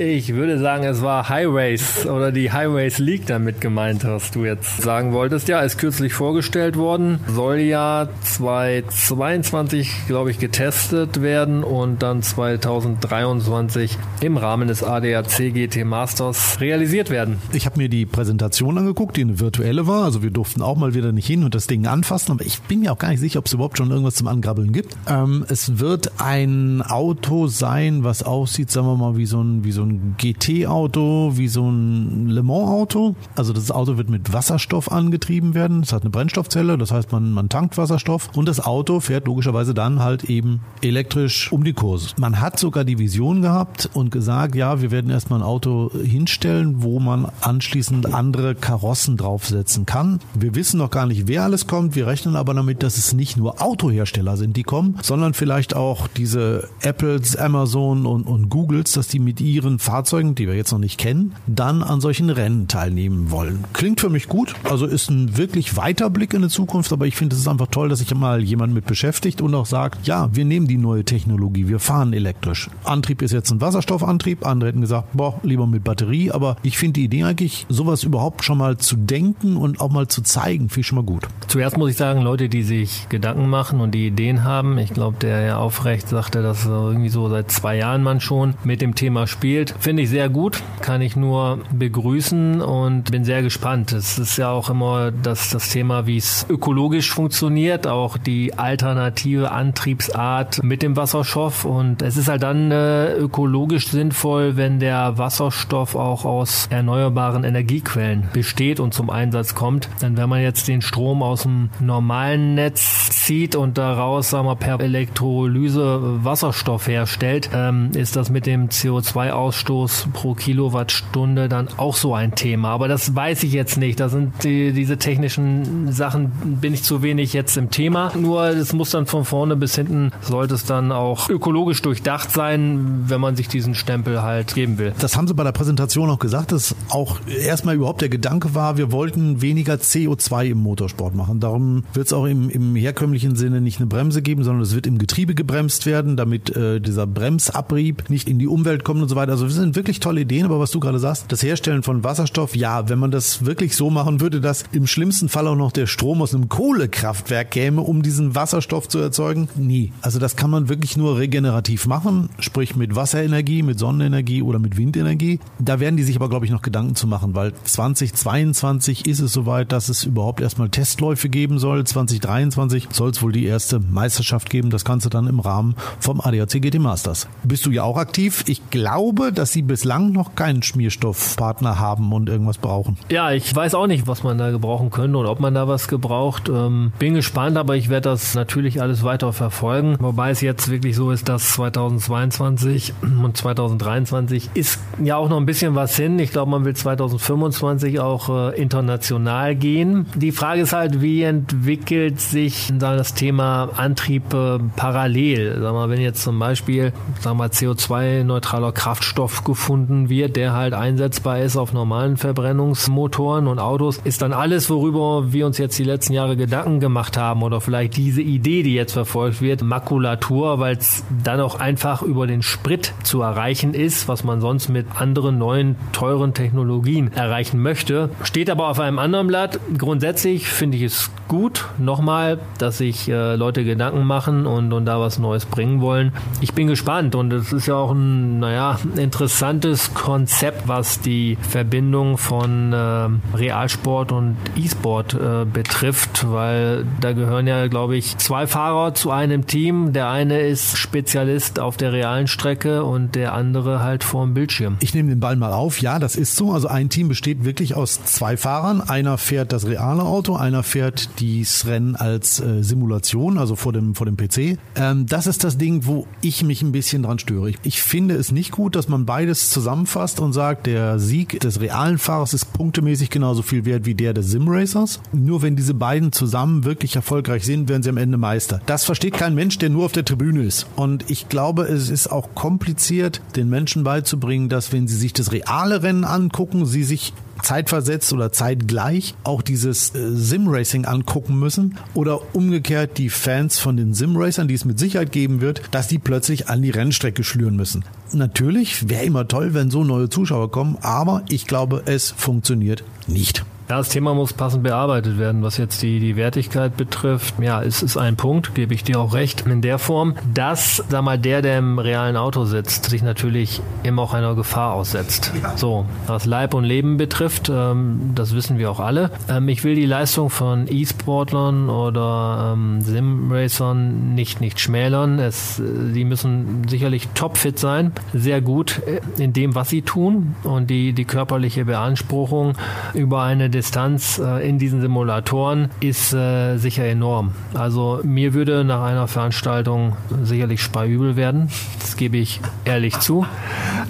Ich 0.00 0.32
würde 0.32 0.60
sagen, 0.60 0.84
es 0.84 1.02
war 1.02 1.28
Highways 1.28 2.06
oder 2.06 2.30
die 2.30 2.52
Highways 2.52 2.98
League 2.98 3.26
damit 3.26 3.60
gemeint, 3.60 4.04
was 4.04 4.30
du 4.30 4.44
jetzt 4.44 4.80
sagen 4.80 5.12
wolltest. 5.12 5.48
Ja, 5.48 5.58
ist 5.62 5.76
kürzlich 5.76 6.12
vorgestellt 6.12 6.76
worden, 6.76 7.18
soll 7.26 7.56
ja 7.56 8.08
2022, 8.22 10.06
glaube 10.06 10.30
ich, 10.30 10.38
getestet 10.38 11.20
werden 11.20 11.64
und 11.64 12.00
dann 12.00 12.22
2023 12.22 13.98
im 14.20 14.36
Rahmen 14.36 14.68
des 14.68 14.84
ADAC 14.84 15.52
GT 15.52 15.84
Masters 15.84 16.60
realisiert 16.60 17.10
werden. 17.10 17.38
Ich 17.52 17.66
habe 17.66 17.78
mir 17.78 17.88
die 17.88 18.06
Präsentation 18.06 18.78
angeguckt, 18.78 19.16
die 19.16 19.22
eine 19.22 19.40
virtuelle 19.40 19.88
war. 19.88 20.04
Also 20.04 20.22
wir 20.22 20.30
durften 20.30 20.62
auch 20.62 20.76
mal 20.76 20.94
wieder 20.94 21.10
nicht 21.10 21.26
hin 21.26 21.42
und 21.42 21.56
das 21.56 21.66
Ding 21.66 21.88
anfassen, 21.88 22.30
aber 22.30 22.46
ich 22.46 22.60
bin 22.60 22.78
mir 22.80 22.92
auch 22.92 22.98
gar 22.98 23.08
nicht 23.08 23.18
sicher, 23.18 23.40
ob 23.40 23.46
es 23.46 23.52
überhaupt 23.52 23.78
schon 23.78 23.90
irgendwas 23.90 24.14
zum 24.14 24.28
Angrabbeln 24.28 24.70
gibt. 24.70 24.96
Ähm, 25.08 25.44
es 25.48 25.80
wird 25.80 26.12
ein 26.18 26.82
Auto 26.82 27.48
sein, 27.48 28.04
was 28.04 28.22
aussieht, 28.22 28.70
sagen 28.70 28.86
wir 28.86 28.96
mal, 28.96 29.16
wie 29.16 29.26
so 29.26 29.42
ein, 29.42 29.64
wie 29.64 29.72
so 29.72 29.82
ein 29.82 29.87
ein 29.88 30.14
GT-Auto, 30.18 31.32
wie 31.36 31.48
so 31.48 31.68
ein 31.68 32.28
Le 32.28 32.42
Mans-Auto. 32.42 33.14
Also 33.36 33.52
das 33.52 33.70
Auto 33.70 33.96
wird 33.96 34.10
mit 34.10 34.32
Wasserstoff 34.32 34.90
angetrieben 34.90 35.54
werden. 35.54 35.82
Es 35.82 35.92
hat 35.92 36.02
eine 36.02 36.10
Brennstoffzelle, 36.10 36.78
das 36.78 36.90
heißt, 36.90 37.12
man, 37.12 37.32
man 37.32 37.48
tankt 37.48 37.78
Wasserstoff 37.78 38.30
und 38.34 38.48
das 38.48 38.60
Auto 38.64 39.00
fährt 39.00 39.26
logischerweise 39.26 39.74
dann 39.74 40.00
halt 40.00 40.24
eben 40.24 40.60
elektrisch 40.82 41.50
um 41.52 41.64
die 41.64 41.72
Kurse. 41.72 42.14
Man 42.18 42.40
hat 42.40 42.58
sogar 42.58 42.84
die 42.84 42.98
Vision 42.98 43.42
gehabt 43.42 43.88
und 43.94 44.10
gesagt, 44.10 44.54
ja, 44.54 44.80
wir 44.80 44.90
werden 44.90 45.10
erstmal 45.10 45.40
ein 45.40 45.44
Auto 45.44 45.90
hinstellen, 45.92 46.82
wo 46.82 47.00
man 47.00 47.30
anschließend 47.40 48.12
andere 48.14 48.54
Karossen 48.54 49.16
draufsetzen 49.16 49.86
kann. 49.86 50.20
Wir 50.34 50.54
wissen 50.54 50.78
noch 50.78 50.90
gar 50.90 51.06
nicht, 51.06 51.26
wer 51.26 51.44
alles 51.44 51.66
kommt. 51.66 51.94
Wir 51.94 52.06
rechnen 52.06 52.36
aber 52.36 52.54
damit, 52.54 52.82
dass 52.82 52.98
es 52.98 53.12
nicht 53.12 53.36
nur 53.36 53.62
Autohersteller 53.62 54.36
sind, 54.36 54.56
die 54.56 54.62
kommen, 54.62 54.98
sondern 55.02 55.34
vielleicht 55.34 55.74
auch 55.74 56.08
diese 56.08 56.68
Apples, 56.82 57.36
Amazon 57.36 58.06
und, 58.06 58.24
und 58.24 58.48
Googles, 58.48 58.92
dass 58.92 59.08
die 59.08 59.18
mit 59.18 59.40
ihren 59.40 59.77
Fahrzeugen, 59.78 60.34
die 60.34 60.46
wir 60.46 60.54
jetzt 60.54 60.72
noch 60.72 60.78
nicht 60.78 60.98
kennen, 60.98 61.34
dann 61.46 61.82
an 61.82 62.00
solchen 62.00 62.30
Rennen 62.30 62.68
teilnehmen 62.68 63.30
wollen. 63.30 63.64
Klingt 63.72 64.00
für 64.00 64.08
mich 64.08 64.28
gut, 64.28 64.54
also 64.64 64.86
ist 64.86 65.10
ein 65.10 65.36
wirklich 65.36 65.76
weiter 65.76 66.10
Blick 66.10 66.34
in 66.34 66.42
die 66.42 66.48
Zukunft, 66.48 66.92
aber 66.92 67.06
ich 67.06 67.16
finde 67.16 67.34
es 67.34 67.42
ist 67.42 67.48
einfach 67.48 67.68
toll, 67.68 67.88
dass 67.88 68.00
sich 68.00 68.14
mal 68.14 68.42
jemand 68.42 68.74
mit 68.74 68.86
beschäftigt 68.86 69.40
und 69.40 69.54
auch 69.54 69.66
sagt, 69.66 70.06
ja, 70.06 70.28
wir 70.32 70.44
nehmen 70.44 70.66
die 70.66 70.78
neue 70.78 71.04
Technologie, 71.04 71.68
wir 71.68 71.78
fahren 71.78 72.12
elektrisch. 72.12 72.70
Antrieb 72.84 73.22
ist 73.22 73.32
jetzt 73.32 73.50
ein 73.50 73.60
Wasserstoffantrieb, 73.60 74.46
andere 74.46 74.70
hätten 74.70 74.80
gesagt, 74.80 75.08
boah, 75.12 75.38
lieber 75.42 75.66
mit 75.66 75.84
Batterie, 75.84 76.30
aber 76.30 76.56
ich 76.62 76.78
finde 76.78 76.94
die 76.94 77.04
Idee 77.04 77.24
eigentlich, 77.24 77.66
sowas 77.68 78.02
überhaupt 78.04 78.44
schon 78.44 78.58
mal 78.58 78.78
zu 78.78 78.96
denken 78.96 79.56
und 79.56 79.80
auch 79.80 79.90
mal 79.90 80.08
zu 80.08 80.22
zeigen, 80.22 80.68
ich 80.74 80.86
schon 80.86 80.96
mal 80.96 81.04
gut. 81.04 81.26
Zuerst 81.48 81.76
muss 81.76 81.90
ich 81.90 81.96
sagen, 81.96 82.22
Leute, 82.22 82.48
die 82.48 82.62
sich 82.62 83.08
Gedanken 83.08 83.48
machen 83.48 83.80
und 83.80 83.92
die 83.92 84.06
Ideen 84.06 84.44
haben, 84.44 84.78
ich 84.78 84.92
glaube, 84.92 85.16
der 85.20 85.40
Herr 85.40 85.58
Aufrecht 85.58 86.08
sagte, 86.08 86.42
dass 86.42 86.66
irgendwie 86.66 87.08
so 87.08 87.28
seit 87.28 87.50
zwei 87.50 87.76
Jahren 87.76 88.02
man 88.02 88.20
schon 88.20 88.54
mit 88.64 88.80
dem 88.80 88.94
Thema 88.94 89.26
spielt, 89.26 89.57
Bild 89.58 89.74
finde 89.80 90.04
ich 90.04 90.10
sehr 90.10 90.28
gut, 90.28 90.62
kann 90.82 91.02
ich 91.02 91.16
nur 91.16 91.58
begrüßen 91.72 92.60
und 92.60 93.10
bin 93.10 93.24
sehr 93.24 93.42
gespannt. 93.42 93.90
Es 93.90 94.16
ist 94.16 94.36
ja 94.36 94.52
auch 94.52 94.70
immer 94.70 95.10
das, 95.10 95.50
das 95.50 95.70
Thema, 95.70 96.06
wie 96.06 96.16
es 96.16 96.46
ökologisch 96.48 97.10
funktioniert, 97.10 97.88
auch 97.88 98.18
die 98.18 98.56
alternative 98.56 99.50
Antriebsart 99.50 100.62
mit 100.62 100.82
dem 100.82 100.96
Wasserstoff 100.96 101.64
und 101.64 102.02
es 102.02 102.16
ist 102.16 102.28
halt 102.28 102.44
dann 102.44 102.70
äh, 102.70 103.14
ökologisch 103.14 103.88
sinnvoll, 103.88 104.56
wenn 104.56 104.78
der 104.78 105.18
Wasserstoff 105.18 105.96
auch 105.96 106.24
aus 106.24 106.68
erneuerbaren 106.70 107.42
Energiequellen 107.42 108.28
besteht 108.32 108.78
und 108.78 108.94
zum 108.94 109.10
Einsatz 109.10 109.56
kommt. 109.56 109.88
Denn 110.02 110.16
wenn 110.16 110.28
man 110.28 110.40
jetzt 110.40 110.68
den 110.68 110.82
Strom 110.82 111.20
aus 111.20 111.42
dem 111.42 111.70
normalen 111.80 112.54
Netz 112.54 113.10
zieht 113.10 113.56
und 113.56 113.76
daraus, 113.76 114.30
sagen 114.30 114.46
wir, 114.46 114.54
per 114.54 114.78
Elektrolyse 114.78 116.24
Wasserstoff 116.24 116.86
herstellt, 116.86 117.50
ähm, 117.52 117.90
ist 117.94 118.14
das 118.14 118.30
mit 118.30 118.46
dem 118.46 118.68
CO2-Aus 118.68 119.47
CO2-Ausstoß 119.48 120.12
pro 120.12 120.34
Kilowattstunde 120.34 121.48
dann 121.48 121.68
auch 121.76 121.96
so 121.96 122.14
ein 122.14 122.34
Thema. 122.34 122.70
Aber 122.70 122.88
das 122.88 123.14
weiß 123.14 123.42
ich 123.42 123.52
jetzt 123.52 123.76
nicht. 123.76 124.00
Da 124.00 124.08
sind 124.08 124.32
die, 124.44 124.72
diese 124.72 124.98
technischen 124.98 125.92
Sachen, 125.92 126.32
bin 126.60 126.74
ich 126.74 126.82
zu 126.82 127.02
wenig 127.02 127.32
jetzt 127.32 127.56
im 127.56 127.70
Thema. 127.70 128.12
Nur 128.16 128.48
es 128.48 128.72
muss 128.72 128.90
dann 128.90 129.06
von 129.06 129.24
vorne 129.24 129.56
bis 129.56 129.74
hinten, 129.74 130.12
sollte 130.20 130.54
es 130.54 130.64
dann 130.64 130.92
auch 130.92 131.28
ökologisch 131.28 131.82
durchdacht 131.82 132.30
sein, 132.30 133.04
wenn 133.06 133.20
man 133.20 133.36
sich 133.36 133.48
diesen 133.48 133.74
Stempel 133.74 134.22
halt 134.22 134.54
geben 134.54 134.78
will. 134.78 134.92
Das 135.00 135.16
haben 135.16 135.26
Sie 135.26 135.34
bei 135.34 135.44
der 135.44 135.52
Präsentation 135.52 136.10
auch 136.10 136.18
gesagt, 136.18 136.52
dass 136.52 136.74
auch 136.90 137.18
erstmal 137.26 137.76
überhaupt 137.76 138.00
der 138.00 138.08
Gedanke 138.08 138.54
war, 138.54 138.76
wir 138.76 138.92
wollten 138.92 139.40
weniger 139.42 139.74
CO2 139.74 140.50
im 140.50 140.58
Motorsport 140.58 141.14
machen. 141.14 141.40
Darum 141.40 141.84
wird 141.92 142.06
es 142.06 142.12
auch 142.12 142.24
im, 142.24 142.50
im 142.50 142.76
herkömmlichen 142.76 143.36
Sinne 143.36 143.60
nicht 143.60 143.78
eine 143.78 143.86
Bremse 143.86 144.22
geben, 144.22 144.44
sondern 144.44 144.62
es 144.62 144.74
wird 144.74 144.86
im 144.86 144.98
Getriebe 144.98 145.34
gebremst 145.34 145.86
werden, 145.86 146.16
damit 146.16 146.54
äh, 146.56 146.80
dieser 146.80 147.06
Bremsabrieb 147.06 148.10
nicht 148.10 148.28
in 148.28 148.38
die 148.38 148.46
Umwelt 148.46 148.84
kommt 148.84 149.02
und 149.02 149.08
so 149.08 149.16
weiter. 149.16 149.37
Also 149.38 149.46
das 149.46 149.54
sind 149.54 149.76
wirklich 149.76 150.00
tolle 150.00 150.22
Ideen, 150.22 150.46
aber 150.46 150.58
was 150.58 150.72
du 150.72 150.80
gerade 150.80 150.98
sagst, 150.98 151.26
das 151.28 151.44
Herstellen 151.44 151.84
von 151.84 152.02
Wasserstoff, 152.02 152.56
ja, 152.56 152.88
wenn 152.88 152.98
man 152.98 153.12
das 153.12 153.44
wirklich 153.44 153.76
so 153.76 153.88
machen 153.88 154.20
würde, 154.20 154.40
dass 154.40 154.64
im 154.72 154.88
schlimmsten 154.88 155.28
Fall 155.28 155.46
auch 155.46 155.54
noch 155.54 155.70
der 155.70 155.86
Strom 155.86 156.22
aus 156.22 156.34
einem 156.34 156.48
Kohlekraftwerk 156.48 157.52
käme, 157.52 157.82
um 157.82 158.02
diesen 158.02 158.34
Wasserstoff 158.34 158.88
zu 158.88 158.98
erzeugen, 158.98 159.48
nie. 159.54 159.92
Also 160.02 160.18
das 160.18 160.34
kann 160.34 160.50
man 160.50 160.68
wirklich 160.68 160.96
nur 160.96 161.18
regenerativ 161.18 161.86
machen, 161.86 162.30
sprich 162.40 162.74
mit 162.74 162.96
Wasserenergie, 162.96 163.62
mit 163.62 163.78
Sonnenenergie 163.78 164.42
oder 164.42 164.58
mit 164.58 164.76
Windenergie. 164.76 165.38
Da 165.60 165.78
werden 165.78 165.96
die 165.96 166.02
sich 166.02 166.16
aber, 166.16 166.28
glaube 166.28 166.44
ich, 166.44 166.50
noch 166.50 166.62
Gedanken 166.62 166.96
zu 166.96 167.06
machen, 167.06 167.36
weil 167.36 167.52
2022 167.62 169.06
ist 169.06 169.20
es 169.20 169.32
soweit, 169.32 169.70
dass 169.70 169.88
es 169.88 170.02
überhaupt 170.02 170.40
erstmal 170.40 170.68
Testläufe 170.68 171.28
geben 171.28 171.60
soll. 171.60 171.84
2023 171.84 172.88
soll 172.90 173.10
es 173.10 173.22
wohl 173.22 173.30
die 173.30 173.44
erste 173.44 173.78
Meisterschaft 173.78 174.50
geben. 174.50 174.70
Das 174.70 174.84
Ganze 174.84 175.10
dann 175.10 175.28
im 175.28 175.38
Rahmen 175.38 175.76
vom 176.00 176.20
ADAC 176.20 176.60
GT 176.60 176.80
Masters. 176.80 177.28
Bist 177.44 177.66
du 177.66 177.70
ja 177.70 177.84
auch 177.84 177.98
aktiv? 177.98 178.42
Ich 178.48 178.70
glaube, 178.70 179.27
dass 179.32 179.52
sie 179.52 179.62
bislang 179.62 180.12
noch 180.12 180.34
keinen 180.34 180.62
Schmierstoffpartner 180.62 181.78
haben 181.78 182.12
und 182.12 182.28
irgendwas 182.28 182.58
brauchen. 182.58 182.96
Ja, 183.10 183.32
ich 183.32 183.54
weiß 183.54 183.74
auch 183.74 183.86
nicht, 183.86 184.06
was 184.06 184.22
man 184.22 184.38
da 184.38 184.50
gebrauchen 184.50 184.90
könnte 184.90 185.18
oder 185.18 185.30
ob 185.30 185.40
man 185.40 185.54
da 185.54 185.68
was 185.68 185.88
gebraucht. 185.88 186.48
Ähm, 186.48 186.92
bin 186.98 187.14
gespannt, 187.14 187.56
aber 187.56 187.76
ich 187.76 187.88
werde 187.88 188.10
das 188.10 188.34
natürlich 188.34 188.80
alles 188.80 189.04
weiter 189.04 189.32
verfolgen. 189.32 189.96
Wobei 190.00 190.30
es 190.30 190.40
jetzt 190.40 190.70
wirklich 190.70 190.96
so 190.96 191.10
ist, 191.10 191.28
dass 191.28 191.52
2022 191.52 192.94
und 193.02 193.36
2023 193.36 194.50
ist 194.54 194.80
ja 195.02 195.16
auch 195.16 195.28
noch 195.28 195.38
ein 195.38 195.46
bisschen 195.46 195.74
was 195.74 195.96
hin. 195.96 196.18
Ich 196.18 196.30
glaube, 196.30 196.50
man 196.50 196.64
will 196.64 196.74
2025 196.74 198.00
auch 198.00 198.28
äh, 198.28 198.60
international 198.60 199.54
gehen. 199.54 200.06
Die 200.14 200.32
Frage 200.32 200.62
ist 200.62 200.72
halt, 200.72 201.00
wie 201.00 201.22
entwickelt 201.22 202.20
sich 202.20 202.72
das 202.78 203.14
Thema 203.14 203.70
Antrieb 203.76 204.32
äh, 204.32 204.58
parallel? 204.76 205.58
Sag 205.60 205.72
mal, 205.72 205.90
wenn 205.90 206.00
jetzt 206.00 206.22
zum 206.22 206.38
Beispiel 206.38 206.92
sag 207.20 207.34
mal, 207.34 207.48
CO2-neutraler 207.48 208.72
Kraftstoff 208.72 209.17
gefunden 209.44 210.08
wird, 210.08 210.36
der 210.36 210.52
halt 210.52 210.74
einsetzbar 210.74 211.40
ist 211.40 211.56
auf 211.56 211.72
normalen 211.72 212.16
Verbrennungsmotoren 212.16 213.46
und 213.46 213.58
Autos, 213.58 213.98
ist 214.04 214.22
dann 214.22 214.32
alles, 214.32 214.70
worüber 214.70 215.32
wir 215.32 215.46
uns 215.46 215.58
jetzt 215.58 215.78
die 215.78 215.84
letzten 215.84 216.12
Jahre 216.12 216.36
Gedanken 216.36 216.80
gemacht 216.80 217.16
haben 217.16 217.42
oder 217.42 217.60
vielleicht 217.60 217.96
diese 217.96 218.22
Idee, 218.22 218.62
die 218.62 218.74
jetzt 218.74 218.92
verfolgt 218.92 219.42
wird, 219.42 219.62
Makulatur, 219.62 220.60
weil 220.60 220.76
es 220.76 221.04
dann 221.24 221.40
auch 221.40 221.58
einfach 221.58 222.02
über 222.02 222.26
den 222.26 222.42
Sprit 222.42 222.94
zu 223.02 223.22
erreichen 223.22 223.74
ist, 223.74 224.08
was 224.08 224.24
man 224.24 224.40
sonst 224.40 224.68
mit 224.68 224.86
anderen 224.94 225.38
neuen, 225.38 225.76
teuren 225.92 226.34
Technologien 226.34 227.12
erreichen 227.12 227.60
möchte. 227.60 228.10
Steht 228.22 228.50
aber 228.50 228.68
auf 228.68 228.78
einem 228.78 228.98
anderen 228.98 229.26
Blatt. 229.26 229.58
Grundsätzlich 229.76 230.48
finde 230.48 230.76
ich 230.76 230.84
es 230.84 231.10
gut, 231.28 231.66
nochmal, 231.78 232.38
dass 232.58 232.78
sich 232.78 233.08
äh, 233.08 233.36
Leute 233.36 233.64
Gedanken 233.64 234.04
machen 234.04 234.46
und, 234.46 234.72
und 234.72 234.86
da 234.86 235.00
was 235.00 235.18
Neues 235.18 235.44
bringen 235.44 235.80
wollen. 235.80 236.12
Ich 236.40 236.54
bin 236.54 236.66
gespannt 236.66 237.14
und 237.14 237.32
es 237.32 237.52
ist 237.52 237.66
ja 237.66 237.74
auch 237.74 237.90
ein, 237.90 238.38
naja, 238.38 238.78
interessantes 239.08 239.94
Konzept, 239.94 240.68
was 240.68 241.00
die 241.00 241.38
Verbindung 241.40 242.18
von 242.18 242.74
äh, 242.74 243.08
Realsport 243.34 244.12
und 244.12 244.36
E-Sport 244.54 245.14
äh, 245.14 245.46
betrifft, 245.46 246.30
weil 246.30 246.84
da 247.00 247.12
gehören 247.12 247.46
ja, 247.46 247.68
glaube 247.68 247.96
ich, 247.96 248.18
zwei 248.18 248.46
Fahrer 248.46 248.92
zu 248.92 249.10
einem 249.10 249.46
Team. 249.46 249.94
Der 249.94 250.10
eine 250.10 250.40
ist 250.40 250.76
Spezialist 250.76 251.58
auf 251.58 251.78
der 251.78 251.94
realen 251.94 252.26
Strecke 252.26 252.84
und 252.84 253.14
der 253.14 253.32
andere 253.32 253.82
halt 253.82 254.04
vor 254.04 254.26
dem 254.26 254.34
Bildschirm. 254.34 254.76
Ich 254.80 254.92
nehme 254.92 255.08
den 255.08 255.20
Ball 255.20 255.36
mal 255.36 255.54
auf. 255.54 255.80
Ja, 255.80 255.98
das 255.98 256.14
ist 256.14 256.36
so. 256.36 256.52
Also 256.52 256.68
ein 256.68 256.90
Team 256.90 257.08
besteht 257.08 257.46
wirklich 257.46 257.74
aus 257.74 258.04
zwei 258.04 258.36
Fahrern. 258.36 258.82
Einer 258.82 259.16
fährt 259.16 259.54
das 259.54 259.66
reale 259.66 260.02
Auto, 260.02 260.36
einer 260.36 260.62
fährt 260.62 261.18
dieses 261.18 261.66
Rennen 261.66 261.96
als 261.96 262.40
äh, 262.40 262.62
Simulation, 262.62 263.38
also 263.38 263.56
vor 263.56 263.72
dem, 263.72 263.94
vor 263.94 264.04
dem 264.04 264.18
PC. 264.18 264.58
Ähm, 264.76 265.06
das 265.06 265.26
ist 265.26 265.44
das 265.44 265.56
Ding, 265.56 265.86
wo 265.86 266.06
ich 266.20 266.42
mich 266.42 266.60
ein 266.60 266.72
bisschen 266.72 267.04
dran 267.04 267.18
störe. 267.18 267.48
Ich, 267.48 267.56
ich 267.62 267.80
finde 267.80 268.14
es 268.16 268.32
nicht 268.32 268.52
gut, 268.52 268.76
dass 268.76 268.88
man 268.88 268.97
beides 269.06 269.50
zusammenfasst 269.50 270.20
und 270.20 270.32
sagt, 270.32 270.66
der 270.66 270.98
Sieg 270.98 271.40
des 271.40 271.60
realen 271.60 271.98
Fahrers 271.98 272.34
ist 272.34 272.52
punktemäßig 272.52 273.10
genauso 273.10 273.42
viel 273.42 273.64
wert 273.64 273.86
wie 273.86 273.94
der 273.94 274.14
des 274.14 274.28
Simracers. 274.28 275.00
Nur 275.12 275.42
wenn 275.42 275.56
diese 275.56 275.74
beiden 275.74 276.12
zusammen 276.12 276.64
wirklich 276.64 276.96
erfolgreich 276.96 277.44
sind, 277.44 277.68
werden 277.68 277.82
sie 277.82 277.90
am 277.90 277.96
Ende 277.96 278.18
Meister. 278.18 278.60
Das 278.66 278.84
versteht 278.84 279.14
kein 279.14 279.34
Mensch, 279.34 279.58
der 279.58 279.70
nur 279.70 279.84
auf 279.84 279.92
der 279.92 280.04
Tribüne 280.04 280.42
ist. 280.42 280.66
Und 280.76 281.10
ich 281.10 281.28
glaube, 281.28 281.64
es 281.64 281.90
ist 281.90 282.08
auch 282.08 282.34
kompliziert, 282.34 283.20
den 283.36 283.48
Menschen 283.48 283.84
beizubringen, 283.84 284.48
dass 284.48 284.72
wenn 284.72 284.88
sie 284.88 284.96
sich 284.96 285.12
das 285.12 285.32
reale 285.32 285.82
Rennen 285.82 286.04
angucken, 286.04 286.66
sie 286.66 286.84
sich 286.84 287.12
zeitversetzt 287.42 288.12
oder 288.12 288.32
zeitgleich 288.32 289.14
auch 289.24 289.42
dieses 289.42 289.94
äh, 289.94 290.10
Sim-Racing 290.10 290.84
angucken 290.84 291.38
müssen 291.38 291.76
oder 291.94 292.34
umgekehrt 292.34 292.98
die 292.98 293.10
Fans 293.10 293.58
von 293.58 293.76
den 293.76 293.94
Sim-Racern, 293.94 294.48
die 294.48 294.54
es 294.54 294.64
mit 294.64 294.78
Sicherheit 294.78 295.12
geben 295.12 295.40
wird, 295.40 295.62
dass 295.70 295.88
die 295.88 295.98
plötzlich 295.98 296.48
an 296.48 296.62
die 296.62 296.70
Rennstrecke 296.70 297.24
schlüren 297.24 297.56
müssen. 297.56 297.84
Natürlich 298.12 298.88
wäre 298.88 299.04
immer 299.04 299.28
toll, 299.28 299.54
wenn 299.54 299.70
so 299.70 299.84
neue 299.84 300.08
Zuschauer 300.08 300.50
kommen, 300.50 300.78
aber 300.80 301.22
ich 301.28 301.46
glaube, 301.46 301.82
es 301.86 302.10
funktioniert 302.10 302.84
nicht. 303.06 303.44
Ja, 303.68 303.76
das 303.76 303.90
Thema 303.90 304.14
muss 304.14 304.32
passend 304.32 304.62
bearbeitet 304.62 305.18
werden, 305.18 305.42
was 305.42 305.58
jetzt 305.58 305.82
die, 305.82 306.00
die 306.00 306.16
Wertigkeit 306.16 306.78
betrifft. 306.78 307.34
Ja, 307.38 307.62
es 307.62 307.82
ist 307.82 307.98
ein 307.98 308.16
Punkt, 308.16 308.54
gebe 308.54 308.72
ich 308.72 308.82
dir 308.82 308.98
auch 308.98 309.12
recht, 309.12 309.44
in 309.46 309.60
der 309.60 309.78
Form, 309.78 310.14
dass, 310.32 310.82
sag 310.88 311.02
mal, 311.02 311.18
der, 311.18 311.42
der 311.42 311.58
im 311.58 311.78
realen 311.78 312.16
Auto 312.16 312.46
sitzt, 312.46 312.86
sich 312.86 313.02
natürlich 313.02 313.60
immer 313.82 314.00
auch 314.00 314.14
einer 314.14 314.34
Gefahr 314.34 314.72
aussetzt. 314.72 315.32
So, 315.56 315.84
was 316.06 316.24
Leib 316.24 316.54
und 316.54 316.64
Leben 316.64 316.96
betrifft, 316.96 317.50
ähm, 317.50 318.12
das 318.14 318.34
wissen 318.34 318.56
wir 318.56 318.70
auch 318.70 318.80
alle. 318.80 319.10
Ähm, 319.28 319.50
ich 319.50 319.64
will 319.64 319.74
die 319.74 319.84
Leistung 319.84 320.30
von 320.30 320.66
E-Sportlern 320.66 321.68
oder 321.68 322.54
ähm, 322.54 322.80
Sim-Racern 322.80 324.14
nicht, 324.14 324.40
nicht 324.40 324.60
schmälern. 324.60 325.18
Es, 325.18 325.58
äh, 325.58 325.92
die 325.92 326.06
müssen 326.06 326.66
sicherlich 326.68 327.08
topfit 327.08 327.58
sein, 327.58 327.92
sehr 328.14 328.40
gut 328.40 328.80
äh, 328.86 329.22
in 329.22 329.34
dem, 329.34 329.54
was 329.54 329.68
sie 329.68 329.82
tun 329.82 330.36
und 330.42 330.70
die, 330.70 330.94
die 330.94 331.04
körperliche 331.04 331.66
Beanspruchung 331.66 332.54
über 332.94 333.20
eine 333.22 333.50
Distanz 333.58 334.20
äh, 334.20 334.48
in 334.48 334.60
diesen 334.60 334.80
Simulatoren 334.80 335.68
ist 335.80 336.12
äh, 336.12 336.58
sicher 336.58 336.84
enorm. 336.84 337.32
Also 337.54 337.98
mir 338.04 338.32
würde 338.32 338.62
nach 338.62 338.84
einer 338.84 339.08
Veranstaltung 339.08 339.96
sicherlich 340.22 340.62
speiübel 340.62 341.16
werden. 341.16 341.48
Das 341.80 341.96
gebe 341.96 342.18
ich 342.18 342.40
ehrlich 342.64 343.00
zu. 343.00 343.26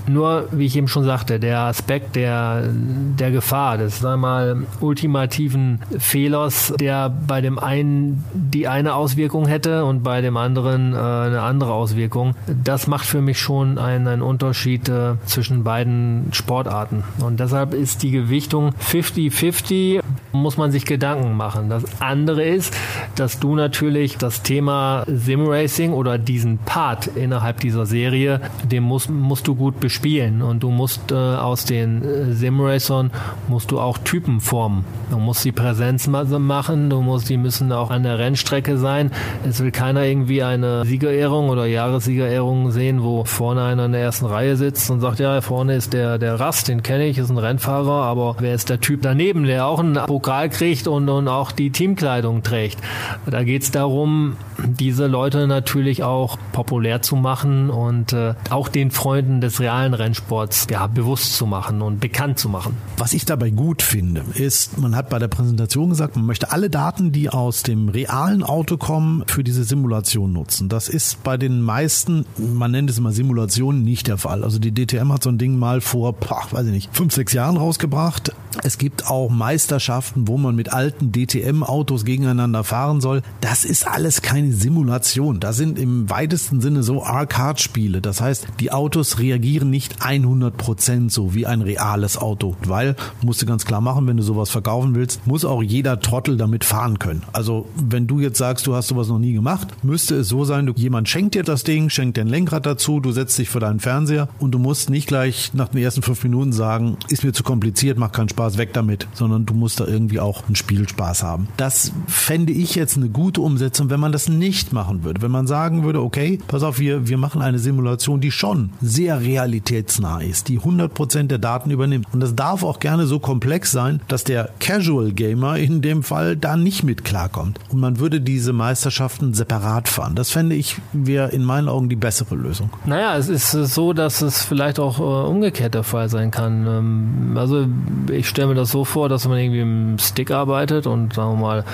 Nur, 0.06 0.48
wie 0.52 0.64
ich 0.64 0.74
eben 0.74 0.88
schon 0.88 1.04
sagte, 1.04 1.38
der 1.38 1.60
Aspekt 1.60 2.16
der, 2.16 2.62
der 2.72 3.30
Gefahr, 3.30 3.76
des 3.76 4.02
einmal 4.02 4.62
ultimativen 4.80 5.80
Fehlers, 5.98 6.72
der 6.80 7.10
bei 7.10 7.42
dem 7.42 7.58
einen 7.58 8.24
die 8.32 8.68
eine 8.68 8.94
Auswirkung 8.94 9.46
hätte 9.46 9.84
und 9.84 10.02
bei 10.02 10.22
dem 10.22 10.38
anderen 10.38 10.94
äh, 10.94 10.96
eine 10.96 11.42
andere 11.42 11.74
Auswirkung, 11.74 12.34
das 12.64 12.86
macht 12.86 13.04
für 13.04 13.20
mich 13.20 13.38
schon 13.38 13.76
einen, 13.76 14.08
einen 14.08 14.22
Unterschied 14.22 14.88
äh, 14.88 15.16
zwischen 15.26 15.62
beiden 15.62 16.28
Sportarten. 16.32 17.04
Und 17.20 17.38
deshalb 17.38 17.74
ist 17.74 18.02
die 18.02 18.12
Gewichtung 18.12 18.70
50-50 18.80 19.57
Safety 19.58 20.00
muss 20.38 20.56
man 20.56 20.70
sich 20.70 20.84
Gedanken 20.84 21.36
machen. 21.36 21.68
Das 21.68 22.00
andere 22.00 22.42
ist, 22.42 22.74
dass 23.16 23.40
du 23.40 23.54
natürlich 23.54 24.16
das 24.16 24.42
Thema 24.42 25.04
Simracing 25.06 25.92
oder 25.92 26.18
diesen 26.18 26.58
Part 26.58 27.06
innerhalb 27.08 27.60
dieser 27.60 27.86
Serie, 27.86 28.40
den 28.64 28.82
musst, 28.82 29.10
musst 29.10 29.46
du 29.46 29.54
gut 29.54 29.80
bespielen 29.80 30.42
und 30.42 30.62
du 30.62 30.70
musst 30.70 31.12
äh, 31.12 31.14
aus 31.14 31.64
den 31.64 32.02
äh, 32.02 32.32
Simracern 32.32 33.10
musst 33.48 33.70
du 33.70 33.80
auch 33.80 33.98
Typen 33.98 34.40
formen. 34.40 34.84
Du 35.10 35.18
musst 35.18 35.44
die 35.44 35.52
Präsenz 35.52 36.06
machen, 36.06 36.90
du 36.90 37.00
musst, 37.00 37.28
die 37.28 37.36
müssen 37.36 37.72
auch 37.72 37.90
an 37.90 38.02
der 38.02 38.18
Rennstrecke 38.18 38.78
sein. 38.78 39.10
Es 39.48 39.60
will 39.60 39.70
keiner 39.70 40.04
irgendwie 40.04 40.42
eine 40.42 40.84
Siegerehrung 40.84 41.48
oder 41.48 41.66
Jahressiegerehrung 41.66 42.70
sehen, 42.70 43.02
wo 43.02 43.24
vorne 43.24 43.64
einer 43.64 43.86
in 43.86 43.92
der 43.92 44.02
ersten 44.02 44.26
Reihe 44.26 44.56
sitzt 44.56 44.90
und 44.90 45.00
sagt, 45.00 45.18
ja, 45.18 45.40
vorne 45.40 45.74
ist 45.74 45.92
der, 45.92 46.18
der 46.18 46.38
Rast, 46.38 46.68
den 46.68 46.82
kenne 46.82 47.06
ich, 47.06 47.18
ist 47.18 47.30
ein 47.30 47.38
Rennfahrer, 47.38 48.04
aber 48.04 48.36
wer 48.38 48.54
ist 48.54 48.70
der 48.70 48.80
Typ 48.80 49.02
daneben, 49.02 49.44
der 49.44 49.66
auch 49.66 49.80
ein 49.80 49.94
Pokal 50.06 50.27
Pokal 50.28 50.50
kriegt 50.50 50.86
und, 50.86 51.08
und 51.08 51.26
auch 51.26 51.52
die 51.52 51.70
Teamkleidung 51.70 52.42
trägt. 52.42 52.76
Da 53.24 53.44
geht 53.44 53.62
es 53.62 53.70
darum, 53.70 54.36
diese 54.58 55.06
Leute 55.06 55.46
natürlich 55.46 56.02
auch 56.02 56.36
populär 56.52 57.00
zu 57.00 57.16
machen 57.16 57.70
und 57.70 58.12
äh, 58.12 58.34
auch 58.50 58.68
den 58.68 58.90
Freunden 58.90 59.40
des 59.40 59.58
realen 59.58 59.94
Rennsports 59.94 60.66
ja, 60.70 60.86
bewusst 60.86 61.36
zu 61.36 61.46
machen 61.46 61.80
und 61.80 62.00
bekannt 62.00 62.38
zu 62.38 62.50
machen. 62.50 62.76
Was 62.98 63.14
ich 63.14 63.24
dabei 63.24 63.48
gut 63.48 63.80
finde, 63.80 64.22
ist, 64.34 64.76
man 64.76 64.94
hat 64.94 65.08
bei 65.08 65.18
der 65.18 65.28
Präsentation 65.28 65.88
gesagt, 65.88 66.16
man 66.16 66.26
möchte 66.26 66.52
alle 66.52 66.68
Daten, 66.68 67.10
die 67.10 67.30
aus 67.30 67.62
dem 67.62 67.88
realen 67.88 68.42
Auto 68.42 68.76
kommen, 68.76 69.24
für 69.28 69.42
diese 69.42 69.64
Simulation 69.64 70.34
nutzen. 70.34 70.68
Das 70.68 70.90
ist 70.90 71.22
bei 71.22 71.38
den 71.38 71.62
meisten, 71.62 72.26
man 72.36 72.72
nennt 72.72 72.90
es 72.90 72.98
immer 72.98 73.12
Simulationen, 73.12 73.82
nicht 73.82 74.08
der 74.08 74.18
Fall. 74.18 74.44
Also 74.44 74.58
die 74.58 74.74
DTM 74.74 75.10
hat 75.10 75.22
so 75.22 75.30
ein 75.30 75.38
Ding 75.38 75.58
mal 75.58 75.80
vor, 75.80 76.12
boah, 76.12 76.42
weiß 76.50 76.66
ich 76.66 76.72
nicht, 76.72 76.94
fünf, 76.94 77.14
sechs 77.14 77.32
Jahren 77.32 77.56
rausgebracht. 77.56 78.34
Es 78.62 78.76
gibt 78.76 79.06
auch 79.06 79.30
Meisterschaften, 79.30 80.07
wo 80.14 80.38
man 80.38 80.54
mit 80.54 80.72
alten 80.72 81.12
DTM-Autos 81.12 82.04
gegeneinander 82.04 82.64
fahren 82.64 83.00
soll. 83.00 83.22
Das 83.40 83.64
ist 83.64 83.86
alles 83.86 84.22
keine 84.22 84.52
Simulation. 84.52 85.40
Das 85.40 85.56
sind 85.56 85.78
im 85.78 86.10
weitesten 86.10 86.60
Sinne 86.60 86.82
so 86.82 87.02
Arcade-Spiele. 87.04 88.00
Das 88.00 88.20
heißt, 88.20 88.46
die 88.60 88.72
Autos 88.72 89.18
reagieren 89.18 89.70
nicht 89.70 89.96
100 90.00 90.56
Prozent 90.56 91.12
so 91.12 91.34
wie 91.34 91.46
ein 91.46 91.62
reales 91.62 92.16
Auto, 92.16 92.56
weil, 92.64 92.96
musst 93.22 93.42
du 93.42 93.46
ganz 93.46 93.64
klar 93.64 93.80
machen, 93.80 94.06
wenn 94.06 94.16
du 94.16 94.22
sowas 94.22 94.50
verkaufen 94.50 94.94
willst, 94.94 95.26
muss 95.26 95.44
auch 95.44 95.62
jeder 95.62 96.00
Trottel 96.00 96.36
damit 96.36 96.64
fahren 96.64 96.98
können. 96.98 97.22
Also, 97.32 97.66
wenn 97.76 98.06
du 98.06 98.20
jetzt 98.20 98.38
sagst, 98.38 98.66
du 98.66 98.74
hast 98.74 98.88
sowas 98.88 99.08
noch 99.08 99.18
nie 99.18 99.32
gemacht, 99.32 99.68
müsste 99.82 100.16
es 100.16 100.28
so 100.28 100.44
sein, 100.44 100.66
du, 100.66 100.72
jemand 100.76 101.08
schenkt 101.08 101.34
dir 101.34 101.42
das 101.42 101.64
Ding, 101.64 101.90
schenkt 101.90 102.16
dir 102.16 102.22
ein 102.22 102.28
Lenkrad 102.28 102.66
dazu, 102.66 103.00
du 103.00 103.12
setzt 103.12 103.38
dich 103.38 103.48
vor 103.48 103.60
deinen 103.60 103.80
Fernseher 103.80 104.28
und 104.38 104.52
du 104.52 104.58
musst 104.58 104.90
nicht 104.90 105.08
gleich 105.08 105.52
nach 105.54 105.68
den 105.68 105.82
ersten 105.82 106.02
fünf 106.02 106.22
Minuten 106.22 106.52
sagen, 106.52 106.96
ist 107.08 107.24
mir 107.24 107.32
zu 107.32 107.42
kompliziert, 107.42 107.98
macht 107.98 108.14
keinen 108.14 108.28
Spaß, 108.28 108.58
weg 108.58 108.72
damit, 108.72 109.06
sondern 109.14 109.46
du 109.46 109.54
musst 109.54 109.80
da 109.80 109.86
irgendwie 109.86 109.97
auch 110.20 110.46
einen 110.46 110.56
Spielspaß 110.56 111.22
haben. 111.22 111.48
Das 111.56 111.92
fände 112.06 112.52
ich 112.52 112.74
jetzt 112.74 112.96
eine 112.96 113.08
gute 113.08 113.40
Umsetzung, 113.40 113.90
wenn 113.90 114.00
man 114.00 114.12
das 114.12 114.28
nicht 114.28 114.72
machen 114.72 115.04
würde. 115.04 115.22
Wenn 115.22 115.30
man 115.30 115.46
sagen 115.46 115.84
würde, 115.84 116.02
okay, 116.02 116.38
pass 116.48 116.62
auf, 116.62 116.78
wir, 116.78 117.08
wir 117.08 117.18
machen 117.18 117.42
eine 117.42 117.58
Simulation, 117.58 118.20
die 118.20 118.30
schon 118.30 118.70
sehr 118.80 119.20
realitätsnah 119.20 120.20
ist, 120.20 120.48
die 120.48 120.60
100% 120.60 121.24
der 121.24 121.38
Daten 121.38 121.70
übernimmt. 121.70 122.06
Und 122.12 122.20
das 122.20 122.34
darf 122.34 122.62
auch 122.62 122.80
gerne 122.80 123.06
so 123.06 123.18
komplex 123.18 123.72
sein, 123.72 124.00
dass 124.08 124.24
der 124.24 124.50
Casual 124.60 125.12
Gamer 125.12 125.56
in 125.56 125.82
dem 125.82 126.02
Fall 126.02 126.36
da 126.36 126.56
nicht 126.56 126.84
mit 126.84 127.04
klarkommt. 127.04 127.58
Und 127.70 127.80
man 127.80 127.98
würde 127.98 128.20
diese 128.20 128.52
Meisterschaften 128.52 129.34
separat 129.34 129.88
fahren. 129.88 130.14
Das 130.14 130.30
fände 130.30 130.54
ich, 130.54 130.76
wäre 130.92 131.30
in 131.30 131.44
meinen 131.44 131.68
Augen 131.68 131.88
die 131.88 131.96
bessere 131.96 132.34
Lösung. 132.34 132.70
Naja, 132.86 133.16
es 133.16 133.28
ist 133.28 133.50
so, 133.50 133.92
dass 133.92 134.22
es 134.22 134.42
vielleicht 134.44 134.78
auch 134.78 134.98
äh, 134.98 135.28
umgekehrt 135.28 135.74
der 135.74 135.82
Fall 135.82 136.08
sein 136.08 136.30
kann. 136.30 136.66
Ähm, 136.66 137.36
also 137.36 137.66
ich 138.10 138.28
stelle 138.28 138.48
mir 138.48 138.54
das 138.54 138.70
so 138.70 138.84
vor, 138.84 139.08
dass 139.08 139.26
man 139.26 139.38
irgendwie 139.38 139.60
im 139.60 139.87
Stick 139.98 140.30
arbeitet 140.30 140.86
und 140.86 141.14
sagen 141.14 141.34
wir 141.34 141.40
mal, 141.40 141.64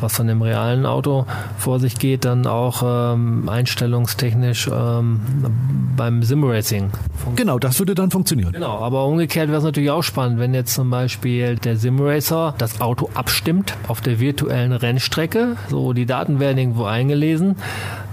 was 0.00 0.14
dann 0.16 0.28
im 0.28 0.42
realen 0.42 0.84
Auto 0.84 1.26
vor 1.56 1.80
sich 1.80 1.98
geht, 1.98 2.24
dann 2.24 2.46
auch 2.46 2.82
ähm, 2.84 3.48
einstellungstechnisch 3.48 4.68
ähm, 4.68 5.20
beim 5.96 6.22
Simracing. 6.22 6.90
Genau, 7.36 7.58
das 7.58 7.78
würde 7.78 7.94
dann 7.94 8.10
funktionieren. 8.10 8.52
Genau, 8.52 8.78
aber 8.78 9.06
umgekehrt 9.06 9.48
wäre 9.48 9.58
es 9.58 9.64
natürlich 9.64 9.90
auch 9.90 10.02
spannend, 10.02 10.38
wenn 10.38 10.52
jetzt 10.54 10.74
zum 10.74 10.90
Beispiel 10.90 11.56
der 11.56 11.76
Simracer 11.76 12.54
das 12.58 12.80
Auto 12.80 13.08
abstimmt 13.14 13.74
auf 13.88 14.00
der 14.00 14.20
virtuellen 14.20 14.72
Rennstrecke, 14.72 15.56
so 15.70 15.92
die 15.92 16.06
Daten 16.06 16.40
werden 16.40 16.58
irgendwo 16.58 16.84
eingelesen, 16.84 17.56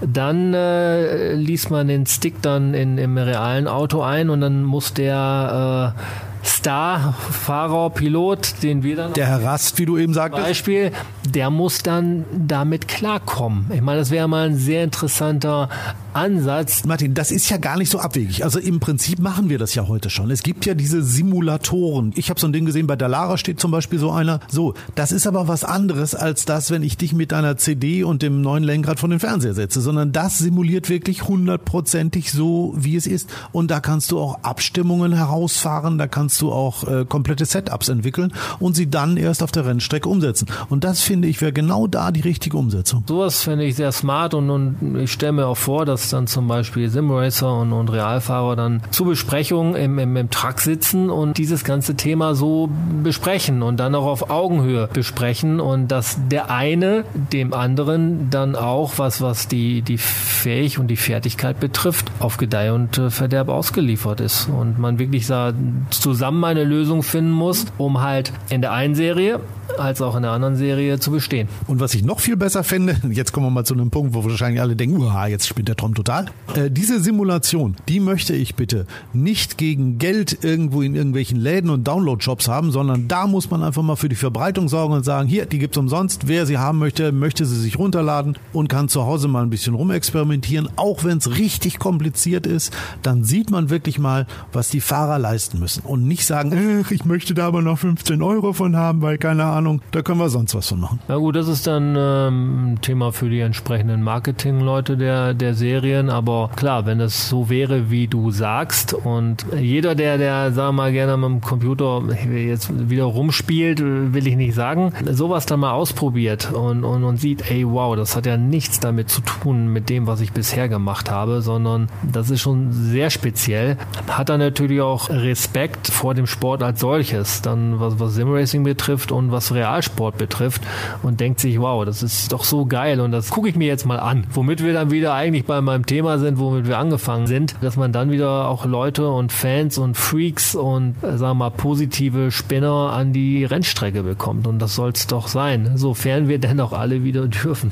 dann 0.02 0.54
äh, 0.54 1.34
liest 1.34 1.72
man 1.72 1.88
den 1.88 2.06
Stick 2.06 2.42
dann 2.42 2.74
in, 2.74 2.98
im 2.98 3.18
realen 3.18 3.68
Auto 3.68 4.02
ein 4.02 4.30
und 4.30 4.42
dann 4.42 4.64
muss 4.64 4.94
der 4.94 5.96
äh, 5.98 6.29
Star-Fahrer, 6.44 7.90
Pilot, 7.90 8.64
den 8.64 8.84
wir 8.84 8.96
dann. 8.96 9.14
Der 9.14 9.28
Herr 9.28 9.44
Rast, 9.44 9.78
wie 9.80 9.86
du 9.86 9.98
eben 9.98 10.14
sagtest. 10.14 10.46
Beispiel, 10.46 10.92
der 11.32 11.50
muss 11.50 11.84
dann 11.84 12.26
damit 12.48 12.88
klarkommen. 12.88 13.66
Ich 13.74 13.82
meine, 13.82 14.00
das 14.00 14.12
wäre 14.12 14.28
mal 14.28 14.48
ein 14.48 14.58
sehr 14.58 14.84
interessanter 14.84 15.70
Ansatz. 16.14 16.86
Martin, 16.86 17.14
das 17.14 17.32
ist 17.32 17.50
ja 17.50 17.58
gar 17.58 17.78
nicht 17.78 17.92
so 17.92 18.00
abwegig. 18.00 18.44
Also 18.44 18.60
im 18.60 18.80
Prinzip 18.80 19.20
machen 19.20 19.50
wir 19.50 19.60
das 19.60 19.76
ja 19.76 19.88
heute 19.88 20.10
schon. 20.10 20.32
Es 20.32 20.44
gibt 20.44 20.66
ja 20.66 20.74
diese 20.74 21.04
Simulatoren. 21.04 22.14
Ich 22.16 22.30
habe 22.30 22.40
so 22.40 22.48
ein 22.48 22.54
Ding 22.54 22.66
gesehen, 22.66 22.88
bei 22.88 22.96
Dalara 22.96 23.38
steht 23.38 23.60
zum 23.60 23.72
Beispiel 23.72 24.00
so 24.00 24.12
einer. 24.12 24.40
So, 24.50 24.74
das 24.96 25.12
ist 25.12 25.28
aber 25.28 25.48
was 25.48 25.64
anderes 25.64 26.16
als 26.16 26.46
das, 26.46 26.72
wenn 26.72 26.84
ich 26.84 26.98
dich 26.98 27.14
mit 27.14 27.32
deiner 27.32 27.58
CD 27.58 28.04
und 28.04 28.22
dem 28.22 28.42
neuen 28.42 28.64
Lenkrad 28.64 29.00
von 29.00 29.12
den 29.12 29.20
Fernseher 29.20 29.54
setze, 29.54 29.82
sondern 29.82 30.12
das 30.12 30.40
simuliert 30.40 30.90
wirklich 30.90 31.28
hundertprozentig 31.28 32.32
so, 32.32 32.74
wie 32.76 32.96
es 32.96 33.06
ist. 33.06 33.30
Und 33.52 33.70
da 33.72 33.80
kannst 33.80 34.12
du 34.12 34.20
auch 34.20 34.40
Abstimmungen 34.44 35.14
herausfahren, 35.14 35.98
da 35.98 36.08
kannst 36.08 36.42
du 36.42 36.52
auch 36.52 36.88
äh, 36.88 37.06
komplette 37.06 37.46
Setups 37.46 37.90
entwickeln 37.90 38.34
und 38.60 38.76
sie 38.76 38.90
dann 38.90 39.18
erst 39.18 39.44
auf 39.44 39.52
der 39.52 39.66
Rennstrecke 39.66 40.10
umsetzen. 40.10 40.48
Und 40.70 40.84
das 40.84 41.02
finde 41.02 41.19
ich 41.28 41.42
wäre 41.42 41.54
genau 41.54 41.88
da 41.88 42.12
die 42.12 42.22
richtige 42.22 42.58
Umsetzung. 42.58 43.04
Sowas 43.08 43.44
finde 43.44 43.66
ich 43.66 43.76
sehr 43.76 43.92
smart 43.92 44.34
und, 44.34 44.50
und 44.50 44.98
ich 45.02 45.12
stelle 45.12 45.34
mir 45.34 45.48
auch 45.48 45.58
vor, 45.58 45.86
dass 45.86 46.10
dann 46.10 46.28
zum 46.28 46.48
Beispiel 46.48 46.90
Simracer 46.90 47.54
und, 47.60 47.74
und 47.74 47.90
Realfahrer 47.90 48.56
dann 48.56 48.82
zur 48.92 49.08
Besprechung 49.08 49.76
im, 49.76 50.00
im, 50.00 50.16
im 50.16 50.30
Truck 50.30 50.60
sitzen 50.60 51.10
und 51.10 51.38
dieses 51.38 51.64
ganze 51.64 51.96
Thema 51.96 52.36
so 52.36 52.70
besprechen 53.04 53.62
und 53.62 53.80
dann 53.80 53.96
auch 53.96 54.06
auf 54.06 54.30
Augenhöhe 54.30 54.90
besprechen 54.92 55.60
und 55.60 55.90
dass 55.90 56.18
der 56.30 56.52
eine 56.52 57.04
dem 57.14 57.54
anderen 57.54 58.30
dann 58.30 58.56
auch 58.56 58.94
was, 58.98 59.22
was 59.22 59.48
die, 59.48 59.82
die 59.82 59.98
Fähig 59.98 60.80
und 60.80 60.88
die 60.88 60.98
Fertigkeit 60.98 61.60
betrifft, 61.60 62.12
auf 62.20 62.38
Gedeih 62.38 62.74
und 62.74 62.98
äh, 62.98 63.10
Verderb 63.10 63.50
ausgeliefert 63.50 64.22
ist 64.22 64.50
und 64.50 64.80
man 64.80 65.00
wirklich 65.00 65.28
da 65.28 65.54
zusammen 65.90 66.44
eine 66.44 66.64
Lösung 66.64 67.04
finden 67.04 67.32
muss, 67.32 67.66
um 67.78 68.02
halt 68.02 68.32
in 68.50 68.62
der 68.62 68.72
einen 68.72 68.96
Serie 68.96 69.40
als 69.78 70.02
auch 70.02 70.16
in 70.16 70.24
der 70.24 70.32
anderen 70.32 70.56
Serie 70.56 71.00
zu 71.00 71.12
bestehen. 71.12 71.48
Und 71.68 71.80
was 71.80 71.94
ich 71.94 72.04
noch 72.04 72.20
viel 72.20 72.38
besser 72.38 72.64
finde, 72.64 72.98
jetzt 73.12 73.32
kommen 73.32 73.46
wir 73.46 73.52
mal 73.52 73.66
zu 73.66 73.74
einem 73.74 73.92
Punkt, 73.92 74.14
wo 74.14 74.24
wahrscheinlich 74.24 74.62
alle 74.62 74.76
denken, 74.76 74.98
uha, 74.98 75.28
jetzt 75.28 75.48
spielt 75.48 75.68
der 75.68 75.76
Tom 75.76 75.96
total. 75.96 76.26
Äh, 76.56 76.72
diese 76.72 77.00
Simulation, 77.00 77.76
die 77.88 78.00
möchte 78.00 78.34
ich 78.34 78.56
bitte 78.56 78.86
nicht 79.14 79.58
gegen 79.58 79.98
Geld 79.98 80.44
irgendwo 80.44 80.82
in 80.82 80.96
irgendwelchen 80.96 81.40
Läden 81.40 81.70
und 81.70 81.88
Download-Shops 81.88 82.48
haben, 82.48 82.72
sondern 82.72 83.08
da 83.08 83.28
muss 83.28 83.50
man 83.50 83.64
einfach 83.64 83.84
mal 83.84 83.96
für 83.96 84.10
die 84.10 84.16
Verbreitung 84.16 84.70
sorgen 84.70 84.94
und 84.94 85.04
sagen, 85.04 85.28
hier, 85.28 85.46
die 85.46 85.60
gibt's 85.60 85.78
umsonst. 85.78 86.28
Wer 86.28 86.46
sie 86.46 86.58
haben 86.58 86.80
möchte, 86.80 87.12
möchte 87.12 87.46
sie 87.46 87.60
sich 87.60 87.78
runterladen 87.78 88.38
und 88.54 88.68
kann 88.68 88.90
zu 88.90 89.06
Hause 89.06 89.28
mal 89.28 89.44
ein 89.44 89.50
bisschen 89.50 89.76
rumexperimentieren. 89.76 90.70
Auch 90.76 91.04
wenn 91.04 91.18
es 91.18 91.38
richtig 91.38 91.80
kompliziert 91.80 92.48
ist, 92.48 92.76
dann 93.02 93.24
sieht 93.24 93.52
man 93.52 93.70
wirklich 93.70 94.00
mal, 94.00 94.28
was 94.52 94.70
die 94.70 94.82
Fahrer 94.82 95.20
leisten 95.20 95.60
müssen. 95.60 95.82
Und 95.84 96.08
nicht 96.08 96.26
sagen, 96.26 96.86
ich 96.90 97.06
möchte 97.06 97.34
da 97.34 97.48
aber 97.48 97.62
noch 97.62 97.80
15 97.80 98.22
Euro 98.22 98.54
von 98.54 98.76
haben, 98.76 99.02
weil 99.02 99.18
keine 99.18 99.46
Ahnung, 99.46 99.59
da 99.92 100.02
können 100.02 100.20
wir 100.20 100.30
sonst 100.30 100.56
was 100.56 100.68
von 100.68 100.80
machen. 100.80 101.00
Na 101.08 101.18
gut, 101.18 101.36
das 101.36 101.48
ist 101.48 101.68
dann 101.68 101.96
ähm, 101.98 102.78
Thema 102.82 103.12
für 103.12 103.30
die 103.30 103.40
entsprechenden 103.40 104.02
Marketingleute 104.04 104.98
der, 104.98 105.34
der 105.34 105.54
Serien. 105.54 106.10
Aber 106.10 106.50
klar, 106.56 106.86
wenn 106.86 107.00
es 107.00 107.30
so 107.30 107.50
wäre, 107.50 107.90
wie 107.90 108.08
du 108.08 108.32
sagst 108.32 108.94
und 108.94 109.46
jeder, 109.60 109.96
der, 109.96 110.18
der, 110.18 110.52
sagen 110.52 110.76
wir 110.76 110.84
mal, 110.84 110.92
gerne 110.92 111.18
mit 111.18 111.30
dem 111.30 111.42
Computer 111.42 112.04
jetzt 112.32 112.90
wieder 112.90 113.06
rumspielt, 113.06 113.82
will 113.82 114.28
ich 114.28 114.36
nicht 114.36 114.54
sagen, 114.54 114.94
sowas 115.12 115.46
dann 115.46 115.62
mal 115.62 115.72
ausprobiert 115.72 116.52
und, 116.52 116.84
und, 116.84 117.04
und 117.04 117.18
sieht, 117.18 117.50
ey, 117.50 117.66
wow, 117.68 117.96
das 117.96 118.16
hat 118.16 118.26
ja 118.26 118.38
nichts 118.38 118.80
damit 118.80 119.10
zu 119.10 119.22
tun 119.22 119.72
mit 119.72 119.90
dem, 119.90 120.08
was 120.08 120.22
ich 120.22 120.32
bisher 120.32 120.70
gemacht 120.70 121.12
habe, 121.12 121.42
sondern 121.42 121.88
das 122.04 122.30
ist 122.30 122.42
schon 122.42 122.72
sehr 122.72 123.10
speziell. 123.10 123.78
Hat 124.08 124.30
dann 124.30 124.40
natürlich 124.40 124.82
auch 124.82 125.10
Respekt 125.10 125.88
vor 125.88 126.14
dem 126.14 126.28
Sport 126.28 126.64
als 126.64 126.80
solches, 126.80 127.42
dann 127.42 127.80
was, 127.80 128.00
was 128.00 128.14
Simracing 128.14 128.64
betrifft 128.64 129.12
und 129.12 129.32
was 129.32 129.49
Realsport 129.54 130.18
betrifft 130.18 130.62
und 131.04 131.20
denkt 131.20 131.40
sich, 131.40 131.60
wow, 131.60 131.86
das 131.86 132.04
ist 132.04 132.32
doch 132.32 132.44
so 132.44 132.66
geil 132.66 133.00
und 133.00 133.12
das 133.12 133.30
gucke 133.30 133.50
ich 133.50 133.56
mir 133.56 133.68
jetzt 133.68 133.86
mal 133.86 134.00
an. 134.00 134.26
Womit 134.34 134.64
wir 134.64 134.74
dann 134.74 134.92
wieder 134.92 135.14
eigentlich 135.14 135.46
bei 135.46 135.62
meinem 135.62 135.86
Thema 135.86 136.20
sind, 136.20 136.40
womit 136.40 136.68
wir 136.68 136.78
angefangen 136.78 137.28
sind, 137.28 137.56
dass 137.62 137.78
man 137.78 137.92
dann 137.92 138.12
wieder 138.12 138.48
auch 138.48 138.66
Leute 138.66 139.10
und 139.10 139.32
Fans 139.32 139.78
und 139.78 139.96
Freaks 139.98 140.56
und 140.56 140.96
äh, 141.04 141.18
sagen 141.18 141.22
wir 141.22 141.34
mal 141.36 141.50
positive 141.52 142.32
Spinner 142.32 142.92
an 142.94 143.14
die 143.14 143.46
Rennstrecke 143.46 144.04
bekommt 144.04 144.48
und 144.48 144.60
das 144.60 144.76
soll 144.76 144.92
es 144.92 145.08
doch 145.08 145.28
sein, 145.28 145.72
sofern 145.76 146.28
wir 146.28 146.40
denn 146.40 146.60
auch 146.60 146.74
alle 146.74 147.04
wieder 147.04 147.28
dürfen. 147.28 147.72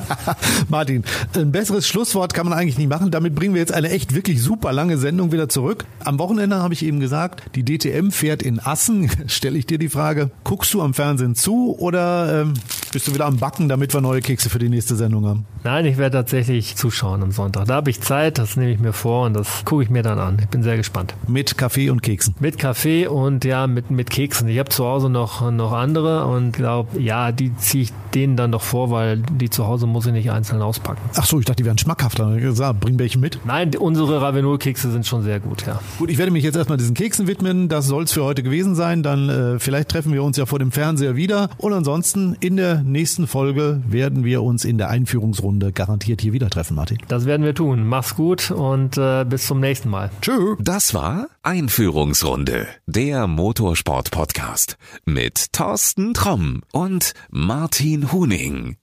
Martin, 0.68 1.04
ein 1.36 1.52
besseres 1.52 1.86
Schlusswort 1.86 2.34
kann 2.34 2.48
man 2.48 2.58
eigentlich 2.58 2.78
nicht 2.78 2.88
machen. 2.88 3.10
Damit 3.10 3.34
bringen 3.34 3.54
wir 3.54 3.60
jetzt 3.60 3.72
eine 3.72 3.90
echt 3.90 4.14
wirklich 4.14 4.42
super 4.42 4.72
lange 4.72 4.98
Sendung 4.98 5.32
wieder 5.32 5.48
zurück. 5.48 5.84
Am 6.04 6.18
Wochenende 6.18 6.56
habe 6.56 6.74
ich 6.74 6.84
eben 6.84 7.00
gesagt, 7.00 7.42
die 7.54 7.64
DTM 7.64 8.10
fährt 8.10 8.42
in 8.42 8.60
Assen. 8.60 9.10
Stelle 9.26 9.58
ich 9.58 9.66
dir 9.66 9.78
die 9.78 9.88
Frage, 9.88 10.30
guckst 10.44 10.72
du 10.74 10.82
am 10.82 10.94
Fernsehen 11.00 11.34
zu 11.34 11.74
oder 11.78 12.42
ähm, 12.42 12.52
bist 12.92 13.08
du 13.08 13.14
wieder 13.14 13.24
am 13.24 13.38
Backen, 13.38 13.70
damit 13.70 13.94
wir 13.94 14.02
neue 14.02 14.20
Kekse 14.20 14.50
für 14.50 14.58
die 14.58 14.68
nächste 14.68 14.96
Sendung 14.96 15.24
haben? 15.24 15.46
Nein, 15.64 15.86
ich 15.86 15.96
werde 15.96 16.18
tatsächlich 16.18 16.76
zuschauen 16.76 17.22
am 17.22 17.32
Sonntag. 17.32 17.66
Da 17.66 17.76
habe 17.76 17.88
ich 17.88 18.02
Zeit, 18.02 18.36
das 18.36 18.56
nehme 18.56 18.72
ich 18.72 18.80
mir 18.80 18.92
vor 18.92 19.24
und 19.24 19.32
das 19.32 19.64
gucke 19.64 19.82
ich 19.82 19.88
mir 19.88 20.02
dann 20.02 20.18
an. 20.18 20.36
Ich 20.40 20.48
bin 20.48 20.62
sehr 20.62 20.76
gespannt. 20.76 21.14
Mit 21.26 21.56
Kaffee 21.56 21.88
und 21.88 22.02
Keksen. 22.02 22.34
Mit 22.38 22.58
Kaffee 22.58 23.06
und 23.06 23.46
ja, 23.46 23.66
mit, 23.66 23.90
mit 23.90 24.10
Keksen. 24.10 24.46
Ich 24.48 24.58
habe 24.58 24.68
zu 24.68 24.84
Hause 24.84 25.08
noch, 25.08 25.50
noch 25.50 25.72
andere 25.72 26.26
und 26.26 26.52
glaube, 26.52 27.00
ja, 27.00 27.32
die 27.32 27.56
ziehe 27.56 27.84
ich 27.84 27.92
denen 28.14 28.36
dann 28.36 28.52
doch 28.52 28.62
vor, 28.62 28.90
weil 28.90 29.18
die 29.18 29.48
zu 29.48 29.66
Hause 29.66 29.86
muss 29.86 30.04
ich 30.06 30.12
nicht 30.12 30.30
einzeln 30.30 30.60
auspacken. 30.60 31.00
Ach 31.14 31.24
so, 31.24 31.38
ich 31.38 31.46
dachte, 31.46 31.62
die 31.62 31.66
wären 31.66 31.78
schmackhafter. 31.78 32.36
Gesagt, 32.36 32.80
bring 32.80 32.98
welche 32.98 33.18
mit. 33.18 33.38
Nein, 33.44 33.70
unsere 33.76 34.20
Ravenol-Kekse 34.20 34.90
sind 34.90 35.06
schon 35.06 35.22
sehr 35.22 35.40
gut, 35.40 35.66
ja. 35.66 35.80
Gut, 35.98 36.10
ich 36.10 36.18
werde 36.18 36.32
mich 36.32 36.44
jetzt 36.44 36.56
erstmal 36.56 36.78
diesen 36.78 36.94
Keksen 36.94 37.26
widmen. 37.26 37.68
Das 37.68 37.86
soll 37.86 38.04
es 38.04 38.12
für 38.12 38.24
heute 38.24 38.42
gewesen 38.42 38.74
sein. 38.74 39.02
Dann 39.02 39.28
äh, 39.28 39.58
vielleicht 39.58 39.90
treffen 39.90 40.12
wir 40.12 40.22
uns 40.22 40.36
ja 40.36 40.46
vor 40.46 40.58
dem 40.58 40.72
Fernseher 40.90 41.14
wieder. 41.14 41.50
Und 41.58 41.72
ansonsten 41.72 42.36
in 42.40 42.56
der 42.56 42.82
nächsten 42.82 43.28
Folge 43.28 43.80
werden 43.86 44.24
wir 44.24 44.42
uns 44.42 44.64
in 44.64 44.76
der 44.76 44.88
Einführungsrunde 44.88 45.70
garantiert 45.72 46.20
hier 46.20 46.32
wieder 46.32 46.50
treffen, 46.50 46.74
Martin. 46.74 46.98
Das 47.06 47.26
werden 47.26 47.44
wir 47.44 47.54
tun. 47.54 47.86
Mach's 47.86 48.16
gut 48.16 48.50
und 48.50 48.98
äh, 48.98 49.24
bis 49.24 49.46
zum 49.46 49.60
nächsten 49.60 49.88
Mal. 49.88 50.10
Tschö. 50.20 50.56
Das 50.58 50.92
war 50.92 51.28
Einführungsrunde, 51.42 52.66
der 52.86 53.28
Motorsport-Podcast 53.28 54.78
mit 55.04 55.52
Thorsten 55.52 56.12
Tromm 56.12 56.62
und 56.72 57.14
Martin 57.30 58.10
Huning. 58.10 58.80